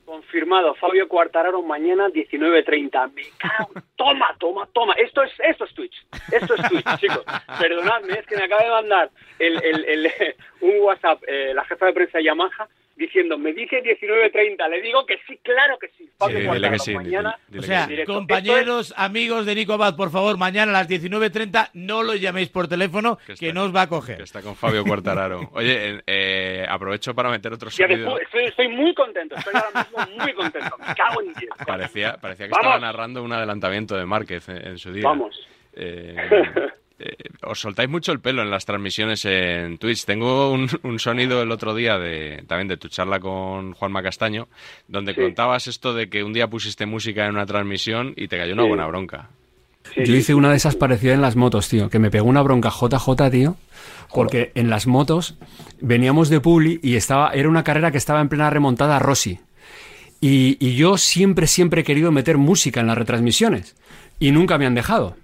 Confirmado, 0.05 0.75
Fabio 0.75 1.09
Cuartararo 1.09 1.63
mañana 1.63 2.09
19.30. 2.09 3.13
Me 3.15 3.23
cago. 3.39 3.73
Toma, 3.97 4.37
toma, 4.39 4.69
toma. 4.75 4.93
Esto 4.95 5.23
es, 5.23 5.33
esto 5.39 5.65
es 5.65 5.75
Twitch. 5.75 6.07
Esto 6.31 6.55
es 6.55 6.69
Twitch, 6.69 6.97
chicos. 7.01 7.25
Perdonadme, 7.59 8.13
es 8.13 8.27
que 8.27 8.37
me 8.37 8.45
acaba 8.45 8.65
de 8.65 8.71
mandar 8.71 9.11
el, 9.39 9.65
el, 9.65 9.85
el, 9.85 10.13
un 10.61 10.81
WhatsApp 10.81 11.23
eh, 11.27 11.53
la 11.55 11.65
jefa 11.65 11.87
de 11.87 11.93
prensa 11.95 12.19
de 12.19 12.25
Yamaha 12.25 12.69
diciendo, 12.97 13.37
me 13.39 13.53
dice 13.53 13.83
19.30. 13.83 14.69
Le 14.71 14.81
digo 14.83 15.05
que 15.07 15.19
sí, 15.27 15.39
claro 15.43 15.79
que 15.79 15.89
sí. 15.99 16.09
Fabio 16.19 16.39
Sí, 16.41 16.49
dile 16.55 16.71
que 16.71 16.79
sí, 16.79 16.95
mañana. 16.95 17.39
dile 17.49 17.59
O 17.59 17.61
que 17.63 17.67
sea, 17.67 17.85
sí. 17.85 17.91
directo. 17.91 18.15
compañeros, 18.15 18.95
amigos 18.97 19.47
de 19.47 19.55
Nico 19.55 19.73
Abad, 19.75 19.97
por 19.97 20.11
favor, 20.11 20.37
mañana 20.39 20.71
a 20.71 20.75
las 20.83 20.89
19.30 20.89 21.71
no 21.75 22.03
lo 22.03 22.15
llaméis 22.15 22.49
por 22.51 22.69
teléfono, 22.69 23.19
que, 23.39 23.53
no 23.53 23.65
os 23.65 23.75
va 23.75 23.83
a 23.83 23.89
coger. 23.89 24.21
Está 24.23 24.43
con 24.43 24.55
Fabio 24.57 24.85
Cuartararo. 24.85 25.51
Oye, 25.53 25.91
eh, 25.97 26.03
eh, 26.07 26.67
aprovecho 26.69 27.15
para 27.15 27.31
meter 27.31 27.53
otro 27.53 27.71
sonido. 27.71 27.97
después- 28.17 28.23
estoy, 28.25 28.45
estoy 28.45 28.69
muy 28.69 28.95
contento, 28.95 29.35
estoy 29.37 29.55
ahora 29.55 29.87
mismo 29.91 30.23
muy 30.25 30.33
contento. 30.33 30.77
Me 30.79 30.95
cago 30.95 31.21
en 31.21 31.33
diez. 31.35 31.51
Parecía, 31.67 32.17
parecía 32.19 32.47
que 32.47 32.51
Vamos. 32.53 32.67
estaba 32.75 32.79
narrando 32.81 33.23
un 33.23 33.33
adelantamiento 33.33 33.97
de 33.97 34.07
Márquez 34.07 34.49
en, 34.49 34.67
en 34.67 34.79
su 34.79 34.93
día. 34.93 35.05
Vamos. 35.05 35.37
Eh, 35.73 36.17
eh, 36.99 37.17
os 37.43 37.61
soltáis 37.61 37.89
mucho 37.91 38.13
el 38.13 38.21
pelo 38.21 38.43
en 38.43 38.51
las 38.51 38.65
transmisiones 38.65 39.25
en 39.25 39.79
Twitch. 39.79 40.05
Tengo 40.05 40.51
un, 40.53 40.69
un 40.83 40.99
sonido 40.99 41.43
el 41.43 41.51
otro 41.51 41.75
día 41.75 41.99
de 41.99 42.45
también 42.47 42.69
de 42.69 42.77
tu 42.77 42.89
charla 42.89 43.21
con 43.21 43.73
Juanma 43.73 44.03
Castaño, 44.03 44.49
donde 44.89 45.15
contabas 45.15 45.67
esto 45.67 45.95
de 45.95 46.09
que 46.09 46.23
un 46.25 46.33
día 46.33 46.49
pusiste 46.49 46.87
música 46.87 47.25
en 47.27 47.33
una 47.33 47.47
transmisión 47.47 48.13
y 48.17 48.29
te 48.29 48.37
cayó 48.39 48.53
una 48.55 48.63
Sí. 48.63 48.69
buena 48.69 48.87
bronca. 48.87 49.31
Yo 49.97 50.15
hice 50.15 50.35
una 50.35 50.51
de 50.51 50.57
esas 50.57 50.77
parecidas 50.77 51.15
en 51.15 51.21
las 51.23 51.37
motos, 51.37 51.69
tío, 51.69 51.91
que 51.91 51.99
me 51.99 52.11
pegó 52.11 52.27
una 52.29 52.41
bronca 52.43 52.71
JJ, 52.71 53.31
tío, 53.31 53.57
porque 54.15 54.51
en 54.55 54.71
las 54.71 54.87
motos 54.87 55.37
veníamos 55.81 56.31
de 56.31 56.41
Publi 56.41 56.81
y 56.83 56.97
estaba, 56.97 57.33
era 57.33 57.49
una 57.51 57.65
carrera 57.65 57.91
que 57.91 57.99
estaba 57.99 58.21
en 58.23 58.29
plena 58.31 58.49
remontada 58.49 58.97
a 58.97 58.99
Rossi. 58.99 59.41
Y, 60.21 60.57
y 60.59 60.75
yo 60.77 60.97
siempre, 60.97 61.47
siempre 61.47 61.83
he 61.83 61.85
querido 61.85 62.11
meter 62.13 62.39
música 62.39 62.81
en 62.81 62.87
las 62.87 62.97
retransmisiones 62.97 63.77
y 64.19 64.31
nunca 64.31 64.57
me 64.57 64.65
han 64.67 64.75
dejado. 64.75 65.17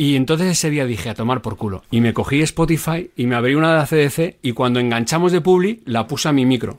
Y 0.00 0.14
entonces 0.14 0.46
ese 0.52 0.70
día 0.70 0.86
dije 0.86 1.10
a 1.10 1.14
tomar 1.14 1.42
por 1.42 1.56
culo. 1.56 1.82
Y 1.90 2.00
me 2.00 2.14
cogí 2.14 2.40
Spotify 2.40 3.10
y 3.16 3.26
me 3.26 3.34
abrí 3.34 3.56
una 3.56 3.72
de 3.72 3.78
la 3.78 3.86
CDC 3.86 4.36
y 4.42 4.52
cuando 4.52 4.78
enganchamos 4.78 5.32
de 5.32 5.40
Publi 5.40 5.82
la 5.86 6.06
puse 6.06 6.28
a 6.28 6.32
mi 6.32 6.46
micro. 6.46 6.78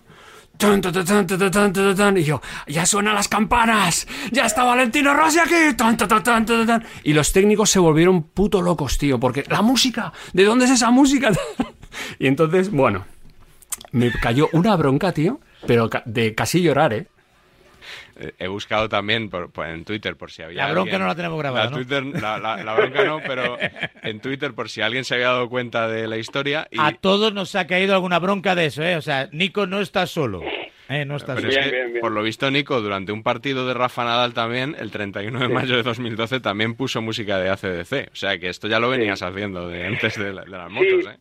Y 2.18 2.24
yo, 2.24 2.42
ya 2.66 2.86
suenan 2.86 3.16
las 3.16 3.28
campanas, 3.28 4.08
ya 4.32 4.46
está 4.46 4.64
Valentino 4.64 5.14
Rossi 5.14 5.40
aquí, 5.40 5.76
y 7.04 7.14
los 7.14 7.32
técnicos 7.34 7.70
se 7.70 7.80
volvieron 7.80 8.24
puto 8.24 8.62
locos, 8.62 8.98
tío, 8.98 9.20
porque 9.20 9.44
la 9.50 9.62
música, 9.62 10.14
¿de 10.32 10.46
dónde 10.46 10.66
es 10.66 10.72
esa 10.72 10.90
música? 10.90 11.32
y 12.20 12.28
entonces, 12.28 12.72
bueno, 12.72 13.06
me 13.92 14.12
cayó 14.12 14.48
una 14.54 14.76
bronca, 14.78 15.12
tío, 15.12 15.40
pero 15.66 15.90
de 16.06 16.36
casi 16.36 16.62
llorar, 16.62 16.94
¿eh? 16.94 17.08
He 18.38 18.48
buscado 18.48 18.90
también 18.90 19.30
por, 19.30 19.52
por- 19.52 19.68
en 19.68 19.86
Twitter 19.86 20.16
por 20.18 20.32
si 20.32 20.42
había. 20.44 20.66
La 20.66 20.72
bronca 20.72 20.92
alguien- 20.92 21.02
no 21.02 21.08
la 21.08 21.16
tenemos 21.16 21.40
grabada, 21.40 21.66
La, 21.66 21.72
¿no? 21.72 21.78
Twitter- 21.78 22.04
la, 22.22 22.38
la- 22.40 22.64
la 22.64 22.74
bronca 22.74 23.04
no, 23.06 23.20
pero 23.26 23.58
en 24.04 24.20
Twitter 24.20 24.54
por 24.54 24.70
si 24.70 24.82
alguien 24.82 25.04
se 25.06 25.16
había 25.16 25.28
dado 25.28 25.48
cuenta 25.50 25.88
de 25.88 26.08
la 26.08 26.18
historia. 26.18 26.68
Y, 26.72 26.80
A 26.80 26.92
todos 26.94 27.34
nos 27.34 27.56
ha 27.56 27.66
caído 27.68 27.94
alguna 27.96 28.20
bronca 28.20 28.56
de 28.56 28.66
eso, 28.66 28.84
¿eh? 28.84 28.96
O 28.98 29.02
sea, 29.02 29.30
Nico 29.32 29.66
no 29.68 29.80
está 29.82 30.06
solo. 30.08 30.42
¿eh? 30.90 31.06
No 31.06 31.16
está 31.18 31.36
pero 31.36 31.52
solo. 31.52 31.64
es 31.64 31.72
que, 31.72 32.00
por 32.02 32.12
lo 32.12 32.24
visto, 32.24 32.50
Nico, 32.52 32.82
durante 32.82 33.12
un 33.12 33.22
partido 33.24 33.68
de 33.68 33.74
Rafa 33.76 34.04
Nadal 34.04 34.34
también, 34.34 34.76
el 34.80 34.90
31 34.92 35.40
de 35.40 35.46
Sí. 35.48 35.54
mayo 35.54 35.76
de 35.78 35.84
2012, 35.84 36.40
también 36.40 36.74
puso 36.76 37.02
música 37.02 37.38
de 37.38 37.50
ACDC. 37.50 38.10
O 38.12 38.16
sea 38.16 38.38
que 38.40 38.50
esto 38.50 38.68
ya 38.68 38.80
lo 38.80 38.90
venías 38.90 39.22
haciendo 39.22 39.70
de 39.70 39.86
antes 39.86 40.18
de, 40.18 40.34
la- 40.34 40.42
de 40.44 40.50
las 40.50 40.70
motos, 40.72 41.06
¿eh? 41.06 41.18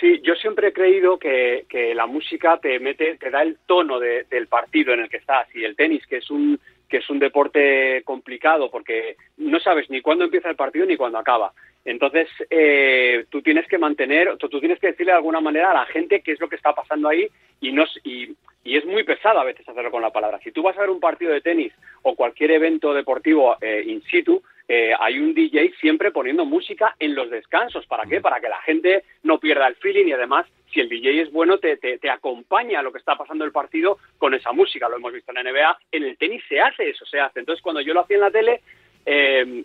Sí, 0.00 0.20
yo 0.22 0.34
siempre 0.36 0.68
he 0.68 0.72
creído 0.72 1.18
que, 1.18 1.64
que 1.68 1.94
la 1.94 2.06
música 2.06 2.58
te 2.58 2.78
mete, 2.78 3.16
te 3.16 3.30
da 3.30 3.42
el 3.42 3.58
tono 3.66 3.98
de- 3.98 4.24
del 4.30 4.46
partido 4.46 4.92
en 4.94 5.00
el 5.00 5.08
que 5.08 5.16
estás 5.16 5.48
y 5.54 5.64
el 5.64 5.74
tenis, 5.76 6.06
que 6.06 6.18
es 6.18 6.30
un 6.30 6.58
que 6.88 6.98
es 6.98 7.10
un 7.10 7.18
deporte 7.18 8.00
complicado 8.02 8.70
porque 8.70 9.16
no 9.36 9.60
sabes 9.60 9.90
ni 9.90 10.00
cuándo 10.00 10.24
empieza 10.24 10.48
el 10.48 10.56
partido 10.56 10.86
ni 10.86 10.96
cuándo 10.96 11.18
acaba. 11.18 11.52
Entonces, 11.84 12.28
eh, 12.48 13.26
tú 13.28 13.42
tienes 13.42 13.68
que 13.68 13.76
mantener, 13.76 14.38
tú, 14.38 14.48
tú 14.48 14.58
tienes 14.58 14.78
que 14.78 14.86
decirle 14.86 15.12
de 15.12 15.18
alguna 15.18 15.40
manera 15.40 15.70
a 15.70 15.74
la 15.74 15.84
gente 15.84 16.22
qué 16.22 16.32
es 16.32 16.40
lo 16.40 16.48
que 16.48 16.56
está 16.56 16.74
pasando 16.74 17.10
ahí 17.10 17.28
y, 17.60 17.72
no, 17.72 17.84
y, 18.04 18.34
y 18.68 18.76
es 18.76 18.84
muy 18.84 19.02
pesado 19.02 19.40
a 19.40 19.44
veces 19.44 19.66
hacerlo 19.66 19.90
con 19.90 20.02
la 20.02 20.12
palabra. 20.12 20.38
Si 20.44 20.52
tú 20.52 20.62
vas 20.62 20.76
a 20.76 20.82
ver 20.82 20.90
un 20.90 21.00
partido 21.00 21.32
de 21.32 21.40
tenis 21.40 21.72
o 22.02 22.14
cualquier 22.14 22.50
evento 22.50 22.92
deportivo 22.92 23.56
eh, 23.62 23.82
in 23.86 24.02
situ, 24.02 24.42
eh, 24.68 24.92
hay 25.00 25.18
un 25.18 25.32
DJ 25.32 25.72
siempre 25.80 26.12
poniendo 26.12 26.44
música 26.44 26.94
en 26.98 27.14
los 27.14 27.30
descansos. 27.30 27.86
¿Para 27.86 28.04
qué? 28.04 28.20
Para 28.20 28.40
que 28.40 28.50
la 28.50 28.60
gente 28.60 29.04
no 29.22 29.40
pierda 29.40 29.66
el 29.66 29.76
feeling 29.76 30.08
y 30.08 30.12
además, 30.12 30.46
si 30.70 30.80
el 30.80 30.90
DJ 30.90 31.22
es 31.22 31.32
bueno, 31.32 31.56
te, 31.56 31.78
te, 31.78 31.96
te 31.96 32.10
acompaña 32.10 32.80
a 32.80 32.82
lo 32.82 32.92
que 32.92 32.98
está 32.98 33.16
pasando 33.16 33.46
el 33.46 33.52
partido 33.52 33.96
con 34.18 34.34
esa 34.34 34.52
música. 34.52 34.88
Lo 34.88 34.96
hemos 34.96 35.14
visto 35.14 35.32
en 35.32 35.42
la 35.42 35.50
NBA. 35.50 35.78
En 35.92 36.04
el 36.04 36.18
tenis 36.18 36.42
se 36.46 36.60
hace 36.60 36.90
eso, 36.90 37.06
se 37.06 37.18
hace. 37.18 37.40
Entonces, 37.40 37.62
cuando 37.62 37.80
yo 37.80 37.94
lo 37.94 38.00
hacía 38.00 38.16
en 38.16 38.22
la 38.22 38.30
tele, 38.30 38.60
eh, 39.06 39.64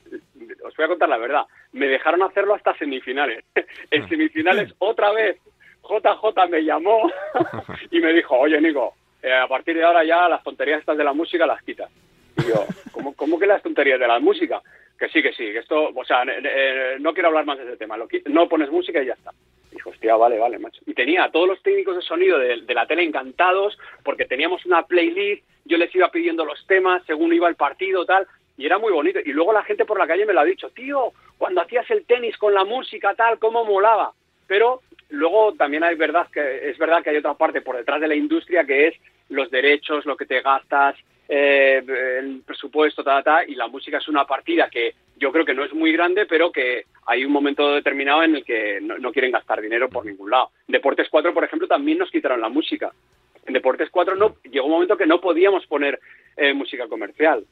os 0.63 0.73
voy 0.77 0.85
a 0.85 0.87
contar 0.87 1.09
la 1.09 1.17
verdad, 1.17 1.43
me 1.73 1.87
dejaron 1.87 2.23
hacerlo 2.23 2.55
hasta 2.55 2.77
semifinales. 2.77 3.43
en 3.91 4.07
semifinales, 4.07 4.73
otra 4.79 5.11
vez, 5.11 5.37
JJ 5.83 6.49
me 6.49 6.63
llamó 6.63 7.09
y 7.91 7.99
me 7.99 8.13
dijo, 8.13 8.37
oye, 8.37 8.59
Nico, 8.61 8.95
eh, 9.21 9.33
a 9.33 9.47
partir 9.47 9.75
de 9.75 9.83
ahora 9.83 10.03
ya 10.03 10.27
las 10.29 10.43
tonterías 10.43 10.79
estas 10.79 10.97
de 10.97 11.03
la 11.03 11.13
música 11.13 11.45
las 11.45 11.61
quitas. 11.63 11.89
Y 12.37 12.47
yo, 12.47 12.65
¿cómo, 12.91 13.13
cómo 13.15 13.39
que 13.39 13.45
las 13.45 13.61
tonterías 13.61 13.99
de 13.99 14.07
la 14.07 14.19
música? 14.19 14.61
Que 14.97 15.09
sí, 15.09 15.21
que 15.21 15.33
sí, 15.33 15.43
que 15.51 15.59
esto, 15.59 15.91
o 15.93 16.05
sea, 16.05 16.23
eh, 16.25 16.97
no 16.99 17.13
quiero 17.13 17.29
hablar 17.29 17.45
más 17.45 17.57
de 17.57 17.65
ese 17.65 17.77
tema, 17.77 17.97
lo 17.97 18.07
no 18.25 18.47
pones 18.47 18.71
música 18.71 19.01
y 19.01 19.07
ya 19.07 19.13
está. 19.13 19.31
Dijo, 19.71 19.89
hostia, 19.89 20.15
vale, 20.15 20.37
vale, 20.37 20.59
macho. 20.59 20.81
Y 20.85 20.93
tenía 20.93 21.25
a 21.25 21.31
todos 21.31 21.47
los 21.47 21.61
técnicos 21.61 21.95
de 21.95 22.01
sonido 22.01 22.37
de, 22.37 22.61
de 22.61 22.73
la 22.73 22.85
tele 22.85 23.03
encantados 23.03 23.77
porque 24.03 24.25
teníamos 24.25 24.65
una 24.65 24.83
playlist, 24.83 25.43
yo 25.65 25.77
les 25.77 25.93
iba 25.95 26.09
pidiendo 26.09 26.45
los 26.45 26.65
temas 26.67 27.01
según 27.05 27.33
iba 27.33 27.47
el 27.47 27.55
partido, 27.55 28.05
tal, 28.05 28.27
y 28.57 28.65
era 28.65 28.77
muy 28.77 28.91
bonito. 28.91 29.19
Y 29.23 29.31
luego 29.33 29.53
la 29.53 29.63
gente 29.63 29.85
por 29.85 29.97
la 29.97 30.07
calle 30.07 30.25
me 30.25 30.33
lo 30.33 30.41
ha 30.41 30.45
dicho, 30.45 30.69
tío, 30.69 31.11
cuando 31.37 31.61
hacías 31.61 31.89
el 31.91 32.05
tenis 32.05 32.37
con 32.37 32.53
la 32.53 32.63
música, 32.63 33.13
tal, 33.15 33.39
cómo 33.39 33.65
molaba. 33.65 34.13
Pero 34.47 34.81
luego 35.13 35.53
también 35.53 35.83
hay 35.83 35.95
verdad 35.95 36.27
que 36.31 36.69
es 36.69 36.77
verdad 36.77 37.03
que 37.03 37.11
hay 37.11 37.17
otra 37.17 37.35
parte 37.35 37.61
por 37.61 37.77
detrás 37.77 38.01
de 38.01 38.07
la 38.07 38.15
industria 38.15 38.65
que 38.65 38.87
es 38.87 38.95
los 39.29 39.49
derechos, 39.49 40.05
lo 40.05 40.17
que 40.17 40.25
te 40.25 40.41
gastas, 40.41 40.95
eh, 41.29 41.81
el 42.19 42.41
presupuesto, 42.45 43.03
ta, 43.03 43.23
ta, 43.23 43.45
y 43.45 43.55
la 43.55 43.67
música 43.67 43.97
es 43.97 44.07
una 44.07 44.25
partida 44.25 44.69
que 44.69 44.95
yo 45.15 45.31
creo 45.31 45.45
que 45.45 45.53
no 45.53 45.63
es 45.63 45.73
muy 45.73 45.91
grande, 45.93 46.25
pero 46.25 46.51
que 46.51 46.85
hay 47.05 47.23
un 47.23 47.31
momento 47.31 47.73
determinado 47.73 48.23
en 48.23 48.35
el 48.35 48.43
que 48.43 48.79
no, 48.81 48.97
no 48.97 49.11
quieren 49.11 49.31
gastar 49.31 49.61
dinero 49.61 49.89
por 49.89 50.05
ningún 50.05 50.29
lado. 50.29 50.49
Deportes 50.67 51.07
4, 51.09 51.33
por 51.33 51.43
ejemplo, 51.43 51.67
también 51.67 51.99
nos 51.99 52.11
quitaron 52.11 52.41
la 52.41 52.49
música. 52.49 52.91
En 53.45 53.53
Deportes 53.53 53.89
4 53.89 54.15
no, 54.15 54.35
llegó 54.51 54.65
un 54.65 54.73
momento 54.73 54.97
que 54.97 55.05
no 55.05 55.21
podíamos 55.21 55.65
poner 55.67 55.99
eh, 56.35 56.53
música 56.53 56.87
comercial. 56.87 57.45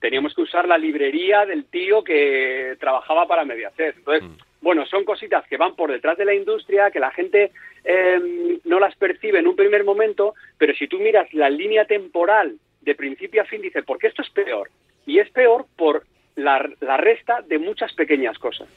Teníamos 0.00 0.34
que 0.34 0.42
usar 0.42 0.68
la 0.68 0.78
librería 0.78 1.44
del 1.44 1.64
tío 1.64 2.04
que 2.04 2.76
trabajaba 2.78 3.26
para 3.26 3.44
Mediaset. 3.44 3.96
Entonces, 3.96 4.28
bueno, 4.60 4.86
son 4.86 5.04
cositas 5.04 5.46
que 5.46 5.56
van 5.56 5.76
por 5.76 5.90
detrás 5.90 6.18
de 6.18 6.24
la 6.24 6.34
industria, 6.34 6.90
que 6.90 7.00
la 7.00 7.10
gente 7.10 7.52
eh, 7.84 8.58
no 8.64 8.80
las 8.80 8.94
percibe 8.96 9.38
en 9.38 9.46
un 9.46 9.56
primer 9.56 9.84
momento, 9.84 10.34
pero 10.56 10.74
si 10.74 10.88
tú 10.88 10.98
miras 10.98 11.32
la 11.32 11.48
línea 11.48 11.84
temporal 11.84 12.56
de 12.80 12.94
principio 12.94 13.42
a 13.42 13.44
fin, 13.44 13.62
dice, 13.62 13.82
¿por 13.82 13.98
qué 13.98 14.08
esto 14.08 14.22
es 14.22 14.30
peor? 14.30 14.70
Y 15.06 15.18
es 15.18 15.30
peor 15.30 15.66
por 15.76 16.04
la, 16.36 16.68
la 16.80 16.96
resta 16.96 17.42
de 17.42 17.58
muchas 17.58 17.92
pequeñas 17.94 18.38
cosas. 18.38 18.68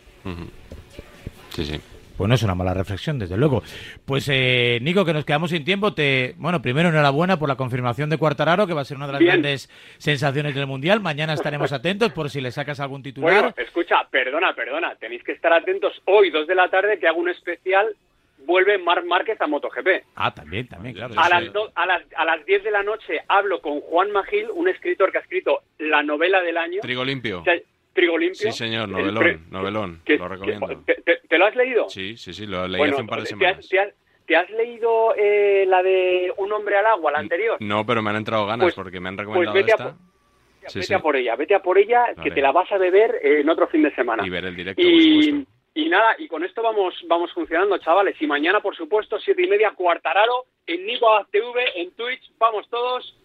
Sí, 1.49 1.65
sí. 1.65 1.79
Pues 2.21 2.29
no 2.29 2.35
es 2.35 2.43
una 2.43 2.53
mala 2.53 2.75
reflexión, 2.75 3.17
desde 3.17 3.35
luego. 3.35 3.63
Pues, 4.05 4.29
eh, 4.31 4.77
Nico, 4.83 5.03
que 5.03 5.11
nos 5.11 5.25
quedamos 5.25 5.49
sin 5.49 5.65
tiempo, 5.65 5.95
te... 5.95 6.35
Bueno, 6.37 6.61
primero, 6.61 6.89
enhorabuena 6.89 7.39
por 7.39 7.49
la 7.49 7.55
confirmación 7.55 8.11
de 8.11 8.19
Cuartararo, 8.19 8.67
que 8.67 8.75
va 8.75 8.81
a 8.81 8.85
ser 8.85 8.97
una 8.97 9.07
de 9.07 9.13
las 9.13 9.19
Bien. 9.19 9.31
grandes 9.31 9.69
sensaciones 9.97 10.53
del 10.53 10.67
Mundial. 10.67 10.99
Mañana 10.99 11.33
estaremos 11.33 11.73
atentos 11.73 12.11
por 12.11 12.29
si 12.29 12.39
le 12.39 12.51
sacas 12.51 12.79
algún 12.79 13.01
titular. 13.01 13.33
Bueno, 13.33 13.53
escucha, 13.57 14.07
perdona, 14.11 14.53
perdona, 14.53 14.93
tenéis 14.99 15.23
que 15.23 15.31
estar 15.31 15.51
atentos 15.51 15.99
hoy, 16.05 16.29
dos 16.29 16.45
de 16.45 16.53
la 16.53 16.69
tarde, 16.69 16.99
que 16.99 17.07
hago 17.07 17.19
un 17.19 17.29
especial, 17.29 17.87
vuelve 18.45 18.77
Marc 18.77 19.03
Márquez 19.05 19.41
a 19.41 19.47
MotoGP. 19.47 19.87
Ah, 20.15 20.31
también, 20.31 20.67
también, 20.67 20.93
claro. 20.93 21.15
A 21.17 21.27
las, 21.27 21.51
do- 21.51 21.71
a, 21.73 21.85
las, 21.87 22.03
a 22.15 22.23
las 22.25 22.45
10 22.45 22.63
de 22.63 22.69
la 22.69 22.83
noche 22.83 23.19
hablo 23.29 23.61
con 23.61 23.79
Juan 23.81 24.11
Magil, 24.11 24.45
un 24.53 24.67
escritor 24.69 25.11
que 25.11 25.17
ha 25.17 25.21
escrito 25.21 25.61
la 25.79 26.03
novela 26.03 26.39
del 26.41 26.57
año. 26.57 26.81
Trigo 26.81 27.03
limpio. 27.03 27.39
O 27.41 27.43
sea, 27.43 27.55
Trigo 27.93 28.17
limpio. 28.17 28.39
Sí, 28.39 28.51
señor, 28.57 28.83
El 28.85 28.91
novelón, 28.91 29.45
novelón, 29.51 30.01
que- 30.05 30.17
lo 30.17 30.27
recomiendo. 30.27 30.67
¿Te, 30.85 30.95
te- 31.01 31.17
te 31.27 31.37
lo 31.37 31.45
has 31.45 31.55
leído? 31.55 31.89
Sí, 31.89 32.15
sí, 32.17 32.33
sí, 32.33 32.45
lo 32.47 32.67
leí 32.67 32.79
Bueno, 32.79 32.93
hace 32.93 33.01
un 33.01 33.07
par 33.07 33.19
de 33.19 33.23
¿te 33.23 33.29
semanas. 33.29 33.57
has, 33.59 33.67
te 33.69 33.79
has- 33.79 33.93
te 34.25 34.35
has 34.37 34.49
leído 34.51 35.13
eh, 35.17 35.65
la 35.67 35.83
de 35.83 36.31
Un 36.37 36.53
hombre 36.53 36.77
al 36.77 36.85
agua, 36.85 37.11
la 37.11 37.19
anterior? 37.19 37.57
No, 37.59 37.85
pero 37.85 38.01
me 38.01 38.11
han 38.11 38.15
entrado 38.17 38.45
ganas 38.45 38.65
Pues- 38.65 38.75
porque 38.75 38.99
me 39.01 39.09
han 39.09 39.15
Pues 39.17 39.27
recomendado 39.27 39.55
vete 39.55 39.71
a, 39.71 39.75
esta. 39.75 39.83
por- 39.91 40.11
Sí, 40.71 40.79
vete 40.79 40.87
sí. 40.87 40.93
a 40.93 40.99
por 40.99 41.15
ella, 41.17 41.35
vete 41.35 41.55
a 41.55 41.61
por 41.61 41.77
ella, 41.77 42.13
que 42.23 42.31
te 42.31 42.41
la 42.41 42.51
vas 42.51 42.71
a 42.71 42.77
beber 42.77 43.19
en 43.23 43.49
otro 43.49 43.67
fin 43.67 43.81
de 43.83 43.93
semana. 43.95 44.25
Y 44.25 44.29
ver 44.29 44.45
el 44.45 44.55
directo, 44.55 44.81
por 44.81 44.91
Y, 45.73 45.87
nada, 45.89 46.15
y 46.19 46.27
con 46.27 46.43
esto 46.43 46.61
vamos 46.61 46.93
vamos 47.07 47.31
funcionando, 47.33 47.77
chavales. 47.79 48.15
Y 48.21 48.27
mañana, 48.27 48.59
por 48.59 48.75
supuesto, 48.75 49.17
siete 49.19 49.41
y 49.43 49.47
media, 49.47 49.71
Cuartararo, 49.71 50.45
en 50.67 50.85
Nico 50.85 51.07
TV, 51.31 51.63
en 51.81 51.91
Twitch. 51.91 52.29
Vamos 52.37 52.69
todos 52.69 53.17
a. 53.17 53.20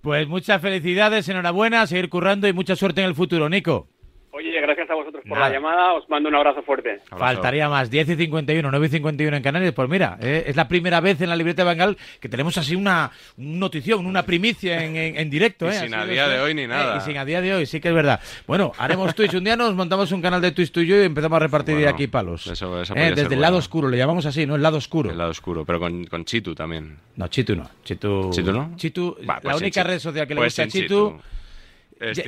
Pues 0.00 0.26
muchas 0.28 0.62
felicidades, 0.62 1.28
enhorabuena, 1.28 1.86
seguir 1.86 2.08
currando 2.08 2.48
y 2.48 2.52
mucha 2.52 2.74
suerte 2.74 3.02
en 3.02 3.08
el 3.08 3.14
futuro, 3.14 3.48
Nico. 3.48 3.88
Oye, 4.32 4.60
gracias 4.60 4.88
a 4.88 4.94
vosotros 4.94 5.24
por 5.28 5.36
Nada. 5.36 5.48
la 5.48 5.54
llamada. 5.56 5.92
Os 5.94 6.08
mando 6.08 6.28
un 6.28 6.34
abrazo 6.36 6.62
fuerte. 6.62 7.00
Faltaría 7.10 7.68
más, 7.68 7.90
10 7.90 8.10
y 8.10 8.14
51, 8.16 8.70
9 8.70 8.86
y 8.86 8.88
51 8.88 9.36
en 9.36 9.42
Canarias. 9.42 9.72
Pues 9.74 9.88
mira, 9.88 10.18
eh, 10.22 10.44
es 10.46 10.54
la 10.54 10.68
primera 10.68 11.00
vez 11.00 11.20
en 11.20 11.28
la 11.28 11.34
libreta 11.36 11.62
de 11.62 11.66
Bangal 11.66 11.96
que 12.20 12.28
tenemos 12.28 12.56
así 12.56 12.76
una, 12.76 13.10
notición, 13.36 14.06
una 14.06 14.22
primicia 14.24 14.84
en, 14.84 14.94
en- 14.96 15.16
en 15.18 15.30
directo. 15.30 15.66
Y 15.66 15.70
eh, 15.70 15.80
sin 15.80 15.94
a 15.94 16.06
de 16.06 16.12
día 16.12 16.28
de 16.28 16.38
hoy 16.40 16.54
ni 16.54 16.62
Eh, 16.62 16.68
nada. 16.68 16.98
y 16.98 17.00
sin 17.00 17.16
a 17.18 17.24
día 17.24 17.40
de 17.40 17.54
hoy, 17.54 17.66
sí 17.66 17.80
que 17.80 17.88
es 17.88 17.94
verdad. 17.94 18.20
Bueno, 18.46 18.70
haremos 18.78 19.14
Twitch. 19.16 19.34
Un 19.34 19.42
día 19.44 19.56
nos 19.56 19.74
montamos 19.74 20.12
un 20.12 20.22
canal 20.22 20.40
de 20.40 20.52
Twitch 20.52 20.70
tuyo 20.70 21.02
y 21.02 21.06
empezamos 21.06 21.34
a 21.36 21.40
repartir 21.40 21.74
Bueno, 21.74 21.90
aquí 21.90 22.06
palos. 22.06 22.46
eso- 22.46 22.80
eso 22.80 22.94
Eh, 22.94 23.12
desde 23.16 23.34
el 23.34 23.40
lado 23.40 23.54
bueno. 23.54 23.58
oscuro, 23.58 23.88
le 23.88 23.96
llamamos 23.96 24.26
así, 24.26 24.46
¿no? 24.46 24.54
El 24.54 24.62
lado 24.62 24.76
oscuro. 24.78 25.10
El 25.10 25.18
lado 25.18 25.30
oscuro, 25.32 25.64
pero 25.64 25.80
con, 25.80 26.04
con 26.06 26.24
Chitu 26.24 26.54
también. 26.54 26.96
No, 27.16 27.26
Chitu 27.26 27.56
no. 27.56 27.68
Chitu, 27.82 28.30
¿Chitu 28.32 28.52
no? 28.52 28.72
Chitu, 28.76 29.16
Va, 29.28 29.34
la 29.34 29.40
pues 29.40 29.56
única 29.60 29.80
Chitu. 29.80 29.88
red 29.90 29.98
social 29.98 30.26
que 30.28 30.34
le 30.34 30.40
Pues 30.40 30.52
gusta 30.52 30.62
a 30.62 30.68
Chitu. 30.68 31.20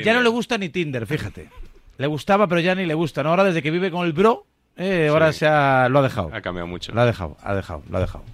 Ya, 0.04 0.12
no 0.14 0.20
le 0.20 0.28
gusta 0.28 0.58
ni 0.58 0.68
Tinder, 0.68 1.06
fíjate. 1.06 1.48
Le 1.98 2.06
gustaba, 2.06 2.46
pero 2.46 2.60
ya 2.60 2.74
ni 2.74 2.86
le 2.86 2.94
gusta. 2.94 3.22
¿no? 3.22 3.30
Ahora 3.30 3.44
desde 3.44 3.62
que 3.62 3.70
vive 3.70 3.90
con 3.90 4.06
el 4.06 4.12
bro, 4.12 4.46
eh, 4.76 5.08
ahora 5.10 5.32
se 5.32 5.46
ha, 5.46 5.88
lo 5.88 5.98
ha 5.98 6.02
dejado. 6.02 6.30
Ha 6.32 6.40
cambiado 6.40 6.66
mucho. 6.66 6.92
Lo 6.92 7.00
ha 7.00 7.06
dejado, 7.06 7.36
ha 7.42 7.54
dejado, 7.54 7.82
lo 7.88 7.98
ha 7.98 8.00
dejado. 8.00 8.24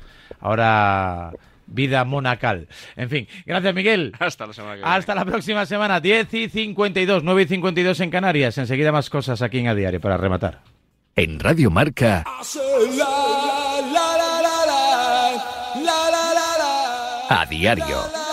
Ahora 0.40 1.32
vida 1.66 2.04
monacal. 2.04 2.68
En 2.96 3.08
fin, 3.08 3.28
gracias 3.46 3.74
Miguel. 3.74 4.12
Hasta 4.18 4.46
la 4.46 4.52
semana 4.52 4.74
que 4.74 4.80
viene. 4.80 4.96
Hasta 4.96 5.14
la 5.14 5.24
próxima 5.24 5.66
semana, 5.66 6.00
10 6.00 6.34
y 6.34 6.48
52, 6.48 7.22
9 7.24 7.42
y 7.42 7.46
52 7.46 8.00
en 8.00 8.10
Canarias. 8.10 8.58
Enseguida 8.58 8.92
más 8.92 9.10
cosas 9.10 9.42
aquí 9.42 9.58
en 9.58 9.68
A 9.68 9.74
Diario 9.74 10.00
para 10.00 10.16
rematar. 10.16 10.60
En 11.14 11.40
Radio 11.40 11.70
Marca, 11.70 12.24
a 17.30 17.46
diario. 17.46 18.27